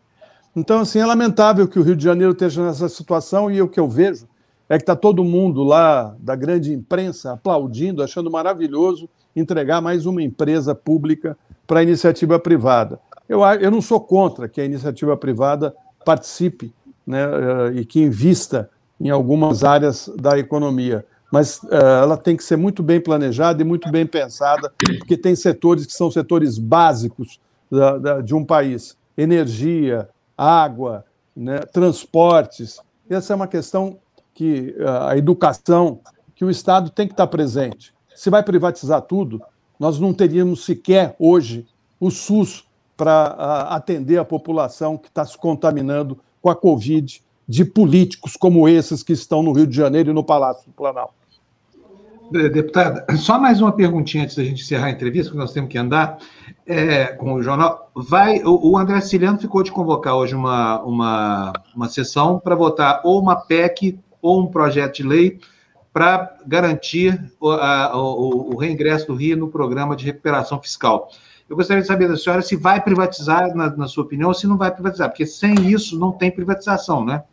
[0.55, 3.79] Então, assim, é lamentável que o Rio de Janeiro esteja nessa situação e o que
[3.79, 4.27] eu vejo
[4.67, 10.21] é que está todo mundo lá da grande imprensa aplaudindo, achando maravilhoso entregar mais uma
[10.21, 12.99] empresa pública para a iniciativa privada.
[13.27, 15.73] Eu, eu não sou contra que a iniciativa privada
[16.03, 16.73] participe
[17.05, 18.69] né, eh, e que invista
[18.99, 23.65] em algumas áreas da economia, mas uh, ela tem que ser muito bem planejada e
[23.65, 27.39] muito bem pensada, porque tem setores que são setores básicos
[27.71, 30.09] da, da, de um país: energia,
[30.39, 31.05] água,
[31.35, 32.79] né, transportes.
[33.09, 33.99] Essa é uma questão
[34.33, 35.99] que uh, a educação,
[36.33, 37.93] que o Estado tem que estar presente.
[38.15, 39.41] Se vai privatizar tudo,
[39.77, 41.67] nós não teríamos sequer hoje
[41.99, 47.65] o SUS para uh, atender a população que está se contaminando com a Covid de
[47.65, 51.18] políticos como esses que estão no Rio de Janeiro e no Palácio do Planalto.
[52.31, 55.77] Deputada, só mais uma perguntinha antes da gente encerrar a entrevista, porque nós temos que
[55.77, 56.19] andar
[56.65, 57.89] é, com o jornal.
[57.95, 63.01] Vai, o, o André Ciliano ficou de convocar hoje uma, uma, uma sessão para votar
[63.03, 65.39] ou uma PEC ou um projeto de lei
[65.91, 71.09] para garantir o, a, o, o reingresso do Rio no programa de recuperação fiscal.
[71.49, 74.45] Eu gostaria de saber da senhora se vai privatizar, na, na sua opinião, ou se
[74.45, 77.23] não vai privatizar, porque sem isso não tem privatização, né?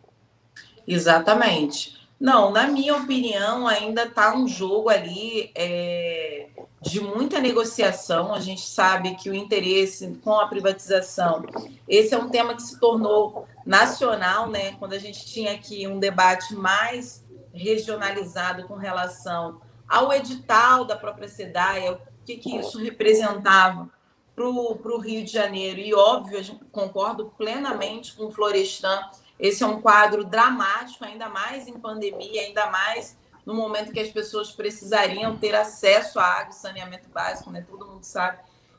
[0.89, 2.06] Exatamente.
[2.19, 6.49] Não, na minha opinião, ainda está um jogo ali é,
[6.81, 8.33] de muita negociação.
[8.33, 11.45] A gente sabe que o interesse com a privatização,
[11.87, 14.73] esse é um tema que se tornou nacional, né?
[14.79, 17.23] Quando a gente tinha aqui um debate mais
[17.53, 23.91] regionalizado com relação ao edital da própria SEDAI, o que, que isso representava
[24.35, 25.81] para o Rio de Janeiro.
[25.81, 26.41] E, óbvio,
[26.71, 29.01] concordo plenamente com o Florestan
[29.39, 34.09] esse é um quadro dramático, ainda mais em pandemia, ainda mais no momento que as
[34.09, 37.65] pessoas precisariam ter acesso à água e saneamento básico, né?
[37.69, 38.39] Todo mundo sabe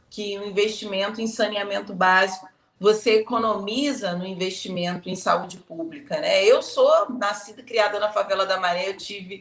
[0.10, 2.48] que o investimento em saneamento básico
[2.80, 6.44] você economiza no investimento em saúde pública, né?
[6.44, 9.40] Eu sou nascida e criada na favela da Maré, eu tive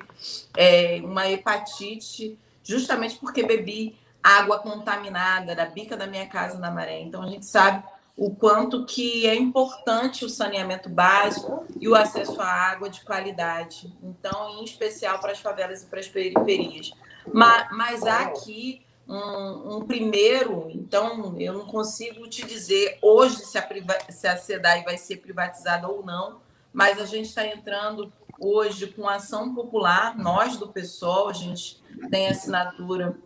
[0.56, 7.00] é, uma hepatite justamente porque bebi água contaminada da bica da minha casa na Maré.
[7.00, 7.84] Então a gente sabe
[8.16, 13.92] o quanto que é importante o saneamento básico e o acesso à água de qualidade.
[14.02, 16.92] Então, em especial para as favelas e para as periferias.
[17.30, 23.58] Mas, mas há aqui um, um, primeiro, então eu não consigo te dizer hoje se
[23.58, 23.68] a,
[24.08, 26.40] se a SEDAI vai ser privatizada ou não,
[26.72, 28.10] mas a gente está entrando
[28.40, 33.16] hoje com ação popular, nós do PSOL, a gente tem assinatura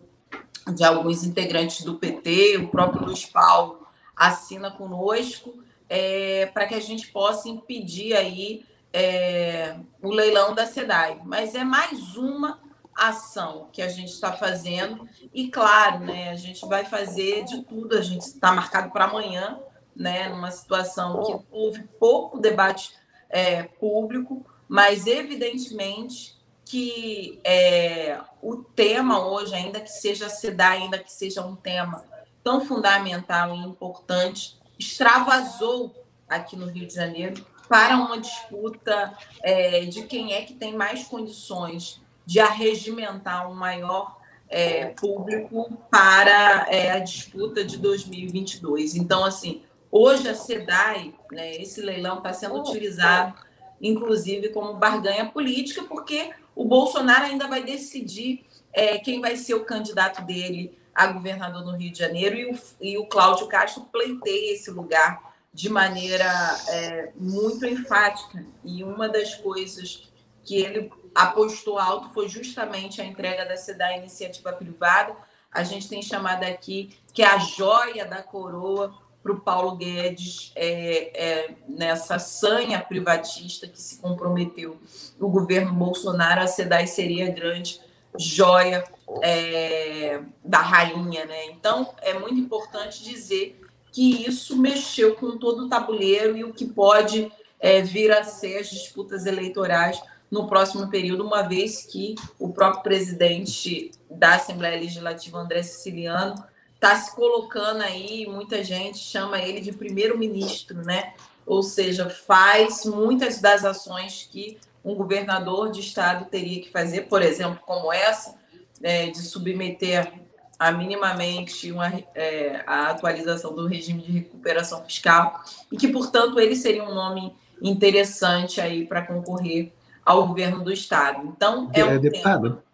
[0.74, 3.79] de alguns integrantes do PT, o próprio Luiz Paulo
[4.20, 11.22] assina conosco é, para que a gente possa impedir aí é, o leilão da SEDAI.
[11.24, 12.60] Mas é mais uma
[12.94, 17.96] ação que a gente está fazendo e claro, né, a gente vai fazer de tudo.
[17.96, 19.58] A gente está marcado para amanhã,
[19.96, 22.92] né, numa situação que houve pouco debate
[23.30, 31.10] é, público, mas evidentemente que é, o tema hoje, ainda que seja SEDAI, ainda que
[31.10, 32.04] seja um tema
[32.42, 35.94] tão fundamental e importante extravasou
[36.28, 41.04] aqui no Rio de Janeiro para uma disputa é, de quem é que tem mais
[41.04, 44.18] condições de arregimentar um maior
[44.48, 48.96] é, público para é, a disputa de 2022.
[48.96, 53.34] Então, assim, hoje a SEDAI, né, esse leilão está sendo utilizado,
[53.80, 59.64] inclusive, como barganha política, porque o Bolsonaro ainda vai decidir é, quem vai ser o
[59.64, 64.54] candidato dele a governador no Rio de Janeiro e o, e o Cláudio Castro pleiteia
[64.54, 66.30] esse lugar de maneira
[66.68, 68.44] é, muito enfática.
[68.64, 70.08] E uma das coisas
[70.44, 75.16] que ele apostou alto foi justamente a entrega da SEDA iniciativa privada.
[75.50, 80.52] A gente tem chamado aqui que é a joia da coroa para o Paulo Guedes
[80.54, 84.80] é, é, nessa sanha privatista que se comprometeu
[85.18, 87.80] o governo Bolsonaro, a SEDAI seria grande
[88.18, 88.84] joia
[89.22, 91.46] é, da rainha, né?
[91.46, 93.60] Então é muito importante dizer
[93.92, 98.58] que isso mexeu com todo o tabuleiro e o que pode é, vir a ser
[98.58, 100.00] as disputas eleitorais
[100.30, 106.34] no próximo período, uma vez que o próprio presidente da Assembleia Legislativa, André Siciliano,
[106.74, 111.14] está se colocando aí, muita gente chama ele de primeiro-ministro, né?
[111.44, 117.22] Ou seja, faz muitas das ações que um governador de estado teria que fazer, por
[117.22, 118.34] exemplo, como essa,
[118.82, 120.12] é, de submeter
[120.58, 125.42] a minimamente uma, é, a atualização do regime de recuperação fiscal
[125.72, 129.72] e que, portanto, ele seria um nome interessante aí para concorrer
[130.04, 131.26] ao governo do estado.
[131.26, 132.42] Então, é, é um deputado.
[132.50, 132.70] Tema...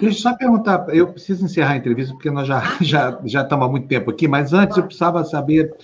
[0.00, 3.42] Deixa eu só perguntar, eu preciso encerrar a entrevista porque nós já ah, já já
[3.42, 5.74] estamos há muito tempo aqui, mas antes eu precisava saber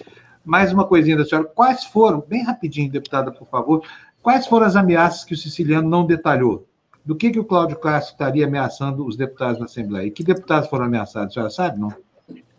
[0.45, 1.47] mais uma coisinha da senhora.
[1.47, 3.83] Quais foram, bem rapidinho, deputada, por favor,
[4.23, 6.67] quais foram as ameaças que o siciliano não detalhou?
[7.05, 10.07] Do que, que o Cláudio Castro estaria ameaçando os deputados na Assembleia?
[10.07, 11.31] E que deputados foram ameaçados?
[11.31, 11.95] A senhora sabe, não?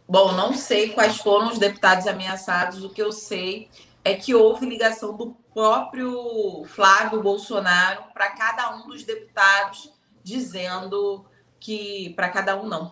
[0.07, 2.83] Bom, não sei quais foram os deputados ameaçados.
[2.83, 3.69] O que eu sei
[4.03, 11.25] é que houve ligação do próprio Flávio Bolsonaro para cada um dos deputados, dizendo
[11.59, 12.91] que, para cada um não,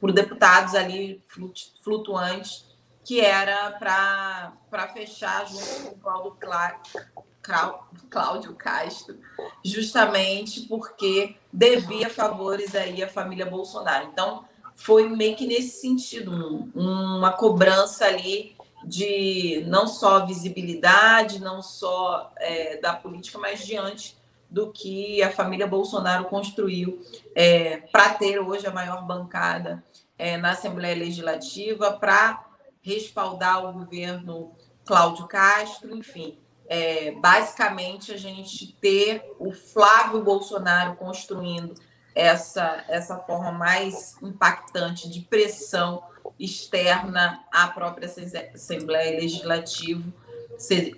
[0.00, 1.22] por deputados ali
[1.84, 2.69] flutuantes,
[3.10, 6.36] que era para fechar junto com o
[8.08, 9.18] Cláudio Castro,
[9.64, 14.10] justamente porque devia favores aí à família Bolsonaro.
[14.12, 14.44] Então,
[14.76, 22.76] foi meio que nesse sentido, uma cobrança ali de não só visibilidade, não só é,
[22.76, 24.16] da política, mas diante
[24.48, 27.04] do que a família Bolsonaro construiu
[27.34, 29.82] é, para ter hoje a maior bancada
[30.16, 32.49] é, na Assembleia Legislativa, para
[32.82, 34.52] respaldar o governo
[34.84, 36.38] Cláudio Castro, enfim.
[36.68, 41.74] É, basicamente, a gente ter o Flávio Bolsonaro construindo
[42.14, 46.02] essa, essa forma mais impactante de pressão
[46.38, 48.08] externa à própria
[48.54, 50.02] Assembleia Legislativa.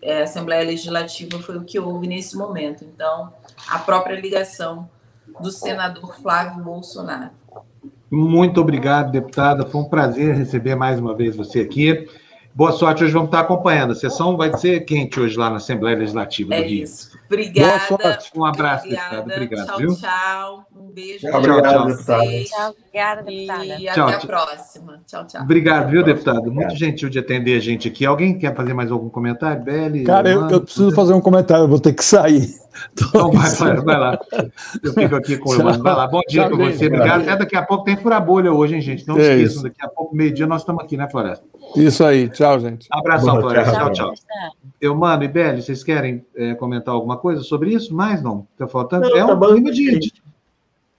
[0.03, 2.85] É, Assembleia Legislativa foi o que houve nesse momento.
[2.85, 3.33] Então,
[3.69, 4.91] a própria ligação
[5.41, 7.41] do senador Flávio Bolsonaro.
[8.13, 9.65] Muito obrigado, deputada.
[9.65, 12.07] Foi um prazer receber mais uma vez você aqui.
[12.55, 13.93] Boa sorte, hoje vamos estar acompanhando.
[13.93, 16.85] A sessão vai ser quente hoje lá na Assembleia Legislativa é do Rio.
[16.85, 17.12] Isso.
[17.33, 17.87] Obrigada.
[17.89, 18.31] Boa sorte.
[18.37, 19.17] Um abraço, obrigada.
[19.17, 19.33] deputado.
[19.33, 19.97] Obrigado, tchau, viu?
[19.97, 21.19] Tchau, Um beijo.
[21.21, 22.45] Tchau, tchau, deputada.
[22.45, 23.65] Tchau, obrigada, deputada.
[23.65, 25.01] E tchau, até a próxima.
[25.07, 25.43] Tchau, tchau.
[25.43, 26.53] Obrigado, viu, deputado?
[26.53, 28.05] Muito gentil de atender a gente aqui.
[28.05, 30.05] Alguém quer fazer mais algum comentário, Beli?
[30.05, 32.61] Cara, eu, eu, preciso fazer um comentário, eu vou ter que sair.
[32.93, 34.19] Então vai, vai, vai, lá.
[34.83, 36.07] Eu fico aqui com o Vai lá.
[36.07, 36.87] Bom dia para você.
[36.87, 37.23] Obrigado.
[37.23, 39.07] Até daqui a pouco tem fura-bolha hoje, hein, gente?
[39.07, 41.45] Não é esqueçam, daqui a pouco, meio-dia, nós estamos aqui, né, Floresta?
[41.77, 42.28] Isso aí.
[42.28, 42.86] Tchau, gente.
[42.90, 43.73] Abração, Floresta.
[43.73, 44.15] Tchau, tchau.
[44.81, 47.94] Eu, mano, e Beli, vocês querem é, comentar alguma coisa sobre isso?
[47.94, 48.47] Mais não?
[48.53, 49.09] Está faltando?
[49.09, 50.12] Não, é tá um clima de, de,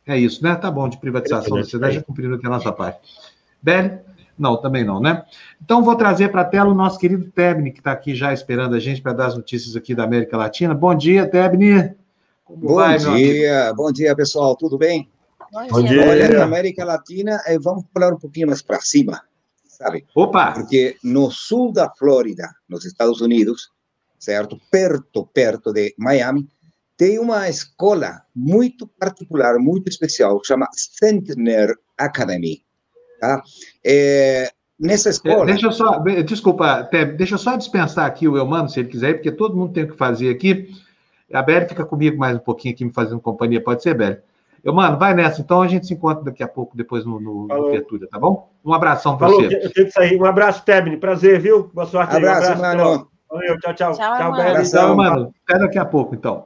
[0.08, 0.56] É isso, né?
[0.56, 3.00] Tá bom, de privatização da cidade, já cumprindo aqui a nossa parte.
[3.62, 4.00] Beli?
[4.38, 5.24] Não, também não, né?
[5.64, 8.76] Então, vou trazer para a tela o nosso querido Tebni, que está aqui já esperando
[8.76, 10.74] a gente para dar as notícias aqui da América Latina.
[10.74, 11.94] Bom dia, Tebni.
[12.44, 14.56] Como bom vai, dia, bom dia, pessoal.
[14.56, 15.10] Tudo bem?
[15.70, 16.10] Bom, dia.
[16.10, 19.22] Olha, na América Latina, eh, vamos falar um pouquinho mais para cima,
[19.78, 20.06] sabe?
[20.16, 20.54] Opa!
[20.54, 23.70] Porque no sul da Flórida, nos Estados Unidos,
[24.18, 24.60] certo?
[24.72, 26.48] Perto, perto de Miami,
[26.96, 32.64] tem uma escola muito particular, muito especial, chama Centner Academy.
[33.20, 33.42] Tá?
[33.86, 35.46] É, nessa escola.
[35.46, 39.32] Deixa eu só, desculpa, deixa eu só dispensar aqui o Elmano, se ele quiser, porque
[39.32, 40.70] todo mundo tem o que fazer aqui.
[41.32, 44.18] A Beli fica comigo mais um pouquinho aqui, me fazendo companhia, pode ser, Beli?
[44.64, 47.48] Eu, mano, vai nessa, então a gente se encontra daqui a pouco, depois no, no,
[47.48, 48.50] no Abertura, tá bom?
[48.64, 49.46] Um abração para você.
[49.48, 50.18] Eu tenho que sair.
[50.18, 50.96] Um abraço, Tebni.
[50.96, 51.70] Prazer, viu?
[51.74, 52.16] Boa sorte.
[52.16, 52.58] Abraço, aí.
[52.58, 53.12] Um abraço, mano.
[53.30, 53.94] Valeu, tchau, tchau.
[53.94, 54.70] Tchau, tchau Beli.
[54.70, 55.34] Tchau, mano.
[55.46, 56.46] Até daqui a pouco, então.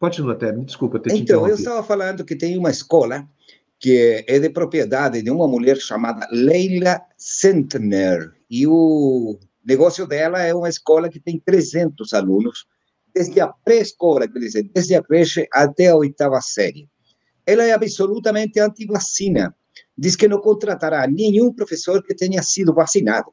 [0.00, 0.64] Continua, Tebni.
[0.64, 3.24] Desculpa ter Então, eu estava falando que tem uma escola
[3.78, 8.32] que é de propriedade de uma mulher chamada Leila Centner.
[8.50, 12.66] E o negócio dela é uma escola que tem 300 alunos,
[13.14, 16.88] desde a pré-escola, quer dizer, desde a creche até a oitava série.
[17.48, 19.54] Ela é absolutamente anti-vacina.
[19.96, 23.32] Diz que não contratará nenhum professor que tenha sido vacinado.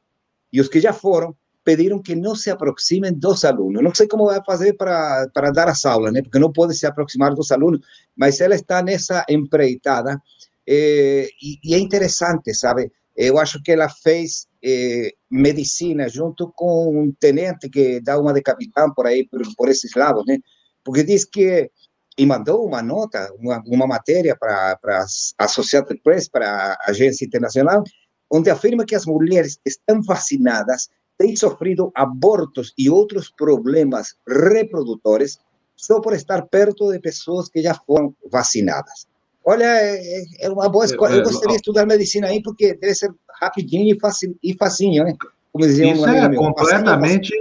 [0.50, 3.82] E os que já foram pediram que não se aproximem dos alunos.
[3.82, 6.22] Não sei como vai fazer para, para dar as aulas, né?
[6.22, 7.80] porque não pode se aproximar dos alunos,
[8.16, 10.18] mas ela está nessa empreitada
[10.66, 12.90] é, e, e, é interessante, sabe?
[13.14, 18.40] Eu acho que ela fez é, medicina junto com um tenente que dá uma de
[18.40, 20.38] capitão por aí, por, por esses lados, né?
[20.82, 21.70] Porque diz que
[22.18, 27.84] e mandou uma nota, uma, uma matéria para a Associated Press, para a agência internacional,
[28.30, 30.88] onde afirma que as mulheres estão vacinadas
[31.18, 35.38] têm sofrido abortos e outros problemas reprodutores
[35.74, 39.06] só por estar perto de pessoas que já foram vacinadas.
[39.44, 41.14] Olha, é, é uma boa escola.
[41.14, 45.14] Eu gostaria de estudar medicina aí porque deve ser rapidinho e, facinho, e facinho, né?
[45.52, 47.32] Como dizia Isso um é meu, completamente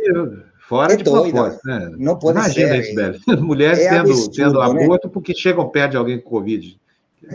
[0.67, 1.59] fora é de doida.
[1.63, 1.91] Né?
[1.97, 2.93] Não pode Imagina ser.
[2.93, 3.41] Imagina isso, velho.
[3.43, 4.65] Mulheres é tendo, absurdo, tendo né?
[4.65, 5.13] aborto né?
[5.13, 6.79] porque chegam perto de alguém com Covid.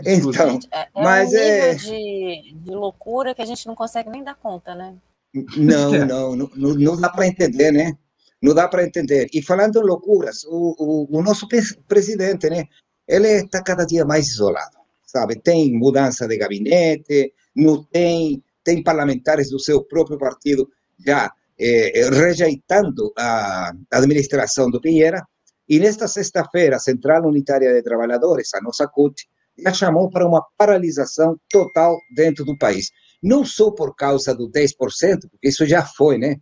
[0.05, 4.23] Então, é, é mas um é de, de loucura que a gente não consegue nem
[4.23, 4.95] dar conta, né?
[5.57, 7.97] Não, não, não, não dá para entender, né?
[8.41, 9.27] Não dá para entender.
[9.33, 10.75] E falando em loucuras, o,
[11.11, 11.47] o, o nosso
[11.87, 12.65] presidente, né?
[13.07, 15.35] Ele está cada dia mais isolado, sabe?
[15.35, 20.69] Tem mudança de gabinete, não tem, tem parlamentares do seu próprio partido
[21.05, 25.23] já eh, rejeitando a administração do Pinheira.
[25.69, 29.27] E nesta sexta-feira, a Central Unitária de Trabalhadores, a nossa CUT,
[29.57, 32.89] já chamou para uma paralisação total dentro do país.
[33.21, 34.75] Não só por causa do 10%,
[35.29, 36.37] porque isso já foi, né?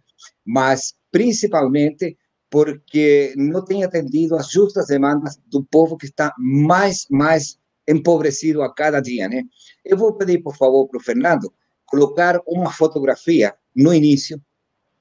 [0.46, 2.18] Mas principalmente
[2.50, 8.74] porque não tem atendido às justas demandas do povo que está mais, mais empobrecido a
[8.74, 9.44] cada dia, né?
[9.84, 11.54] Eu vou pedir, por favor, para o Fernando
[11.86, 14.42] colocar uma fotografia no início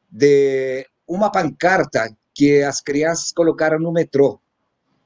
[0.08, 4.40] de uma pancarta que as crianças colocaram no metrô.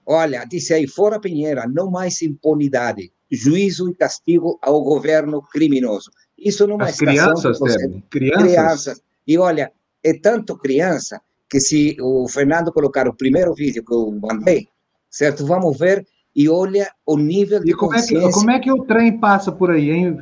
[0.04, 6.10] Olha, disse aí, fora Pinheira, não mais impunidade, juízo e castigo ao governo criminoso.
[6.36, 8.00] Isso numa As crianças, você...
[8.10, 8.42] crianças.
[8.42, 9.02] crianças.
[9.26, 9.72] E olha,
[10.02, 14.68] é tanto criança que se o Fernando colocar o primeiro vídeo que eu mandei,
[15.08, 15.46] certo?
[15.46, 17.94] Vamos ver e olha o nível de e como.
[17.94, 20.18] É que, como é que o trem passa por aí, hein?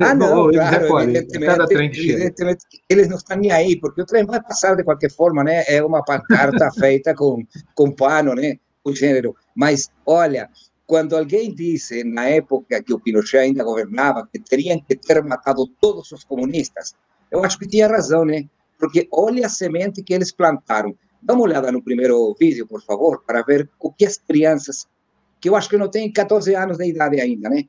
[0.00, 4.74] Ah, não, claro, evidentemente, evidentemente, eles não estão nem aí, porque o trem vai passar
[4.74, 5.64] de qualquer forma, né?
[5.68, 7.44] É uma pancarta feita com,
[7.74, 8.56] com pano, né?
[8.84, 9.34] O gênero.
[9.54, 10.50] Mas, olha,
[10.86, 15.66] quando alguém disse, na época que o Pinochet ainda governava, que teriam que ter matado
[15.80, 16.94] todos os comunistas,
[17.30, 18.44] eu acho que tinha razão, né?
[18.78, 20.94] Porque olha a semente que eles plantaram.
[21.22, 24.86] Dá uma olhada no primeiro vídeo, por favor, para ver o que as crianças,
[25.44, 27.64] que eu acho que não têm 14 anos de idade ainda, né?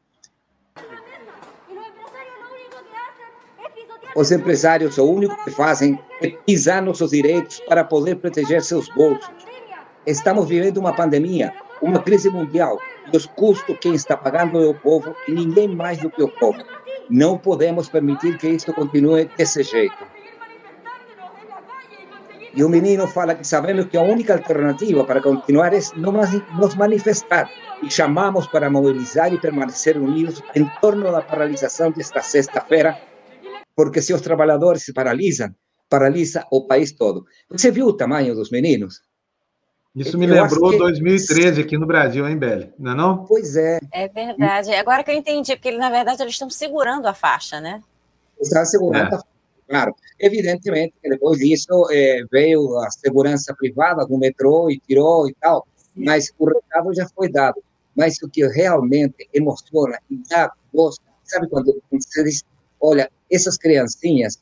[4.15, 8.87] Os empresários, o único que fazem é pisar nos seus direitos para poder proteger seus
[8.95, 9.29] bolsos.
[10.07, 12.79] Estamos vivendo uma pandemia, uma crise mundial,
[13.11, 16.29] e os custos quem está pagando é o povo e ninguém mais do que o
[16.29, 16.63] povo.
[17.09, 20.14] Não podemos permitir que isto continue desse jeito.
[22.55, 25.79] E o menino fala que sabemos que a única alternativa para continuar é
[26.57, 27.51] nos manifestar
[27.83, 32.97] e chamamos para mobilizar e permanecer unidos em torno da paralisação desta sexta-feira,
[33.75, 35.53] porque se os trabalhadores se paralisam,
[35.89, 37.25] paralisa o país todo.
[37.49, 39.01] Você viu o tamanho dos meninos?
[39.93, 40.77] Isso me eu lembrou que...
[40.77, 42.71] 2013 aqui no Brasil, hein, Beli?
[42.79, 43.25] Não é não?
[43.25, 43.79] Pois é.
[43.91, 44.73] É verdade.
[44.73, 47.81] Agora que eu entendi, porque na verdade eles estão segurando a faixa, né?
[48.39, 49.07] Estão segurando é.
[49.07, 49.34] a faixa
[49.67, 55.33] Claro, evidentemente que depois disso é, veio a segurança privada do metrô e tirou e
[55.35, 57.61] tal, mas o recado já foi dado.
[57.95, 62.43] Mas o que realmente emociona e dá gosto, sabe quando você diz,
[62.79, 64.39] olha, essas criancinhas,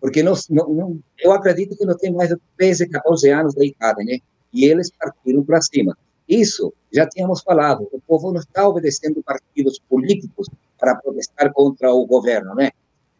[0.00, 4.04] porque não, não, eu acredito que não tem mais de 13, 14 anos de idade,
[4.04, 4.18] né?
[4.52, 5.96] E eles partiram para cima.
[6.28, 12.06] Isso já tínhamos falado, o povo não está obedecendo partidos políticos para protestar contra o
[12.06, 12.70] governo, né?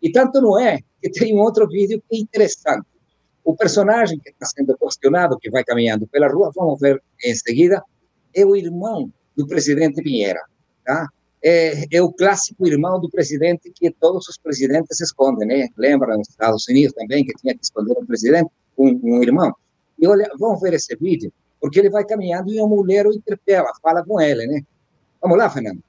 [0.03, 2.87] E tanto não é que tem um outro vídeo que é interessante.
[3.45, 7.83] O personagem que está sendo questionado, que vai caminhando pela rua, vamos ver em seguida,
[8.35, 10.41] é o irmão do presidente Pinheira.
[10.85, 11.09] Tá?
[11.43, 15.69] É, é, o clássico irmão do presidente que todos os presidentes escondem, né?
[15.77, 19.55] Lembra nos Estados Unidos também que tinha que esconder um presidente, um, um irmão.
[19.99, 23.71] E olha, vamos ver esse vídeo, porque ele vai caminhando e uma mulher o interpela,
[23.81, 24.63] fala com ele, né?
[25.23, 25.83] Vamos lá, Fernando.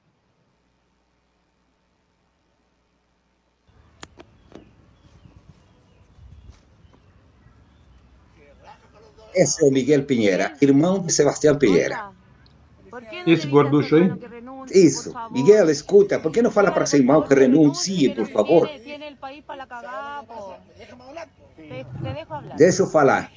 [9.34, 12.10] Esse é o Miguel Pinheira, irmão de Sebastião Pinheira.
[13.26, 14.12] Esse gorducho aí?
[14.72, 15.14] Isso.
[15.30, 18.68] Miguel, escuta, por que não fala para seu irmão que renuncie, por favor?
[22.56, 23.30] Deixa eu falar.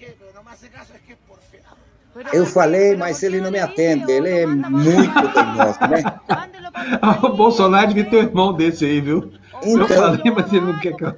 [2.31, 4.11] Eu falei, mas ele não me atende.
[4.11, 6.03] Ele é muito teimoso, né?
[7.23, 9.31] o Bolsonaro devia ter um irmão desse aí, viu?
[9.63, 11.15] Então, eu falei, mas ele não quer que eu...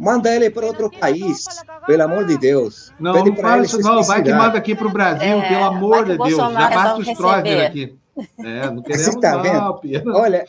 [0.00, 1.44] Manda ele para outro país,
[1.86, 2.90] pelo amor de Deus.
[2.98, 5.64] Não, Pede não fala isso não, vai que manda aqui para o Brasil, é, pelo
[5.64, 6.36] amor de Deus.
[6.36, 7.94] Já basta os Trover aqui.
[8.38, 10.08] É, não queremos Você tá vendo?
[10.16, 10.46] Olha,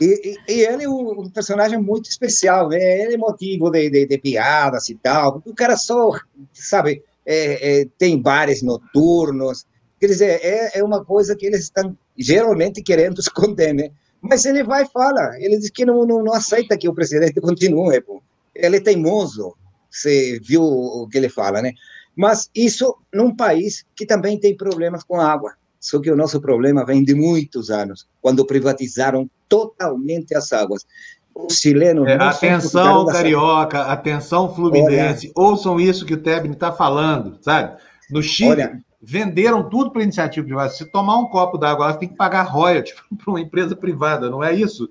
[0.00, 3.02] e, e, e, ele é um, personagem muito especial, né?
[3.02, 5.42] Ele é motivo de, de, de piadas e tal.
[5.44, 6.12] O cara só,
[6.52, 9.66] sabe, é, é, tem bares noturnos.
[9.98, 13.90] Quer dizer, é, é uma coisa que eles estão geralmente querendo esconder, né?
[14.20, 15.36] Mas ele vai e fala.
[15.38, 18.00] Ele diz que não, não, não aceita que o presidente continue.
[18.00, 18.22] Pô.
[18.54, 19.54] Ele é teimoso.
[19.90, 21.72] Você viu o que ele fala, né?
[22.14, 25.54] Mas isso num país que também tem problemas com água.
[25.80, 30.86] Só que o nosso problema vem de muitos anos, quando privatizaram totalmente as águas.
[31.34, 32.06] Os chilenos.
[32.06, 35.32] É, atenção, carioca, atenção, fluminense.
[35.34, 37.80] Olha, ouçam isso que o Tebni está falando, sabe?
[38.10, 40.70] No Chile, olha, venderam tudo para iniciativa privada.
[40.70, 44.42] Se tomar um copo d'água, você tem que pagar royalties para uma empresa privada, não
[44.42, 44.88] é isso?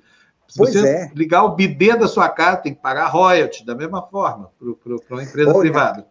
[0.48, 1.12] Se pois você é.
[1.14, 5.24] ligar o bidê da sua casa, tem que pagar royalties, da mesma forma, para uma
[5.24, 6.08] empresa olha, privada.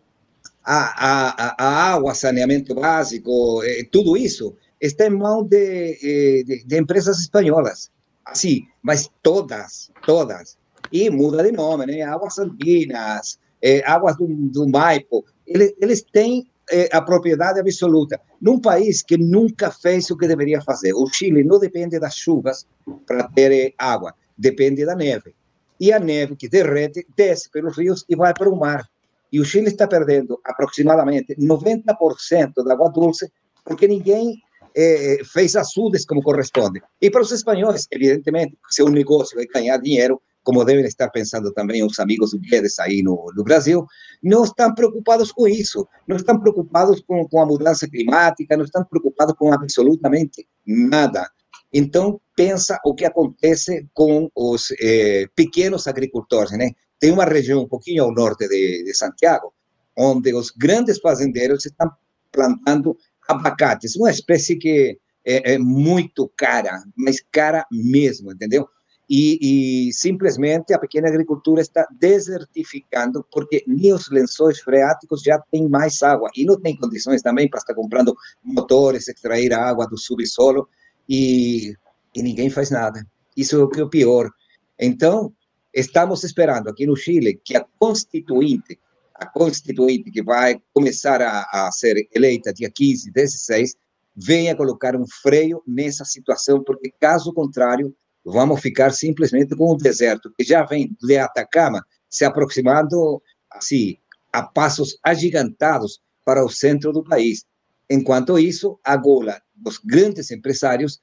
[0.65, 6.65] A, a, a, água, saneamento básico, eh, tudo isso está em mão de, eh, de,
[6.65, 7.91] de empresas espanholas.
[8.25, 10.57] Assim, mas todas, todas.
[10.93, 12.03] E muda de nome, né?
[12.03, 15.25] Águas Andinas, é, Águas do, do Maipo.
[15.47, 20.61] Eles, eles têm é, a propriedade absoluta num país que nunca fez o que deveria
[20.61, 20.93] fazer.
[20.95, 22.67] O Chile não depende das chuvas
[23.07, 25.35] para ter água, depende da neve.
[25.81, 28.89] E a neve que derrete desce pelos rios e vai para o mar.
[29.33, 33.31] E o Chile está perdendo aproximadamente 90% da água doce
[33.65, 34.41] porque ninguém
[34.75, 36.81] eh, fez açudes como corresponde.
[37.01, 41.11] E para os espanhóis, evidentemente, se é um negócio vai ganhar dinheiro, como devem estar
[41.11, 43.85] pensando também os amigos do Guedes aí no, no Brasil,
[44.23, 48.83] não estão preocupados com isso, não estão preocupados com, com a mudança climática, não estão
[48.83, 51.31] preocupados com absolutamente nada.
[51.71, 56.71] Então, pensa o que acontece com os eh, pequenos agricultores, né?
[56.99, 59.53] Tem uma região um pouquinho ao norte de, de Santiago,
[59.95, 61.91] onde os grandes fazendeiros estão
[62.33, 62.97] plantando
[63.29, 68.67] abacates, uma espécie que é, é muito cara, mas cara mesmo, entendeu?
[69.09, 75.67] E, e, simplesmente a pequena agricultura está desertificando porque nem os lençóis freáticos já têm
[75.67, 80.69] mais água e não tem condições também para estar comprando motores, extrair água do subsolo
[81.09, 81.75] e,
[82.15, 83.07] e ninguém faz nada.
[83.35, 84.31] Isso é o que é o pior.
[84.79, 85.33] Então,
[85.73, 88.79] estamos esperando aqui no Chile que a constituinte
[89.19, 93.75] a constituinte que vai começar a, a ser eleita dia 15, 16,
[94.15, 97.95] venha colocar um freio nessa situação, porque caso contrário,
[98.31, 103.97] vamos ficar simplesmente com um deserto que já vem de Atacama se aproximando assim
[104.33, 107.45] a passos agigantados para o centro do país.
[107.89, 111.01] Enquanto isso, a gola dos grandes empresários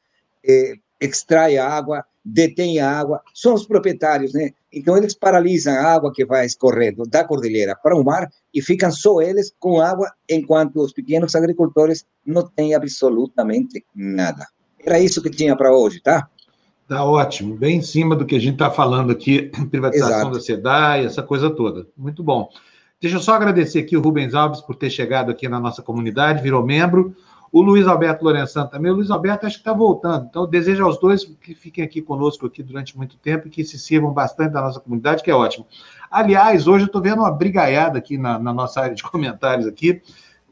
[0.48, 4.52] eh, extrai a água, detém a água, são os proprietários, né?
[4.72, 8.92] Então eles paralisam a água que vai escorrendo da cordilheira para o mar e ficam
[8.92, 14.46] só eles com água, enquanto os pequenos agricultores não têm absolutamente nada.
[14.80, 16.30] Era isso que tinha para hoje, tá?
[16.88, 20.34] Tá ótimo, bem em cima do que a gente está falando aqui, privatização Exato.
[20.34, 21.88] da SEDAI, essa coisa toda.
[21.98, 22.50] Muito bom.
[23.02, 26.42] Deixa eu só agradecer aqui o Rubens Alves por ter chegado aqui na nossa comunidade,
[26.42, 27.16] virou membro.
[27.52, 28.92] O Luiz Alberto Lourenço também.
[28.92, 30.28] O Luiz Alberto acho que está voltando.
[30.30, 33.80] Então, desejo aos dois que fiquem aqui conosco aqui durante muito tempo e que se
[33.80, 35.66] sirvam bastante da nossa comunidade, que é ótimo.
[36.12, 40.02] Aliás, hoje eu estou vendo uma brigaiada aqui na, na, nossa área de comentários aqui,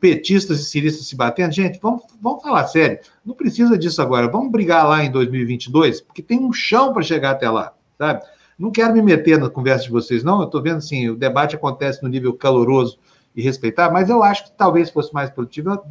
[0.04, 1.54] petistas e ciristas se batendo.
[1.54, 3.00] Gente, vamos, vamos falar sério.
[3.26, 4.28] Não precisa disso agora.
[4.28, 8.22] Vamos brigar lá em 2022, porque tem um chão para chegar até lá, sabe?
[8.60, 10.40] Não quero me meter na conversa de vocês, não.
[10.42, 13.00] Eu estou vendo assim, o debate acontece no nível caloroso
[13.34, 15.82] e respeitar, mas eu acho que talvez fosse mais produtivo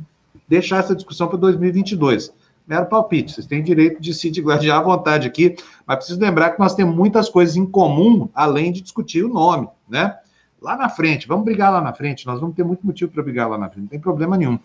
[0.47, 2.35] deixar essa discussão para 2022.
[2.67, 5.57] Mero palpite, vocês têm direito de se digladiar à vontade aqui,
[5.87, 9.69] mas preciso lembrar que nós temos muitas coisas em comum, além de discutir o nome,
[9.89, 10.19] né?
[10.63, 13.51] Lá na frente, vamos brigar lá na frente, nós vamos ter muito motivo para brigar
[13.51, 14.59] lá na frente, não tem problema nenhum.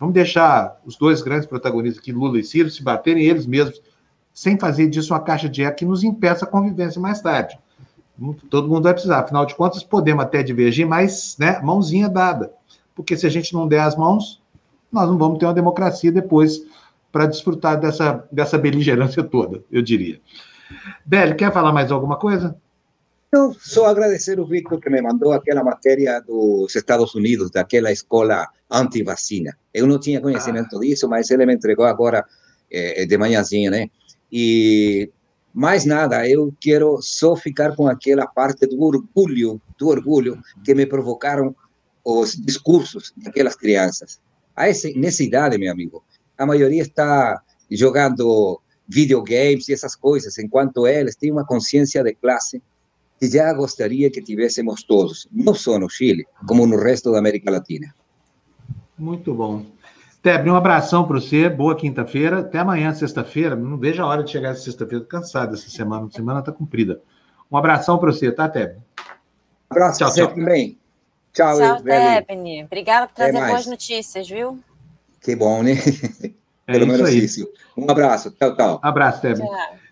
[0.00, 3.80] Vamos deixar os dois grandes protagonistas aqui, Lula e Ciro, se baterem eles mesmos,
[4.32, 7.56] sem fazer disso uma caixa de eco que nos impeça a convivência mais tarde.
[8.50, 12.52] Todo mundo vai precisar, afinal de contas, podemos até divergir, mas né, mãozinha dada.
[12.94, 14.42] Porque se a gente não der as mãos,
[14.90, 16.64] nós não vamos ter uma democracia depois
[17.12, 20.20] para desfrutar dessa, dessa beligerância toda, eu diria.
[21.04, 22.56] Beli, quer falar mais alguma coisa?
[23.34, 28.46] Não, só agradecer o Victor que me mandou aquela matéria dos Estados Unidos, daquela escola
[28.70, 29.58] anti-vacina.
[29.74, 30.80] Eu não tinha conhecimento ah.
[30.80, 32.24] disso, mas ele me entregou agora
[32.70, 33.90] eh, de manhãzinha, né?
[34.30, 35.10] E
[35.52, 40.86] mais nada, eu quero só ficar com aquela parte do orgulho, do orgulho que me
[40.86, 41.56] provocaram
[42.04, 44.20] os discursos daquelas crianças.
[44.54, 46.04] A esse, nessa idade, meu amigo,
[46.38, 52.62] a maioria está jogando videogames e essas coisas, enquanto eles têm uma consciência de classe
[53.24, 57.50] que já gostaria que tivéssemos todos, não só no Chile, como no resto da América
[57.50, 57.94] Latina.
[58.98, 59.64] Muito bom.
[60.22, 63.54] Tebre, um abração para você, boa quinta-feira, até amanhã, sexta-feira.
[63.56, 67.00] Não vejo a hora de chegar essa sexta-feira, cansado essa semana, a semana está comprida.
[67.50, 68.78] Um abração para você, tá, Tebre?
[69.68, 70.34] Abraço tchau, você tchau.
[70.34, 70.78] também.
[71.32, 72.64] Tchau, Tchau, Tebni.
[72.64, 74.60] Obrigada por trazer boas notícias, viu?
[75.20, 75.72] Que bom, né?
[76.66, 77.46] É Pelo menos isso.
[77.76, 78.30] Um abraço.
[78.30, 78.80] Tchau, tchau.
[78.82, 79.46] Abraço, Tebni.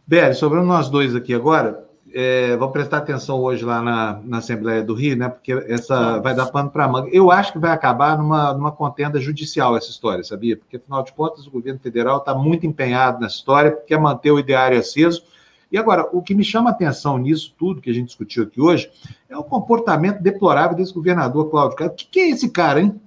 [0.06, 4.82] Beli, sobrando nós dois aqui agora, é, vamos prestar atenção hoje lá na, na Assembleia
[4.82, 5.28] do Rio, né?
[5.28, 7.08] Porque essa vai dar pano para manga.
[7.10, 10.56] Eu acho que vai acabar numa, numa contenda judicial essa história, sabia?
[10.56, 14.38] Porque, afinal de contas, o governo federal está muito empenhado nessa história, quer manter o
[14.38, 15.24] ideário aceso
[15.70, 18.60] E agora, o que me chama a atenção nisso tudo que a gente discutiu aqui
[18.60, 18.90] hoje
[19.28, 21.94] é o comportamento deplorável desse governador Cláudio Castro.
[21.94, 23.00] O que, que é esse cara, hein?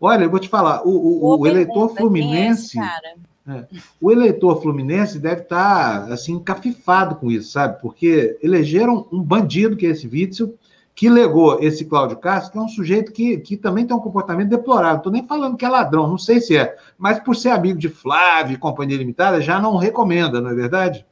[0.00, 2.76] Olha, eu vou te falar, o, o, o eleitor fluminense.
[2.78, 3.66] É é,
[4.00, 7.80] o eleitor fluminense deve estar tá, assim encafifado com isso, sabe?
[7.80, 10.54] Porque elegeram um bandido que é esse Witzel,
[10.94, 14.50] que legou esse Cláudio Castro, que é um sujeito que, que também tem um comportamento
[14.50, 14.98] deplorável.
[14.98, 17.88] Estou nem falando que é ladrão, não sei se é, mas por ser amigo de
[17.88, 21.04] Flávio e Companhia Limitada, já não recomenda, não é verdade?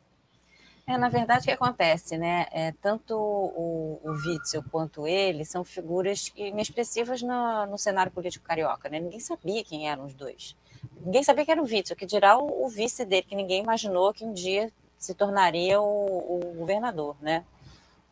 [0.86, 2.46] É, na verdade, o que acontece, né?
[2.50, 8.88] É, tanto o, o Witzel quanto ele são figuras inexpressivas no, no cenário político carioca,
[8.88, 8.98] né?
[8.98, 10.56] Ninguém sabia quem eram os dois.
[11.00, 14.12] Ninguém sabia que era o Witzel, que dirá o, o vice dele, que ninguém imaginou
[14.12, 17.44] que um dia se tornaria o, o governador, né?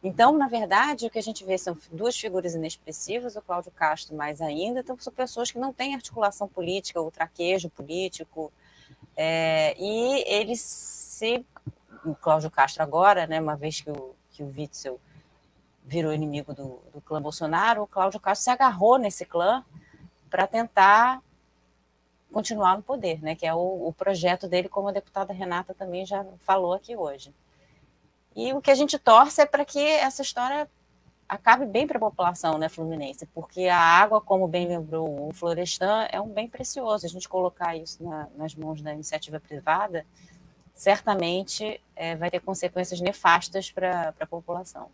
[0.02, 4.16] Então, na verdade, o que a gente vê são duas figuras inexpressivas, o Cláudio Castro
[4.16, 8.52] mais ainda, então são pessoas que não têm articulação política, ou traquejo político,
[9.16, 11.44] é, e eles se...
[12.04, 15.00] O Cláudio Castro agora, né, uma vez que o, que o Witzel
[15.84, 19.64] virou inimigo do, do clã Bolsonaro, o Cláudio Castro se agarrou nesse clã
[20.30, 21.20] para tentar
[22.32, 26.04] continuar no poder, né, que é o, o projeto dele, como a deputada Renata também
[26.04, 27.34] já falou aqui hoje.
[28.36, 30.68] E o que a gente torce é para que essa história
[31.28, 36.06] acabe bem para a população né, fluminense, porque a água, como bem lembrou o Florestan,
[36.10, 37.04] é um bem precioso.
[37.04, 40.06] A gente colocar isso na, nas mãos da iniciativa privada,
[40.72, 44.88] certamente é, vai ter consequências nefastas para a população.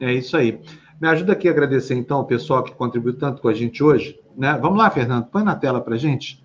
[0.00, 0.60] É isso aí.
[1.00, 4.18] Me ajuda aqui a agradecer, então, o pessoal que contribuiu tanto com a gente hoje.
[4.36, 4.56] Né?
[4.60, 6.42] Vamos lá, Fernando, põe na tela para gente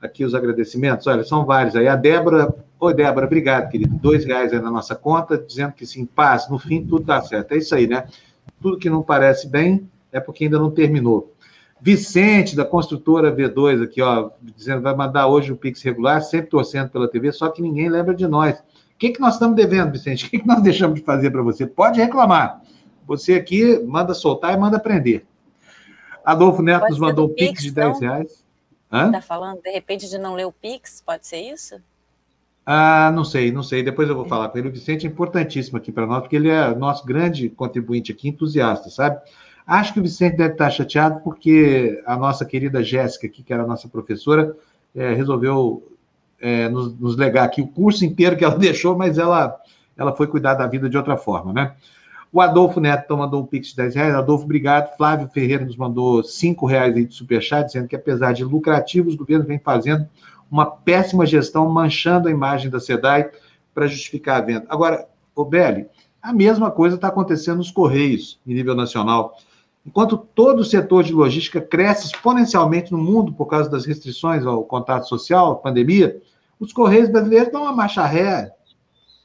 [0.00, 1.06] aqui os agradecimentos.
[1.06, 1.88] Olha, são vários aí.
[1.88, 3.96] A Débora Oi, Débora, obrigado, querido.
[3.96, 7.52] Dois reais aí na nossa conta, dizendo que sim, paz, no fim tudo dá certo.
[7.52, 8.06] É isso aí, né?
[8.60, 11.32] Tudo que não parece bem é porque ainda não terminou.
[11.80, 16.90] Vicente, da construtora V2, aqui, ó, dizendo vai mandar hoje o Pix regular, sempre torcendo
[16.90, 18.58] pela TV, só que ninguém lembra de nós.
[18.58, 20.26] O que, que nós estamos devendo, Vicente?
[20.26, 21.66] O que, que nós deixamos de fazer para você?
[21.66, 22.60] Pode reclamar.
[23.06, 25.24] Você aqui manda soltar e manda prender.
[26.24, 28.44] Adolfo Neto pode nos mandou um Pix, Pix de 10 reais.
[28.92, 31.02] Está falando, de repente, de não ler o Pix?
[31.04, 31.80] Pode ser isso?
[32.64, 33.82] Ah, não sei, não sei.
[33.82, 34.68] Depois eu vou falar com ele.
[34.68, 38.90] O Vicente é importantíssimo aqui para nós, porque ele é nosso grande contribuinte aqui, entusiasta,
[38.90, 39.20] sabe?
[39.64, 43.62] Acho que o Vicente deve estar chateado porque a nossa querida Jéssica, aqui, que era
[43.62, 44.56] a nossa professora,
[44.94, 45.92] é, resolveu
[46.40, 49.60] é, nos, nos legar aqui o curso inteiro que ela deixou, mas ela,
[49.96, 51.74] ela foi cuidar da vida de outra forma, né?
[52.36, 54.14] O Adolfo Neto mandou um pix de 10 reais.
[54.14, 54.94] Adolfo, obrigado.
[54.98, 59.14] Flávio Ferreira nos mandou 5 reais aí de superchat, dizendo que apesar de lucrativo, os
[59.14, 60.06] governos vêm fazendo
[60.50, 63.30] uma péssima gestão manchando a imagem da SEDAI
[63.74, 64.66] para justificar a venda.
[64.68, 65.86] Agora, Obeli,
[66.20, 69.38] a mesma coisa está acontecendo nos Correios, em nível nacional.
[69.86, 74.62] Enquanto todo o setor de logística cresce exponencialmente no mundo por causa das restrições ao
[74.62, 76.20] contato social, pandemia,
[76.60, 78.52] os Correios brasileiros dão uma marcha ré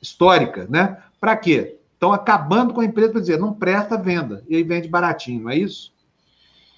[0.02, 0.96] histórica, né?
[1.20, 1.81] Para quê?
[2.02, 5.52] Estão acabando com a empresa para dizer, não presta venda, e aí vende baratinho, não
[5.52, 5.94] é isso?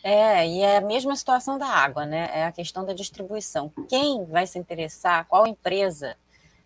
[0.04, 2.30] É, e é a mesma situação da água, né?
[2.34, 3.72] É a questão da distribuição.
[3.88, 6.18] Quem vai se interessar, qual empresa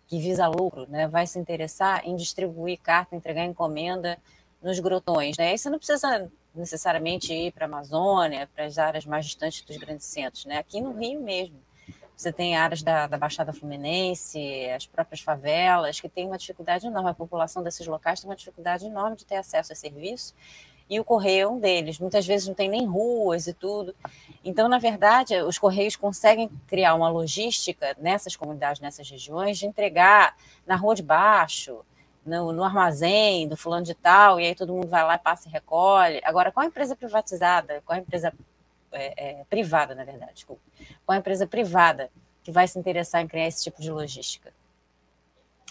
[0.08, 4.18] que visa lucro, né, vai se interessar em distribuir carta, entregar encomenda
[4.60, 5.50] nos grotões, né?
[5.50, 9.76] Aí você não precisa necessariamente ir para a Amazônia, para as áreas mais distantes dos
[9.76, 10.58] grandes centros, né?
[10.58, 11.54] Aqui no Rio mesmo.
[12.18, 17.10] Você tem áreas da, da Baixada Fluminense, as próprias favelas, que têm uma dificuldade enorme.
[17.10, 20.34] A população desses locais tem uma dificuldade enorme de ter acesso a serviço
[20.90, 22.00] e o correio é um deles.
[22.00, 23.94] Muitas vezes não tem nem ruas e tudo.
[24.44, 30.34] Então, na verdade, os correios conseguem criar uma logística nessas comunidades, nessas regiões, de entregar
[30.66, 31.84] na rua de baixo,
[32.26, 35.52] no, no, armazém do fulano de tal, e aí todo mundo vai lá, passa e
[35.52, 36.20] recolhe.
[36.24, 38.32] Agora, qual a empresa privatizada, qual a empresa
[38.92, 40.62] é, é, privada, na verdade, desculpa,
[41.04, 42.10] qual a empresa privada
[42.42, 44.52] que vai se interessar em criar esse tipo de logística?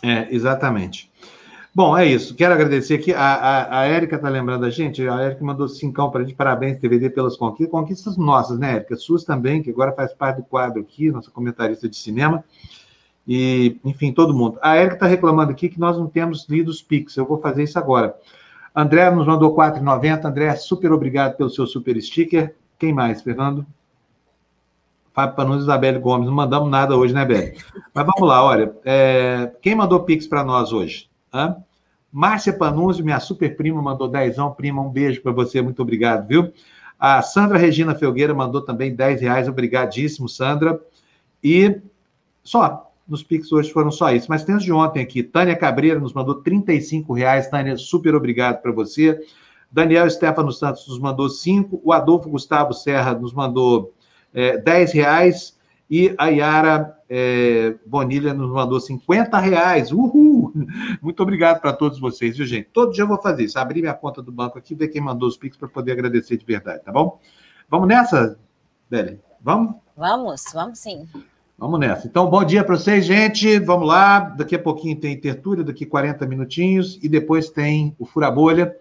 [0.04, 1.12] É, exatamente.
[1.74, 2.34] Bom, é isso.
[2.34, 3.14] Quero agradecer aqui.
[3.14, 5.08] A, a, a Érica está lembrando a gente.
[5.08, 6.36] A Érica mandou cincão para a gente.
[6.36, 7.72] Parabéns, TVD, pelas conquistas.
[7.72, 8.96] Conquistas nossas, né, Érica?
[8.96, 12.44] Suas também, que agora faz parte do quadro aqui, nossa comentarista de cinema.
[13.28, 14.58] E, enfim, todo mundo.
[14.62, 17.16] A Érica está reclamando aqui que nós não temos lido os Pix.
[17.16, 18.16] Eu vou fazer isso agora.
[18.76, 20.26] André nos mandou 4,90.
[20.26, 22.56] André, super obrigado pelo seu super sticker.
[22.78, 23.66] Quem mais, Fernando?
[25.14, 26.28] Fábio Panunzi e Isabelle Gomes.
[26.28, 27.58] Não mandamos nada hoje, né, Beli?
[27.94, 28.72] Mas vamos lá, olha.
[28.86, 29.52] É...
[29.62, 31.10] Quem mandou Pix para nós hoje?
[31.34, 31.58] Hã?
[32.12, 34.54] Márcia Panunzio, minha super prima, mandou dezão.
[34.54, 36.52] Prima, um beijo para você, muito obrigado, viu?
[37.00, 40.80] A Sandra Regina Felgueira mandou também 10 reais, obrigadíssimo, Sandra.
[41.44, 41.80] E
[42.44, 44.28] só, nos Pix hoje foram só isso.
[44.30, 45.24] Mas tem os de ontem aqui.
[45.24, 47.50] Tânia Cabreira nos mandou 35 reais.
[47.50, 49.20] Tânia, super obrigado para você.
[49.72, 51.82] Daniel Stefano Santos nos mandou 5.
[51.84, 53.94] O Adolfo Gustavo Serra nos mandou
[54.34, 55.58] é, 10 reais.
[55.90, 59.92] E a Yara é, Bonilha nos mandou 50 reais.
[59.92, 60.52] Uhul!
[61.02, 62.70] Muito obrigado para todos vocês, viu, gente?
[62.74, 63.58] Todo dia eu vou fazer isso.
[63.58, 66.46] Abrir minha conta do banco aqui, ver quem mandou os Pix para poder agradecer de
[66.46, 67.20] verdade, tá bom?
[67.70, 68.38] Vamos nessa,
[68.90, 69.20] Beli?
[69.42, 69.76] Vamos?
[69.96, 71.08] Vamos, vamos sim.
[71.58, 72.06] Vamos nessa.
[72.06, 73.58] Então, bom dia para vocês, gente.
[73.60, 74.20] Vamos lá.
[74.20, 78.76] Daqui a pouquinho tem tertúlia, daqui 40 minutinhos, e depois tem o Fura Bolha.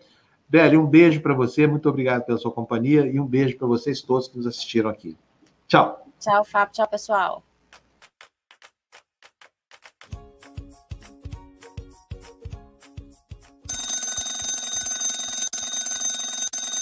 [0.49, 4.01] Beli, um beijo para você, muito obrigado pela sua companhia e um beijo para vocês
[4.01, 5.17] todos que nos assistiram aqui.
[5.67, 6.07] Tchau.
[6.21, 6.73] Tchau, Fábio.
[6.73, 7.43] Tchau, pessoal.